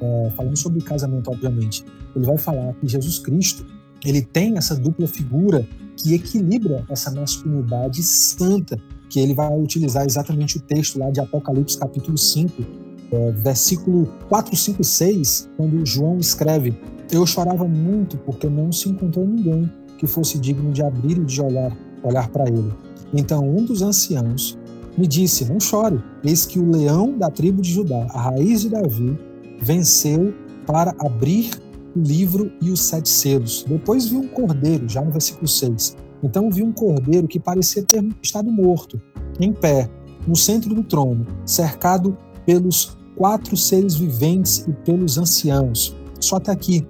é, 0.00 0.30
falando 0.30 0.56
sobre 0.56 0.80
casamento, 0.80 1.30
obviamente, 1.30 1.84
ele 2.14 2.24
vai 2.24 2.38
falar 2.38 2.72
que 2.74 2.88
Jesus 2.88 3.18
Cristo 3.18 3.66
ele 4.04 4.22
tem 4.22 4.56
essa 4.56 4.76
dupla 4.76 5.08
figura 5.08 5.66
que 5.96 6.14
equilibra 6.14 6.84
essa 6.88 7.10
masculinidade 7.10 8.02
santa, 8.02 8.78
que 9.10 9.18
ele 9.18 9.34
vai 9.34 9.52
utilizar 9.58 10.06
exatamente 10.06 10.58
o 10.58 10.60
texto 10.60 10.98
lá 10.98 11.10
de 11.10 11.20
Apocalipse 11.20 11.76
capítulo 11.76 12.16
5, 12.16 12.62
é, 13.10 13.32
versículo 13.32 14.06
4, 14.28 14.54
5 14.54 14.82
e 14.82 14.84
6, 14.84 15.50
quando 15.56 15.84
João 15.84 16.18
escreve: 16.18 16.78
Eu 17.10 17.24
chorava 17.24 17.66
muito 17.66 18.16
porque 18.18 18.48
não 18.48 18.70
se 18.70 18.88
encontrou 18.88 19.26
ninguém 19.26 19.70
que 19.96 20.06
fosse 20.06 20.38
digno 20.38 20.70
de 20.72 20.82
abrir 20.82 21.18
e 21.18 21.24
de 21.24 21.40
olhar, 21.40 21.76
olhar 22.02 22.28
para 22.28 22.48
ele. 22.48 22.72
Então 23.14 23.48
um 23.48 23.64
dos 23.64 23.82
anciãos 23.82 24.58
me 24.96 25.06
disse: 25.06 25.44
Não 25.46 25.58
chore, 25.58 26.02
eis 26.22 26.44
que 26.44 26.58
o 26.58 26.70
leão 26.70 27.16
da 27.16 27.30
tribo 27.30 27.62
de 27.62 27.72
Judá, 27.72 28.06
a 28.10 28.20
raiz 28.20 28.62
de 28.62 28.68
Davi, 28.68 29.18
venceu 29.60 30.34
para 30.66 30.94
abrir 30.98 31.50
o 31.96 32.00
livro 32.00 32.52
e 32.60 32.70
os 32.70 32.80
sete 32.80 33.08
selos. 33.08 33.64
Depois 33.66 34.06
viu 34.06 34.20
um 34.20 34.28
cordeiro, 34.28 34.88
já 34.88 35.02
no 35.02 35.10
versículo 35.10 35.48
6. 35.48 35.96
Então 36.22 36.50
viu 36.50 36.66
um 36.66 36.72
cordeiro 36.72 37.26
que 37.26 37.40
parecia 37.40 37.82
ter 37.82 38.04
estado 38.22 38.50
morto, 38.50 39.00
em 39.40 39.52
pé, 39.52 39.88
no 40.26 40.36
centro 40.36 40.74
do 40.74 40.82
trono, 40.82 41.26
cercado 41.46 42.16
pelos 42.44 42.96
quatro 43.16 43.56
seres 43.56 43.94
viventes 43.94 44.66
e 44.68 44.72
pelos 44.72 45.16
anciãos. 45.16 45.96
Só 46.20 46.36
até 46.36 46.52
aqui. 46.52 46.86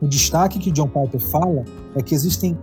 O 0.00 0.08
destaque 0.08 0.58
que 0.58 0.70
John 0.70 0.88
Piper 0.88 1.20
fala 1.20 1.64
é 1.94 2.02
que 2.02 2.14
existem 2.14 2.58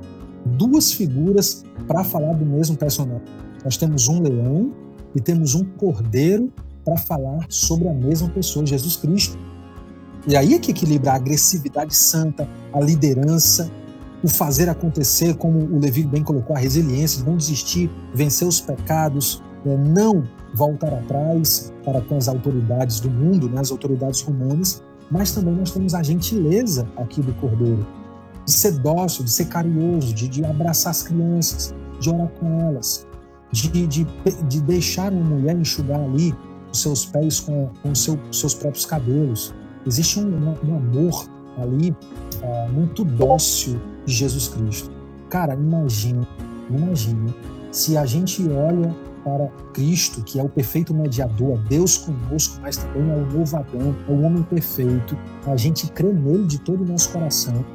duas 0.45 0.91
figuras 0.91 1.63
para 1.87 2.03
falar 2.03 2.33
do 2.33 2.45
mesmo 2.45 2.75
personagem. 2.75 3.21
Nós 3.63 3.77
temos 3.77 4.07
um 4.07 4.21
leão 4.21 4.71
e 5.15 5.21
temos 5.21 5.55
um 5.55 5.63
cordeiro 5.63 6.51
para 6.83 6.97
falar 6.97 7.45
sobre 7.49 7.87
a 7.87 7.93
mesma 7.93 8.29
pessoa, 8.29 8.65
Jesus 8.65 8.95
Cristo. 8.95 9.37
E 10.27 10.35
aí 10.35 10.53
é 10.53 10.59
que 10.59 10.71
equilibra 10.71 11.11
a 11.11 11.15
agressividade 11.15 11.95
santa, 11.95 12.47
a 12.73 12.79
liderança, 12.79 13.69
o 14.23 14.27
fazer 14.27 14.67
acontecer, 14.69 15.35
como 15.35 15.59
o 15.59 15.79
Levi 15.79 16.03
bem 16.03 16.23
colocou, 16.23 16.55
a 16.55 16.59
resiliência, 16.59 17.23
não 17.23 17.37
desistir, 17.37 17.89
vencer 18.13 18.47
os 18.47 18.59
pecados, 18.59 19.43
né, 19.63 19.77
não 19.77 20.23
voltar 20.53 20.93
atrás 20.93 21.73
para 21.83 22.01
com 22.01 22.17
as 22.17 22.27
autoridades 22.27 22.99
do 22.99 23.09
mundo, 23.09 23.49
né, 23.49 23.61
as 23.61 23.71
autoridades 23.71 24.21
romanas, 24.21 24.83
mas 25.09 25.31
também 25.31 25.55
nós 25.55 25.71
temos 25.71 25.93
a 25.93 26.03
gentileza 26.03 26.87
aqui 26.97 27.21
do 27.21 27.33
Cordeiro, 27.35 27.85
de 28.45 28.51
ser 28.51 28.73
dócil, 28.79 29.23
de 29.23 29.31
ser 29.31 29.45
carinhoso, 29.45 30.13
de, 30.13 30.27
de 30.27 30.45
abraçar 30.45 30.91
as 30.91 31.03
crianças, 31.03 31.73
de 31.99 32.09
orar 32.09 32.29
com 32.39 32.59
elas, 32.61 33.07
de, 33.51 33.87
de, 33.87 34.07
de 34.47 34.61
deixar 34.61 35.11
uma 35.11 35.23
mulher 35.23 35.55
enxugar 35.55 35.99
ali 35.99 36.33
os 36.71 36.81
seus 36.81 37.05
pés 37.05 37.39
com, 37.39 37.69
com 37.81 37.95
seu, 37.95 38.19
seus 38.31 38.53
próprios 38.53 38.85
cabelos. 38.85 39.53
existe 39.85 40.19
um, 40.19 40.55
um 40.63 40.75
amor 40.75 41.27
ali 41.57 41.95
é, 42.41 42.67
muito 42.69 43.03
dócil 43.03 43.79
de 44.05 44.13
Jesus 44.13 44.47
Cristo. 44.47 44.91
Cara, 45.29 45.53
imagina, 45.53 46.27
imagina 46.69 47.33
se 47.71 47.97
a 47.97 48.05
gente 48.05 48.47
olha 48.49 48.95
para 49.27 49.49
Cristo, 49.73 50.23
que 50.23 50.39
é 50.39 50.43
o 50.43 50.47
perfeito 50.47 50.93
mediador, 50.93 51.59
é 51.59 51.69
Deus 51.69 51.97
conosco, 51.97 52.59
mas 52.61 52.77
também 52.77 53.11
é 53.11 53.15
o 53.15 53.25
novo 53.29 53.57
Adão, 53.57 53.93
é 54.07 54.11
o 54.11 54.21
homem 54.21 54.41
perfeito, 54.43 55.17
a 55.45 55.57
gente 55.57 55.91
crê 55.91 56.13
nele 56.13 56.45
de 56.45 56.59
todo 56.61 56.83
o 56.83 56.87
nosso 56.87 57.11
coração. 57.11 57.65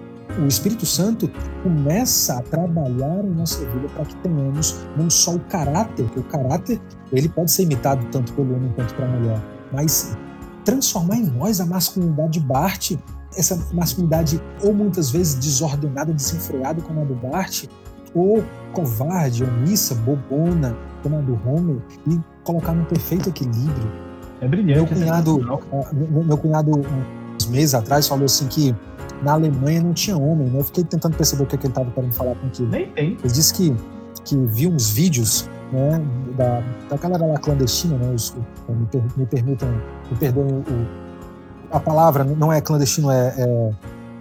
O 0.43 0.47
Espírito 0.47 0.87
Santo 0.87 1.31
começa 1.63 2.39
a 2.39 2.43
trabalhar 2.43 3.23
em 3.23 3.35
nossa 3.35 3.59
vida 3.67 3.87
para 3.95 4.07
que 4.07 4.17
tenhamos 4.17 4.81
não 4.97 5.11
só 5.11 5.35
o 5.35 5.41
caráter, 5.41 6.09
que 6.09 6.21
o 6.21 6.23
caráter 6.23 6.81
ele 7.13 7.29
pode 7.29 7.53
ser 7.53 7.65
imitado 7.65 8.07
tanto 8.11 8.33
pelo 8.33 8.57
homem 8.57 8.73
quanto 8.75 8.95
pela 8.95 9.09
mulher, 9.09 9.43
mas 9.71 10.17
transformar 10.65 11.17
em 11.17 11.27
nós 11.27 11.61
a 11.61 11.67
masculinidade 11.67 12.41
Bart, 12.41 12.93
essa 13.37 13.63
masculinidade 13.75 14.41
ou 14.63 14.73
muitas 14.73 15.11
vezes 15.11 15.35
desordenada, 15.35 16.15
desenfreada 16.15 16.81
como 16.81 17.03
a 17.03 17.05
do 17.05 17.15
Bart, 17.15 17.65
ou 18.15 18.43
covarde, 18.73 19.45
omissa, 19.45 19.95
bobona, 19.95 20.75
do 21.09 21.41
Homer, 21.47 21.77
e 22.07 22.19
colocar 22.45 22.73
no 22.73 22.85
perfeito 22.85 23.29
equilíbrio. 23.29 23.91
É 24.41 24.49
brilhante. 24.49 24.81
Meu 24.81 24.87
cunhado, 24.87 25.63
meu, 25.93 26.25
meu 26.25 26.39
cunhado 26.39 26.71
uns 27.37 27.47
meses 27.47 27.75
atrás 27.75 28.09
falou 28.09 28.25
assim 28.25 28.47
que 28.49 28.75
na 29.23 29.33
Alemanha 29.33 29.81
não 29.81 29.93
tinha 29.93 30.17
homem, 30.17 30.49
né? 30.49 30.59
Eu 30.59 30.65
fiquei 30.65 30.85
tentando 30.85 31.17
perceber 31.17 31.45
o 31.45 31.47
que, 31.47 31.55
é 31.55 31.59
que 31.59 31.67
ele 31.67 31.73
estava 31.73 31.91
querendo 31.91 32.13
falar 32.13 32.35
com 32.35 32.47
aquilo. 32.47 32.69
Nem 32.69 32.89
tem. 32.89 33.17
Ele 33.23 33.33
disse 33.33 33.55
que, 33.55 33.75
que 34.25 34.37
viu 34.37 34.71
uns 34.71 34.91
vídeos 34.91 35.49
né, 35.73 36.05
da, 36.37 36.63
da 36.91 36.97
galera 36.97 37.25
lá 37.25 37.39
clandestina, 37.39 37.97
né, 37.97 38.13
os, 38.15 38.35
me, 38.69 38.87
per, 38.87 39.03
me 39.17 39.27
permitam, 39.27 39.69
me 40.11 40.17
perdoem 40.19 40.53
o, 40.53 40.65
a 41.71 41.81
palavra, 41.81 42.25
não 42.25 42.53
é 42.53 42.61
clandestino, 42.61 43.11
é, 43.11 43.35
é 43.39 43.71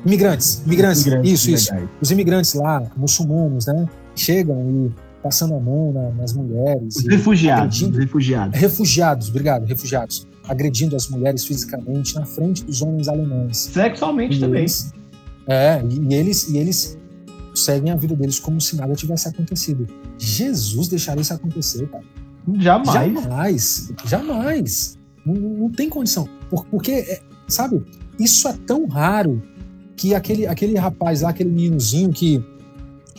imigrantes, 0.05 0.61
imigrantes, 0.65 1.05
imigrantes 1.05 1.31
isso, 1.31 1.51
isso. 1.51 1.73
Legais. 1.73 1.89
Os 1.99 2.11
imigrantes 2.11 2.53
lá, 2.53 2.83
muçulmanos, 2.95 3.65
né, 3.65 3.87
chegam 4.15 4.55
e 4.69 4.91
passando 5.21 5.53
a 5.55 5.59
mão 5.59 5.93
na, 5.93 6.09
nas 6.11 6.33
mulheres. 6.33 6.97
Os 6.97 7.07
refugiados, 7.07 7.81
os 7.81 7.95
refugiados. 7.95 8.59
Refugiados, 8.59 9.29
obrigado, 9.29 9.65
refugiados. 9.65 10.27
Agredindo 10.47 10.95
as 10.95 11.07
mulheres 11.07 11.45
fisicamente 11.45 12.15
na 12.15 12.25
frente 12.25 12.63
dos 12.63 12.81
homens 12.81 13.07
alemães. 13.07 13.57
Sexualmente 13.57 14.37
e 14.37 14.39
também. 14.39 14.61
Eles, 14.61 14.93
é, 15.47 15.81
e 15.89 16.13
eles, 16.13 16.49
e 16.49 16.57
eles 16.57 16.97
seguem 17.53 17.91
a 17.91 17.95
vida 17.95 18.15
deles 18.15 18.39
como 18.39 18.59
se 18.59 18.75
nada 18.75 18.93
tivesse 18.95 19.27
acontecido. 19.27 19.87
Jesus 20.17 20.87
deixaria 20.87 21.21
isso 21.21 21.33
acontecer, 21.33 21.87
cara. 21.87 22.03
Jamais. 22.59 23.13
Jamais. 23.13 23.93
Jamais. 24.05 24.99
Não, 25.25 25.35
não 25.35 25.69
tem 25.69 25.89
condição. 25.89 26.27
Porque, 26.69 26.91
é, 26.91 27.21
sabe, 27.47 27.83
isso 28.19 28.47
é 28.47 28.53
tão 28.65 28.87
raro 28.87 29.41
que 29.95 30.15
aquele, 30.15 30.47
aquele 30.47 30.77
rapaz 30.77 31.21
lá, 31.21 31.29
aquele 31.29 31.51
meninozinho 31.51 32.11
que, 32.11 32.43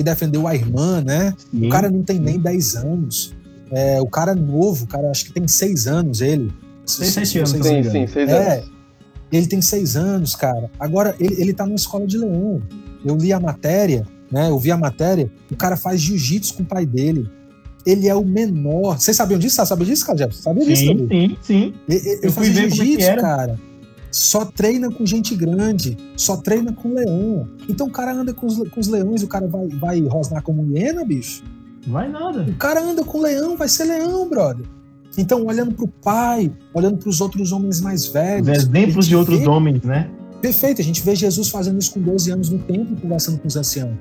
que 0.03 0.11
defendeu 0.11 0.46
a 0.46 0.55
irmã, 0.55 1.00
né? 1.00 1.34
Sim. 1.50 1.66
O 1.66 1.70
cara 1.70 1.88
não 1.88 2.03
tem 2.03 2.18
nem 2.18 2.38
10 2.38 2.76
anos. 2.76 3.32
É, 3.70 4.00
o 4.00 4.07
cara 4.07 4.32
é 4.32 4.34
novo, 4.34 4.84
o 4.84 4.88
cara 4.88 5.11
acho 5.11 5.26
que 5.26 5.32
tem 5.32 5.46
6 5.46 5.86
anos, 5.86 6.20
ele. 6.20 6.53
6, 6.84 7.12
7 7.12 7.38
anos. 7.38 7.50
Sim, 7.50 7.62
sim, 7.84 8.07
6 8.07 8.28
é, 8.28 8.55
anos. 8.55 8.72
Ele 9.32 9.46
tem 9.46 9.62
6 9.62 9.96
anos, 9.96 10.36
cara. 10.36 10.70
Agora, 10.78 11.14
ele, 11.18 11.40
ele 11.40 11.55
tá 11.55 11.64
numa 11.64 11.76
escola 11.76 12.07
de 12.07 12.18
leão. 12.18 12.61
Eu 13.05 13.16
li 13.16 13.32
a 13.32 13.40
matéria, 13.40 14.07
né? 14.30 14.50
Eu 14.50 14.59
vi 14.59 14.70
a 14.70 14.76
matéria, 14.76 15.30
o 15.50 15.57
cara 15.57 15.76
faz 15.76 16.00
jiu-jitsu 16.00 16.55
com 16.55 16.62
o 16.64 16.66
pai 16.66 16.84
dele. 16.84 17.30
Ele 17.86 18.09
é 18.09 18.14
o 18.14 18.24
menor. 18.24 19.00
Vocês 19.00 19.16
sabiam 19.16 19.38
disso? 19.38 19.57
Você 19.57 19.66
sabia 19.66 19.86
disso, 19.86 20.07
cara? 20.07 20.30
Sabia 20.30 20.64
disso 20.64 20.82
sim, 20.82 21.09
Sim, 21.09 21.36
sim. 21.42 21.74
Ele, 21.88 22.18
ele 22.22 22.32
faz 22.32 22.48
é 22.48 22.53
jiu-jitsu, 22.53 23.16
cara. 23.16 23.59
Só 24.12 24.44
treina 24.44 24.90
com 24.90 25.06
gente 25.06 25.34
grande, 25.34 25.96
só 26.16 26.36
treina 26.36 26.70
com 26.72 26.92
leão. 26.92 27.48
Então 27.66 27.86
o 27.86 27.90
cara 27.90 28.12
anda 28.12 28.34
com 28.34 28.46
os, 28.46 28.56
com 28.68 28.78
os 28.78 28.86
leões, 28.86 29.22
o 29.22 29.26
cara 29.26 29.48
vai, 29.48 29.66
vai 29.68 30.00
rosnar 30.02 30.42
como 30.42 30.64
hiena, 30.64 31.02
bicho? 31.02 31.42
Vai 31.86 32.08
nada. 32.08 32.42
O 32.42 32.54
cara 32.56 32.82
anda 32.84 33.02
com 33.02 33.20
leão, 33.20 33.56
vai 33.56 33.68
ser 33.68 33.84
leão, 33.84 34.28
brother. 34.28 34.66
Então, 35.16 35.44
olhando 35.44 35.74
para 35.74 35.84
o 35.84 35.88
pai, 35.88 36.52
olhando 36.72 36.98
para 36.98 37.08
os 37.08 37.20
outros 37.20 37.52
homens 37.52 37.80
mais 37.80 38.06
velhos. 38.06 38.48
Os 38.48 38.64
exemplos 38.64 39.06
de 39.06 39.16
outros 39.16 39.40
vê... 39.40 39.48
homens, 39.48 39.82
né? 39.82 40.10
Perfeito, 40.40 40.80
a 40.80 40.84
gente 40.84 41.02
vê 41.02 41.14
Jesus 41.14 41.48
fazendo 41.48 41.78
isso 41.78 41.92
com 41.92 42.00
12 42.00 42.30
anos 42.30 42.48
no 42.50 42.58
templo, 42.58 42.96
conversando 42.96 43.38
com 43.38 43.48
os 43.48 43.56
anciãos. 43.56 43.96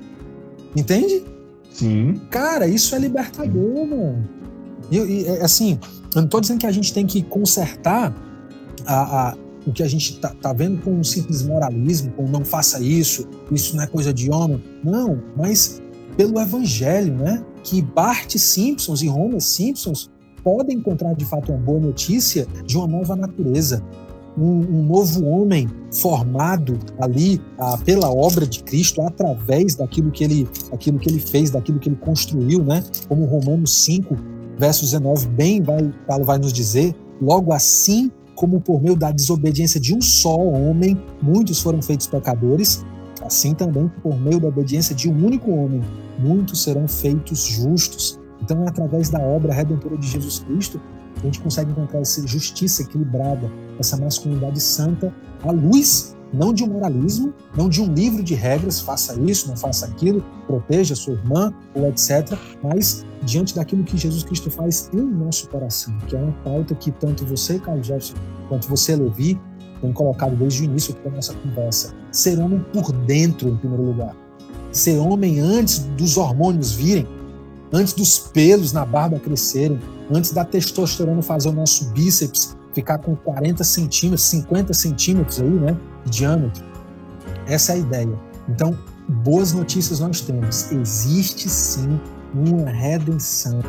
Entende? 0.76 1.22
Sim. 1.70 2.20
Cara, 2.30 2.66
isso 2.66 2.94
é 2.94 2.98
libertador, 2.98 3.86
mano. 3.86 4.28
E, 4.90 4.98
e 4.98 5.26
é, 5.26 5.42
assim, 5.42 5.78
eu 6.14 6.20
não 6.20 6.24
estou 6.24 6.40
dizendo 6.40 6.60
que 6.60 6.66
a 6.66 6.72
gente 6.72 6.92
tem 6.92 7.06
que 7.06 7.22
consertar 7.22 8.14
a, 8.86 9.28
a, 9.28 9.36
o 9.66 9.72
que 9.72 9.82
a 9.82 9.88
gente 9.88 10.18
tá, 10.18 10.34
tá, 10.40 10.52
vendo 10.52 10.82
com 10.82 10.92
um 10.92 11.04
simples 11.04 11.42
moralismo, 11.42 12.12
com 12.12 12.26
não 12.26 12.44
faça 12.44 12.82
isso, 12.82 13.26
isso 13.50 13.76
não 13.76 13.84
é 13.84 13.86
coisa 13.86 14.12
de 14.12 14.30
homem. 14.30 14.62
Não, 14.82 15.22
mas 15.36 15.80
pelo 16.16 16.40
evangelho, 16.40 17.14
né? 17.14 17.44
Que 17.62 17.80
Bart 17.80 18.36
Simpsons 18.36 19.02
e 19.02 19.08
Homer 19.08 19.40
Simpsons 19.40 20.10
podem 20.42 20.78
encontrar 20.78 21.14
de 21.14 21.24
fato 21.24 21.52
uma 21.52 21.58
boa 21.58 21.80
notícia 21.80 22.46
de 22.66 22.76
uma 22.76 22.86
nova 22.86 23.14
natureza, 23.14 23.82
um, 24.36 24.60
um 24.60 24.84
novo 24.84 25.24
homem 25.26 25.68
formado 25.92 26.78
ali 26.98 27.40
ah, 27.58 27.78
pela 27.84 28.10
obra 28.10 28.46
de 28.46 28.62
Cristo 28.62 29.02
através 29.02 29.76
daquilo 29.76 30.10
que 30.10 30.24
ele, 30.24 30.48
aquilo 30.72 30.98
que 30.98 31.08
ele 31.08 31.20
fez, 31.20 31.50
daquilo 31.50 31.78
que 31.78 31.88
ele 31.88 31.96
construiu, 31.96 32.64
né? 32.64 32.82
Como 33.08 33.24
Romanos 33.26 33.72
5, 33.84 34.16
verso 34.58 34.82
19 34.82 35.28
bem 35.28 35.62
vai 35.62 35.92
Paulo 36.06 36.24
vai 36.24 36.38
nos 36.38 36.52
dizer, 36.52 36.94
logo 37.20 37.52
assim 37.52 38.10
como 38.34 38.60
por 38.60 38.82
meio 38.82 38.96
da 38.96 39.10
desobediência 39.10 39.80
de 39.80 39.94
um 39.94 40.00
só 40.00 40.36
homem 40.36 41.00
muitos 41.22 41.60
foram 41.60 41.80
feitos 41.82 42.06
pecadores, 42.06 42.84
assim 43.22 43.54
também 43.54 43.90
por 44.02 44.18
meio 44.18 44.40
da 44.40 44.48
obediência 44.48 44.94
de 44.94 45.08
um 45.08 45.24
único 45.24 45.50
homem 45.50 45.82
muitos 46.18 46.62
serão 46.62 46.86
feitos 46.86 47.44
justos. 47.44 48.18
Então 48.42 48.64
é 48.64 48.68
através 48.68 49.08
da 49.08 49.20
obra 49.20 49.52
redentora 49.52 49.96
de 49.96 50.06
Jesus 50.06 50.40
Cristo 50.40 50.80
a 51.20 51.24
gente 51.26 51.40
consegue 51.40 51.70
encontrar 51.70 52.00
essa 52.00 52.26
justiça 52.26 52.82
equilibrada, 52.82 53.50
essa 53.78 53.96
masculinidade 53.96 54.60
santa, 54.60 55.14
à 55.42 55.52
luz 55.52 56.16
não 56.32 56.52
de 56.52 56.64
um 56.64 56.68
moralismo, 56.68 57.32
não 57.56 57.68
de 57.68 57.82
um 57.82 57.92
livro 57.92 58.22
de 58.22 58.34
regras, 58.34 58.80
faça 58.80 59.18
isso, 59.20 59.48
não 59.48 59.56
faça 59.56 59.86
aquilo, 59.86 60.24
proteja 60.46 60.94
sua 60.94 61.14
irmã 61.14 61.52
ou 61.74 61.88
etc., 61.88 62.36
mas 62.62 63.04
diante 63.22 63.54
daquilo 63.54 63.84
que 63.84 63.96
Jesus 63.96 64.22
Cristo 64.22 64.50
faz 64.50 64.90
em 64.92 65.00
nosso 65.00 65.48
coração, 65.48 65.96
que 66.08 66.16
é 66.16 66.18
uma 66.18 66.32
pauta 66.44 66.74
que 66.74 66.90
tanto 66.90 67.24
você, 67.24 67.58
Carlos 67.58 67.86
Jefferson, 67.86 68.14
quanto 68.48 68.68
você, 68.68 68.96
Levi, 68.96 69.38
tem 69.80 69.92
colocado 69.92 70.36
desde 70.36 70.62
o 70.62 70.64
início 70.64 70.94
da 71.04 71.10
nossa 71.10 71.34
conversa. 71.34 71.94
Ser 72.10 72.38
homem 72.38 72.64
por 72.72 72.92
dentro, 72.92 73.48
em 73.48 73.56
primeiro 73.56 73.84
lugar. 73.84 74.16
Ser 74.70 74.98
homem 74.98 75.40
antes 75.40 75.80
dos 75.80 76.16
hormônios 76.16 76.72
virem, 76.72 77.06
antes 77.72 77.92
dos 77.92 78.18
pelos 78.18 78.72
na 78.72 78.84
barba 78.84 79.18
crescerem, 79.18 79.78
antes 80.10 80.30
da 80.30 80.44
testosterona 80.44 81.20
fazer 81.20 81.48
o 81.48 81.52
nosso 81.52 81.90
bíceps 81.90 82.56
ficar 82.74 82.98
com 82.98 83.14
40 83.14 83.62
centímetros, 83.64 84.22
50 84.24 84.74
centímetros 84.74 85.40
aí, 85.40 85.48
né, 85.48 85.76
de 86.04 86.10
diâmetro. 86.10 86.64
Essa 87.46 87.72
é 87.72 87.74
a 87.76 87.78
ideia. 87.78 88.18
Então, 88.48 88.76
boas 89.08 89.52
notícias 89.52 90.00
nós 90.00 90.20
temos. 90.20 90.70
Existe 90.70 91.48
sim 91.48 92.00
uma 92.34 92.70
redenção 92.70 93.60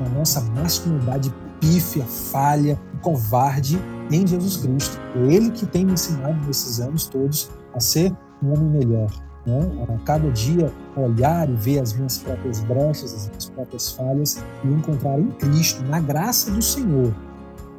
na 0.00 0.08
nossa 0.10 0.40
masculinidade 0.40 1.32
pífia, 1.60 2.04
falha, 2.04 2.80
covarde 3.02 3.78
em 4.10 4.26
Jesus 4.26 4.56
Cristo. 4.56 4.98
Ele 5.14 5.50
que 5.50 5.66
tem 5.66 5.84
me 5.84 5.92
ensinado 5.92 6.46
nesses 6.46 6.80
anos 6.80 7.04
todos 7.04 7.50
a 7.74 7.80
ser 7.80 8.12
um 8.42 8.52
homem 8.52 8.84
melhor. 8.84 9.10
Né? 9.46 9.86
A 9.88 10.04
cada 10.04 10.30
dia 10.30 10.72
olhar 10.96 11.48
e 11.48 11.54
ver 11.54 11.80
as 11.80 11.92
minhas 11.92 12.18
próprias 12.18 12.60
brechas, 12.60 13.14
as 13.14 13.28
minhas 13.28 13.50
próprias 13.50 13.92
falhas 13.92 14.42
e 14.64 14.68
encontrar 14.68 15.18
em 15.18 15.28
Cristo, 15.32 15.82
na 15.84 16.00
graça 16.00 16.50
do 16.50 16.60
Senhor, 16.60 17.14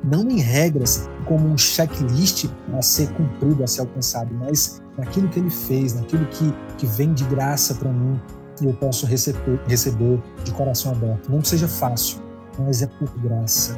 não 0.03 0.29
em 0.29 0.39
regras 0.39 1.09
como 1.25 1.47
um 1.47 1.57
checklist 1.57 2.49
a 2.73 2.81
ser 2.81 3.11
cumprido, 3.13 3.63
a 3.63 3.67
ser 3.67 3.81
alcançado, 3.81 4.33
mas 4.33 4.81
naquilo 4.97 5.27
que 5.29 5.39
ele 5.39 5.49
fez, 5.49 5.93
naquilo 5.93 6.25
que, 6.27 6.53
que 6.77 6.85
vem 6.85 7.13
de 7.13 7.23
graça 7.25 7.75
para 7.75 7.91
mim 7.91 8.19
e 8.61 8.65
eu 8.65 8.73
posso 8.73 9.05
receber, 9.05 9.59
receber 9.67 10.21
de 10.43 10.51
coração 10.51 10.91
aberto. 10.91 11.31
Não 11.31 11.43
seja 11.43 11.67
fácil, 11.67 12.19
mas 12.59 12.81
é 12.81 12.87
por 12.87 13.09
graça. 13.19 13.77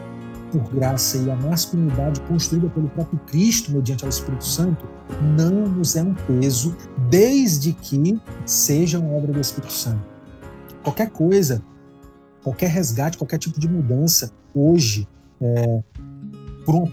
Por 0.51 0.61
graça 0.74 1.17
e 1.17 1.32
a 1.32 1.36
masculinidade 1.36 2.19
construída 2.21 2.69
pelo 2.69 2.88
próprio 2.89 3.19
Cristo 3.26 3.71
mediante 3.71 4.05
o 4.05 4.09
Espírito 4.09 4.45
Santo 4.45 4.88
não 5.36 5.67
nos 5.67 5.95
é 5.95 6.03
um 6.03 6.13
peso, 6.13 6.76
desde 7.09 7.74
que 7.74 8.19
seja 8.45 8.99
uma 8.99 9.13
obra 9.13 9.32
do 9.32 9.39
Espírito 9.39 9.74
Santo. 9.74 10.05
Qualquer 10.84 11.09
coisa, 11.09 11.63
qualquer 12.43 12.69
resgate, 12.69 13.17
qualquer 13.17 13.39
tipo 13.39 13.59
de 13.59 13.67
mudança, 13.67 14.32
hoje, 14.53 15.07
é, 15.41 15.84
por, 16.66 16.76
um, 16.76 16.86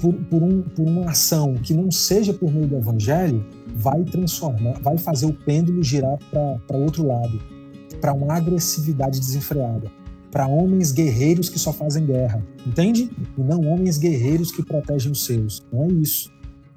por, 0.00 0.14
por, 0.14 0.42
um, 0.42 0.62
por 0.62 0.86
uma 0.86 1.10
ação 1.10 1.54
que 1.54 1.74
não 1.74 1.90
seja 1.90 2.32
por 2.32 2.52
meio 2.52 2.66
do 2.66 2.76
Evangelho, 2.76 3.44
vai 3.74 4.02
transformar, 4.04 4.80
vai 4.80 4.96
fazer 4.98 5.26
o 5.26 5.32
pêndulo 5.32 5.82
girar 5.82 6.18
para 6.30 6.76
outro 6.76 7.06
lado, 7.06 7.40
para 8.00 8.12
uma 8.12 8.34
agressividade 8.34 9.20
desenfreada, 9.20 9.90
para 10.30 10.46
homens 10.46 10.92
guerreiros 10.92 11.48
que 11.48 11.58
só 11.58 11.72
fazem 11.72 12.04
guerra, 12.06 12.42
entende? 12.66 13.10
E 13.36 13.42
não 13.42 13.60
homens 13.60 13.98
guerreiros 13.98 14.50
que 14.50 14.62
protegem 14.62 15.12
os 15.12 15.24
seus. 15.24 15.62
Não 15.72 15.84
é 15.84 15.88
isso. 15.88 16.30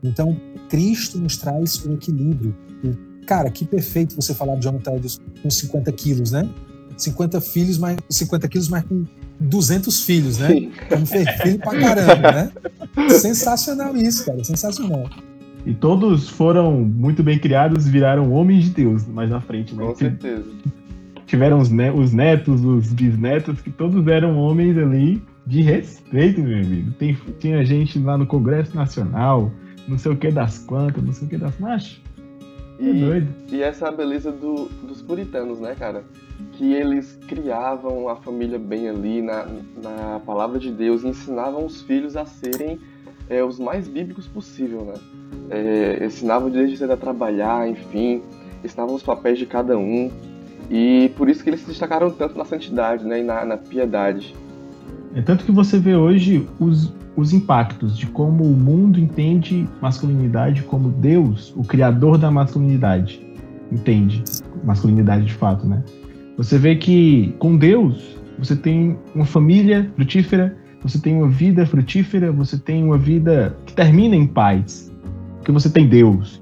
Então, 0.03 0.39
Cristo 0.69 1.17
nos 1.17 1.37
traz 1.37 1.83
o 1.85 1.93
equilíbrio. 1.93 2.55
E, 2.83 3.25
cara, 3.25 3.49
que 3.49 3.65
perfeito 3.65 4.15
você 4.15 4.33
falar 4.33 4.55
de 4.55 4.63
Jonathan 4.63 4.91
Edwards 4.91 5.19
com 5.41 5.49
50 5.49 5.91
quilos, 5.91 6.31
né? 6.31 6.49
50 6.97 7.41
filhos, 7.41 7.77
mas 7.77 7.97
50 8.09 8.47
quilos, 8.47 8.69
mas 8.69 8.83
com 8.83 9.05
200 9.39 10.03
filhos, 10.05 10.37
né? 10.37 10.69
Como 10.89 11.05
filho 11.05 11.59
pra 11.59 11.79
caramba, 11.79 12.31
né? 12.31 12.51
Sensacional 13.09 13.95
isso, 13.95 14.25
cara, 14.25 14.43
sensacional. 14.43 15.09
E 15.65 15.73
todos 15.73 16.29
foram 16.29 16.81
muito 16.81 17.21
bem 17.23 17.37
criados 17.37 17.87
e 17.87 17.91
viraram 17.91 18.31
homens 18.31 18.65
de 18.65 18.71
Deus 18.71 19.07
mais 19.07 19.29
na 19.29 19.41
frente, 19.41 19.75
né? 19.75 19.85
Com 19.85 19.95
certeza. 19.95 20.45
Tiveram 21.25 21.59
os, 21.59 21.69
ne 21.69 21.91
os 21.91 22.11
netos, 22.11 22.63
os 22.63 22.91
bisnetos, 22.91 23.61
que 23.61 23.69
todos 23.69 24.07
eram 24.07 24.37
homens 24.37 24.77
ali 24.77 25.21
de 25.45 25.61
respeito, 25.61 26.41
meu 26.41 26.57
amigo. 26.57 26.91
Tem, 26.93 27.17
tinha 27.39 27.63
gente 27.63 27.99
lá 27.99 28.17
no 28.17 28.25
Congresso 28.25 28.75
Nacional, 28.75 29.51
não 29.87 29.97
sei 29.97 30.11
o 30.11 30.15
que 30.15 30.31
das 30.31 30.59
quantas, 30.59 31.03
não 31.03 31.13
sei 31.13 31.27
o 31.27 31.29
que 31.29 31.37
das. 31.37 31.53
É 31.61 31.87
e, 32.79 32.93
doido. 32.99 33.27
e 33.51 33.61
essa 33.61 33.85
é 33.85 33.89
a 33.89 33.91
beleza 33.91 34.31
do, 34.31 34.65
dos 34.83 35.01
puritanos, 35.01 35.59
né, 35.59 35.75
cara? 35.77 36.03
Que 36.53 36.73
eles 36.73 37.17
criavam 37.27 38.07
a 38.07 38.15
família 38.15 38.57
bem 38.57 38.89
ali 38.89 39.21
na, 39.21 39.47
na 39.81 40.21
palavra 40.25 40.59
de 40.59 40.71
Deus 40.71 41.03
e 41.03 41.07
ensinavam 41.07 41.65
os 41.65 41.81
filhos 41.81 42.15
a 42.15 42.25
serem 42.25 42.79
é, 43.29 43.43
os 43.43 43.59
mais 43.59 43.87
bíblicos 43.87 44.27
possível, 44.27 44.85
né? 44.85 44.93
É, 45.49 46.05
ensinavam 46.05 46.49
desde 46.49 46.77
cedo 46.77 46.93
a 46.93 46.97
trabalhar, 46.97 47.69
enfim, 47.69 48.21
ensinavam 48.63 48.95
os 48.95 49.03
papéis 49.03 49.37
de 49.37 49.45
cada 49.45 49.77
um. 49.77 50.11
E 50.69 51.11
por 51.17 51.29
isso 51.29 51.43
que 51.43 51.49
eles 51.49 51.61
se 51.61 51.67
destacaram 51.67 52.11
tanto 52.11 52.37
na 52.37 52.45
santidade 52.45 53.03
né, 53.05 53.19
e 53.19 53.23
na, 53.23 53.43
na 53.43 53.57
piedade. 53.57 54.35
É 55.15 55.21
tanto 55.21 55.43
que 55.43 55.51
você 55.51 55.79
vê 55.79 55.95
hoje 55.95 56.47
os, 56.59 56.93
os 57.19 57.33
impactos 57.33 57.97
de 57.97 58.07
como 58.07 58.43
o 58.43 58.55
mundo 58.55 58.99
entende 58.99 59.67
masculinidade 59.81 60.63
como 60.63 60.89
Deus, 60.89 61.53
o 61.55 61.63
criador 61.63 62.17
da 62.17 62.31
masculinidade, 62.31 63.21
entende 63.71 64.23
masculinidade 64.63 65.25
de 65.25 65.33
fato, 65.33 65.67
né? 65.67 65.83
Você 66.37 66.57
vê 66.57 66.75
que 66.75 67.35
com 67.37 67.57
Deus 67.57 68.17
você 68.37 68.55
tem 68.55 68.97
uma 69.13 69.25
família 69.25 69.91
frutífera, 69.95 70.55
você 70.81 70.97
tem 70.97 71.17
uma 71.17 71.27
vida 71.27 71.65
frutífera, 71.65 72.31
você 72.31 72.57
tem 72.57 72.83
uma 72.83 72.97
vida 72.97 73.55
que 73.65 73.73
termina 73.73 74.15
em 74.15 74.25
paz. 74.25 74.89
Porque 75.37 75.51
você 75.51 75.69
tem 75.69 75.87
Deus. 75.87 76.41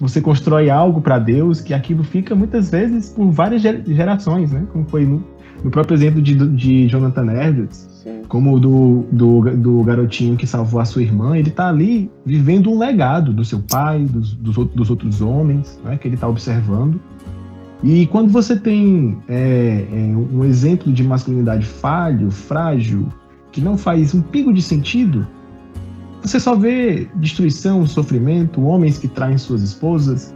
Você 0.00 0.20
constrói 0.20 0.68
algo 0.68 1.00
para 1.00 1.18
Deus 1.18 1.60
que 1.60 1.72
aquilo 1.72 2.04
fica 2.04 2.34
muitas 2.34 2.70
vezes 2.70 3.10
por 3.10 3.30
várias 3.30 3.62
gerações, 3.62 4.52
né? 4.52 4.66
Como 4.72 4.84
foi 4.86 5.06
no, 5.06 5.24
no 5.64 5.70
próprio 5.70 5.94
exemplo 5.94 6.20
de, 6.20 6.34
de 6.34 6.86
Jonathan 6.88 7.32
Edwards, 7.32 7.87
como 8.28 8.60
do, 8.60 9.06
do, 9.10 9.56
do, 9.56 9.82
garotinho 9.82 10.36
que 10.36 10.46
salvou 10.46 10.80
a 10.80 10.84
sua 10.84 11.02
irmã, 11.02 11.36
ele 11.36 11.48
está 11.48 11.68
ali 11.68 12.10
vivendo 12.24 12.70
um 12.70 12.78
legado 12.78 13.32
do 13.32 13.44
seu 13.44 13.60
pai, 13.60 14.04
dos, 14.04 14.34
dos, 14.34 14.56
dos 14.68 14.90
outros 14.90 15.22
homens, 15.22 15.80
né, 15.82 15.96
que 15.96 16.06
ele 16.06 16.14
está 16.14 16.28
observando. 16.28 17.00
E 17.82 18.06
quando 18.08 18.30
você 18.30 18.58
tem 18.58 19.16
é, 19.28 19.86
é, 19.90 19.96
um 20.16 20.44
exemplo 20.44 20.92
de 20.92 21.02
masculinidade 21.02 21.64
falho, 21.64 22.30
frágil, 22.30 23.08
que 23.50 23.60
não 23.60 23.78
faz 23.78 24.14
um 24.14 24.20
pingo 24.20 24.52
de 24.52 24.60
sentido, 24.60 25.26
você 26.20 26.38
só 26.38 26.54
vê 26.54 27.08
destruição, 27.14 27.86
sofrimento, 27.86 28.60
homens 28.62 28.98
que 28.98 29.08
traem 29.08 29.38
suas 29.38 29.62
esposas, 29.62 30.34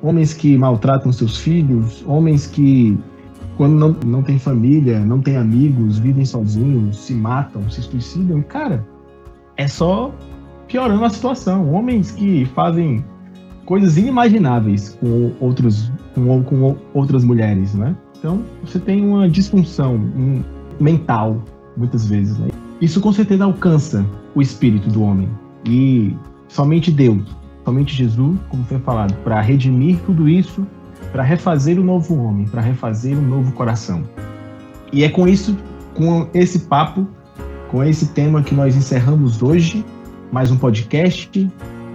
homens 0.00 0.32
que 0.32 0.56
maltratam 0.56 1.12
seus 1.12 1.36
filhos, 1.38 2.02
homens 2.06 2.46
que 2.46 2.96
quando 3.56 3.74
não, 3.74 3.96
não 4.04 4.22
tem 4.22 4.38
família, 4.38 5.00
não 5.00 5.20
tem 5.20 5.36
amigos, 5.36 5.98
vivem 5.98 6.24
sozinhos, 6.24 6.96
se 6.98 7.14
matam, 7.14 7.68
se 7.70 7.82
suicidam. 7.82 8.42
Cara, 8.42 8.84
é 9.56 9.66
só 9.68 10.12
piorando 10.66 11.04
a 11.04 11.10
situação. 11.10 11.72
Homens 11.72 12.10
que 12.10 12.44
fazem 12.46 13.04
coisas 13.64 13.96
inimagináveis 13.96 14.96
com 15.00 15.32
outros 15.40 15.90
com, 16.14 16.42
com 16.42 16.76
outras 16.92 17.24
mulheres, 17.24 17.74
né? 17.74 17.96
Então 18.18 18.42
você 18.64 18.78
tem 18.78 19.04
uma 19.04 19.28
disfunção 19.28 19.94
um, 19.94 20.42
mental 20.80 21.42
muitas 21.76 22.06
vezes. 22.06 22.38
Né? 22.38 22.48
Isso 22.80 23.00
com 23.00 23.12
certeza 23.12 23.44
alcança 23.44 24.04
o 24.34 24.42
espírito 24.42 24.88
do 24.88 25.02
homem 25.02 25.28
e 25.66 26.14
somente 26.48 26.90
Deus, 26.90 27.22
somente 27.64 27.94
Jesus, 27.94 28.38
como 28.48 28.64
foi 28.64 28.78
falado, 28.78 29.14
para 29.22 29.40
redimir 29.40 29.98
tudo 30.06 30.28
isso 30.28 30.66
para 31.14 31.22
refazer 31.22 31.78
o 31.78 31.84
novo 31.84 32.20
homem, 32.20 32.44
para 32.44 32.60
refazer 32.60 33.16
um 33.16 33.22
novo 33.22 33.52
coração. 33.52 34.02
E 34.92 35.04
é 35.04 35.08
com 35.08 35.28
isso, 35.28 35.56
com 35.94 36.28
esse 36.34 36.58
papo, 36.58 37.06
com 37.68 37.84
esse 37.84 38.08
tema 38.08 38.42
que 38.42 38.52
nós 38.52 38.74
encerramos 38.74 39.40
hoje, 39.40 39.86
mais 40.32 40.50
um 40.50 40.56
podcast 40.56 41.48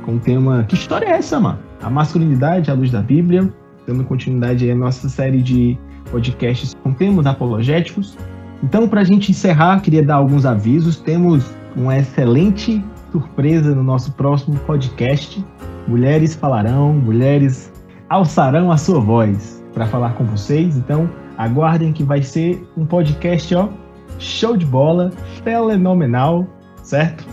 com 0.06 0.16
o 0.16 0.20
tema 0.20 0.64
Que 0.64 0.76
história 0.76 1.06
é 1.06 1.10
essa, 1.10 1.38
mano? 1.38 1.60
A 1.82 1.90
masculinidade 1.90 2.72
à 2.72 2.74
luz 2.74 2.92
da 2.92 3.02
Bíblia, 3.02 3.54
dando 3.86 4.06
continuidade 4.06 4.72
à 4.72 4.74
nossa 4.74 5.10
série 5.10 5.42
de 5.42 5.78
podcasts 6.10 6.74
com 6.82 6.94
temas 6.94 7.26
apologéticos. 7.26 8.18
Então, 8.64 8.88
para 8.88 9.02
a 9.02 9.04
gente 9.04 9.32
encerrar, 9.32 9.82
queria 9.82 10.02
dar 10.02 10.16
alguns 10.16 10.46
avisos. 10.46 10.96
Temos 10.96 11.44
uma 11.76 11.98
excelente 11.98 12.82
surpresa 13.12 13.76
no 13.76 13.84
nosso 13.84 14.14
próximo 14.14 14.58
podcast. 14.60 15.46
Mulheres 15.90 16.36
falarão, 16.36 16.94
mulheres 16.94 17.69
alçarão 18.10 18.72
a 18.72 18.78
sua 18.78 19.00
voz 19.00 19.64
para 19.74 19.86
falar 19.86 20.14
com 20.14 20.26
vocês. 20.26 20.76
Então, 20.76 21.10
aguardem 21.38 21.94
que 21.94 22.04
vai 22.04 22.22
ser 22.22 22.62
um 22.76 22.86
podcast, 22.86 23.54
ó, 23.56 23.70
show 24.18 24.58
de 24.58 24.66
bola, 24.66 25.12
fenomenal, 25.44 26.48
certo? 26.84 27.26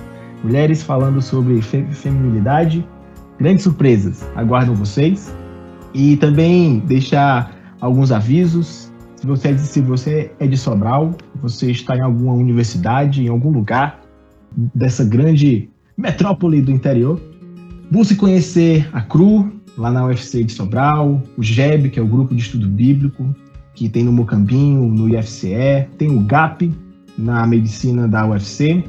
Mulheres 0.44 0.82
falando 0.82 1.20
sobre 1.22 1.60
fe 1.62 1.82
feminilidade, 1.90 2.86
grandes 3.38 3.64
surpresas 3.64 4.28
aguardam 4.36 4.74
vocês. 4.74 5.34
E 5.94 6.16
também 6.18 6.80
deixar 6.80 7.50
alguns 7.80 8.12
avisos. 8.12 8.92
Se 9.16 9.26
você, 9.26 9.48
é 9.48 9.56
se 9.56 9.80
você 9.80 10.30
é 10.38 10.46
de 10.46 10.58
Sobral, 10.58 11.14
você 11.36 11.70
está 11.70 11.96
em 11.96 12.02
alguma 12.02 12.34
universidade, 12.34 13.24
em 13.24 13.28
algum 13.28 13.50
lugar 13.50 14.00
dessa 14.74 15.02
grande 15.04 15.70
metrópole 15.96 16.60
do 16.60 16.70
interior, 16.70 17.18
busque 17.90 18.14
conhecer 18.14 18.86
a 18.92 19.00
CRU, 19.00 19.50
lá 19.76 19.90
na 19.90 20.06
UFC 20.06 20.42
de 20.44 20.52
Sobral, 20.52 21.22
o 21.36 21.42
GEB, 21.42 21.90
que 21.90 21.98
é 21.98 22.02
o 22.02 22.06
Grupo 22.06 22.34
de 22.34 22.42
Estudo 22.42 22.68
Bíblico, 22.68 23.34
que 23.74 23.88
tem 23.88 24.04
no 24.04 24.12
Mocambinho, 24.12 24.88
no 24.88 25.08
IFCE, 25.08 25.86
tem 25.98 26.10
o 26.10 26.20
GAP, 26.20 26.72
na 27.16 27.46
Medicina 27.46 28.08
da 28.08 28.26
UFC, 28.26 28.84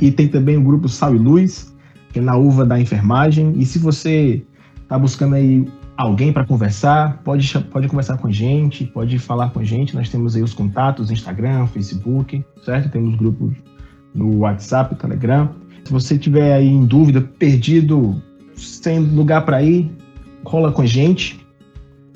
e 0.00 0.10
tem 0.10 0.28
também 0.28 0.56
o 0.56 0.62
Grupo 0.62 0.88
Sal 0.88 1.14
e 1.14 1.18
Luz, 1.18 1.74
que 2.12 2.18
é 2.18 2.22
na 2.22 2.36
UVA 2.36 2.64
da 2.66 2.78
Enfermagem. 2.78 3.54
E 3.56 3.64
se 3.64 3.78
você 3.78 4.44
está 4.82 4.98
buscando 4.98 5.34
aí 5.34 5.66
alguém 5.96 6.32
para 6.32 6.44
conversar, 6.44 7.22
pode, 7.24 7.58
pode 7.70 7.88
conversar 7.88 8.18
com 8.18 8.28
a 8.28 8.32
gente, 8.32 8.84
pode 8.84 9.18
falar 9.18 9.50
com 9.50 9.60
a 9.60 9.64
gente. 9.64 9.94
Nós 9.94 10.10
temos 10.10 10.36
aí 10.36 10.42
os 10.42 10.52
contatos, 10.52 11.10
Instagram, 11.10 11.66
Facebook, 11.68 12.44
certo? 12.62 12.90
Temos 12.90 13.16
grupos 13.16 13.54
no 14.14 14.38
WhatsApp, 14.38 14.94
Telegram. 14.96 15.50
Se 15.84 15.92
você 15.92 16.18
tiver 16.18 16.52
aí 16.52 16.68
em 16.68 16.84
dúvida, 16.84 17.20
perdido, 17.20 18.20
sem 18.54 18.98
lugar 19.00 19.44
para 19.44 19.62
ir, 19.62 19.90
cola 20.46 20.72
com 20.72 20.82
a 20.82 20.86
gente 20.86 21.44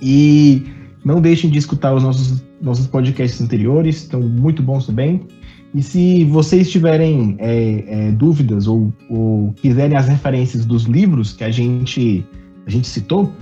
e 0.01 0.63
não 1.05 1.21
deixem 1.21 1.51
de 1.51 1.59
escutar 1.59 1.95
os 1.95 2.03
nossos, 2.03 2.43
nossos 2.61 2.87
podcasts 2.87 3.41
anteriores, 3.41 3.97
estão 3.97 4.21
muito 4.21 4.63
bons 4.63 4.87
também. 4.87 5.27
E 5.75 5.83
se 5.83 6.25
vocês 6.25 6.71
tiverem 6.71 7.37
é, 7.39 7.85
é, 7.87 8.13
dúvidas 8.13 8.67
ou, 8.67 8.93
ou, 9.09 9.53
quiserem 9.55 9.97
as 9.97 10.09
referências 10.09 10.65
dos 10.65 10.85
livros 10.85 11.33
que 11.33 11.45
a 11.45 11.51
gente, 11.51 12.27
a 12.67 12.71
gente 12.71 12.89
citou, 12.89 13.33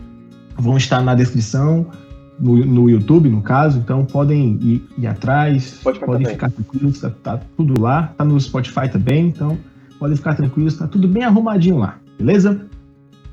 vão 0.59 0.77
estar 0.77 1.01
na 1.01 1.15
descrição, 1.15 1.87
no, 2.39 2.57
no 2.65 2.91
YouTube, 2.91 3.29
no 3.29 3.41
caso. 3.41 3.79
Então 3.79 4.05
podem 4.05 4.59
ir, 4.61 4.83
ir 4.99 5.07
atrás, 5.07 5.81
Pode 5.83 5.99
podem 6.01 6.23
também. 6.23 6.35
ficar 6.35 6.51
tranquilos, 6.51 7.01
tá, 7.01 7.11
tá, 7.11 7.41
tudo 7.57 7.81
lá. 7.81 8.15
Tá 8.17 8.25
no 8.25 8.39
Spotify 8.39 8.89
também, 8.91 9.29
então 9.29 9.59
podem 9.99 10.17
ficar 10.17 10.35
tranquilos, 10.35 10.77
tá 10.77 10.87
tudo 10.87 11.09
bem 11.09 11.25
arrumadinho 11.25 11.79
lá, 11.79 11.99
beleza? 12.19 12.67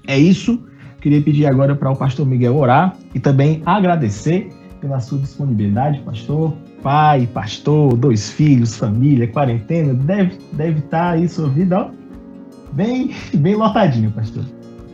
É 0.08 0.18
isso. 0.18 0.60
Queria 1.06 1.22
pedir 1.22 1.46
agora 1.46 1.76
para 1.76 1.92
o 1.92 1.96
pastor 1.96 2.26
Miguel 2.26 2.56
orar 2.56 2.98
e 3.14 3.20
também 3.20 3.62
agradecer 3.64 4.52
pela 4.82 5.00
sua 5.00 5.20
disponibilidade, 5.20 6.00
pastor. 6.00 6.52
Pai, 6.82 7.30
pastor, 7.32 7.96
dois 7.96 8.32
filhos, 8.32 8.76
família, 8.76 9.28
quarentena, 9.28 9.94
deve, 9.94 10.40
deve 10.54 10.80
estar 10.80 10.90
tá 10.90 11.10
aí 11.12 11.30
sua 11.30 11.48
vida 11.48 11.78
ó, 11.80 11.92
bem, 12.74 13.14
bem 13.38 13.54
lotadinho, 13.54 14.10
pastor. 14.14 14.44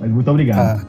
Mas 0.01 0.12
muito 0.12 0.30
obrigado. 0.30 0.82
Ah, 0.82 0.86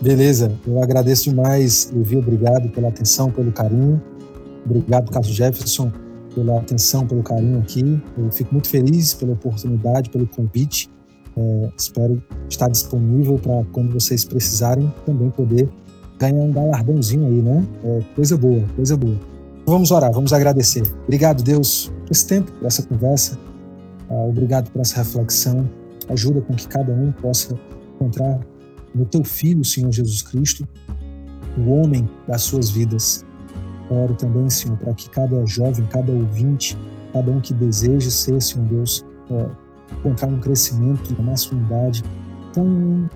beleza, 0.00 0.50
eu 0.66 0.82
agradeço 0.82 1.24
demais, 1.28 1.92
Levi, 1.94 2.16
obrigado 2.16 2.70
pela 2.70 2.88
atenção, 2.88 3.30
pelo 3.30 3.52
carinho. 3.52 4.00
Obrigado, 4.64 5.10
Carlos 5.10 5.34
Jefferson, 5.34 5.92
pela 6.34 6.60
atenção, 6.60 7.06
pelo 7.06 7.22
carinho 7.22 7.58
aqui. 7.58 8.02
Eu 8.16 8.32
fico 8.32 8.54
muito 8.54 8.70
feliz 8.70 9.12
pela 9.12 9.34
oportunidade, 9.34 10.08
pelo 10.08 10.26
convite. 10.26 10.88
É, 11.36 11.70
espero 11.76 12.22
estar 12.48 12.68
disponível 12.68 13.38
para 13.38 13.64
quando 13.72 13.92
vocês 13.92 14.24
precisarem 14.24 14.92
também 15.04 15.30
poder 15.30 15.68
ganhar 16.18 16.42
um 16.42 16.52
galardãozinho 16.52 17.26
aí, 17.26 17.42
né? 17.42 17.66
É, 17.84 18.00
coisa 18.14 18.36
boa, 18.36 18.62
coisa 18.76 18.96
boa. 18.96 19.18
Vamos 19.66 19.90
orar, 19.90 20.12
vamos 20.12 20.32
agradecer. 20.32 20.82
Obrigado, 21.04 21.42
Deus, 21.42 21.90
por 22.04 22.12
esse 22.12 22.26
tempo, 22.26 22.52
por 22.52 22.66
essa 22.66 22.82
conversa. 22.82 23.38
Ah, 24.10 24.26
obrigado 24.28 24.70
por 24.70 24.80
essa 24.80 24.98
reflexão. 24.98 25.68
Ajuda 26.08 26.40
com 26.42 26.54
que 26.54 26.68
cada 26.68 26.92
um 26.92 27.10
possa 27.12 27.58
encontrar 27.94 28.40
no 28.94 29.06
teu 29.06 29.24
Filho, 29.24 29.64
Senhor 29.64 29.90
Jesus 29.90 30.22
Cristo, 30.22 30.68
o 31.56 31.70
homem 31.70 32.08
das 32.28 32.42
suas 32.42 32.70
vidas. 32.70 33.24
Oro 33.90 34.14
também, 34.14 34.48
Senhor, 34.50 34.76
para 34.78 34.94
que 34.94 35.08
cada 35.10 35.44
jovem, 35.46 35.86
cada 35.86 36.12
ouvinte, 36.12 36.76
cada 37.12 37.30
um 37.30 37.40
que 37.40 37.54
deseje 37.54 38.10
ser, 38.10 38.40
Senhor 38.40 38.66
Deus, 38.66 39.04
é, 39.30 39.46
encontrar 39.92 40.28
um 40.28 40.38
crescimento 40.38 41.14
na 41.18 41.30
masculinidade, 41.30 42.02
ponham 42.52 43.08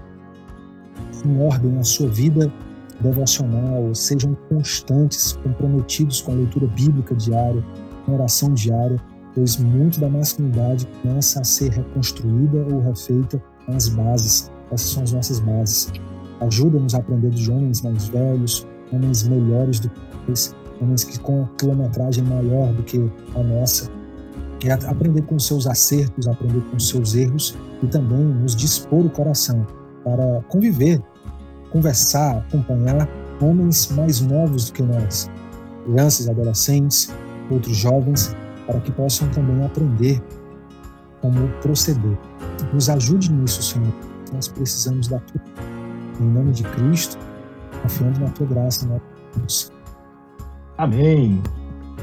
em 1.24 1.42
ordem 1.42 1.78
a 1.78 1.82
sua 1.82 2.08
vida 2.08 2.52
devocional, 3.00 3.94
sejam 3.94 4.36
constantes, 4.48 5.32
comprometidos 5.42 6.20
com 6.20 6.32
a 6.32 6.34
leitura 6.34 6.66
bíblica 6.66 7.14
diária, 7.14 7.64
com 8.04 8.12
a 8.12 8.14
oração 8.16 8.52
diária, 8.54 9.00
pois 9.34 9.56
muito 9.56 10.00
da 10.00 10.08
masculinidade 10.08 10.88
começa 11.02 11.40
a 11.40 11.44
ser 11.44 11.70
reconstruída 11.70 12.66
ou 12.72 12.80
refeita 12.80 13.42
nas 13.68 13.88
bases. 13.88 14.50
Essas 14.70 14.90
são 14.90 15.02
as 15.02 15.12
nossas 15.12 15.40
bases. 15.40 15.92
Ajuda-nos 16.40 16.94
a 16.94 16.98
aprender 16.98 17.30
de 17.30 17.50
homens 17.50 17.82
mais 17.82 18.08
velhos, 18.08 18.66
homens 18.92 19.26
melhores 19.26 19.80
do 19.80 19.88
que 19.88 20.00
eles, 20.28 20.54
homens 20.80 21.04
que 21.04 21.18
com 21.18 21.42
a 21.42 21.48
quilometragem 21.56 22.24
maior 22.24 22.72
do 22.72 22.82
que 22.82 23.10
a 23.34 23.42
nossa. 23.42 23.97
E 24.64 24.70
aprender 24.70 25.22
com 25.22 25.38
seus 25.38 25.66
acertos, 25.66 26.26
aprender 26.26 26.60
com 26.70 26.78
seus 26.78 27.14
erros 27.14 27.56
e 27.82 27.86
também 27.86 28.18
nos 28.18 28.56
dispor 28.56 29.06
o 29.06 29.10
coração 29.10 29.64
para 30.04 30.42
conviver, 30.48 31.00
conversar, 31.70 32.38
acompanhar 32.38 33.08
homens 33.40 33.88
mais 33.92 34.20
novos 34.20 34.66
do 34.66 34.72
que 34.72 34.82
nós, 34.82 35.30
crianças, 35.84 36.28
adolescentes, 36.28 37.12
outros 37.50 37.76
jovens, 37.76 38.34
para 38.66 38.80
que 38.80 38.90
possam 38.92 39.28
também 39.30 39.64
aprender 39.64 40.20
como 41.20 41.48
proceder. 41.60 42.18
Nos 42.72 42.88
ajude 42.90 43.32
nisso, 43.32 43.62
Senhor. 43.62 43.92
Nós 44.32 44.48
precisamos 44.48 45.08
da 45.08 45.18
tua. 45.20 45.40
Em 46.20 46.24
nome 46.24 46.50
de 46.52 46.64
Cristo, 46.64 47.16
confiando 47.82 48.20
na 48.20 48.28
tua 48.30 48.46
graça, 48.46 48.86
né? 48.86 49.00
Amém. 50.76 51.40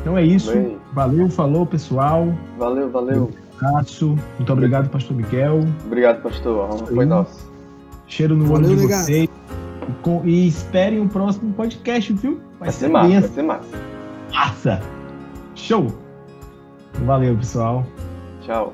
Então 0.06 0.16
é 0.16 0.24
isso. 0.24 0.52
Amém. 0.52 0.78
Valeu, 0.94 1.28
falou, 1.28 1.66
pessoal. 1.66 2.32
Valeu, 2.60 2.92
valeu. 2.92 3.32
Um 3.60 3.68
abraço. 3.68 4.16
Muito 4.38 4.54
obrigado, 4.54 4.88
pastor 4.88 5.18
Miguel. 5.18 5.62
Obrigado, 5.84 6.22
pastor. 6.22 6.78
Foi 6.78 7.06
nossa. 7.06 7.44
Cheiro 8.06 8.38
no 8.38 8.54
olho 8.54 8.68
de 8.68 8.86
vocês. 8.86 9.28
E 10.24 10.48
esperem 10.48 11.02
o 11.02 11.10
próximo 11.10 11.52
podcast, 11.54 12.14
viu? 12.14 12.40
Vai, 12.60 12.70
vai 12.70 12.72
ser, 12.72 12.80
ser 12.82 12.88
massa, 12.90 13.10
vai 13.10 13.30
ser 13.30 13.42
massa. 13.42 13.78
Massa! 14.32 14.82
Show! 15.56 15.88
Valeu, 17.04 17.36
pessoal. 17.36 17.84
Tchau. 18.44 18.74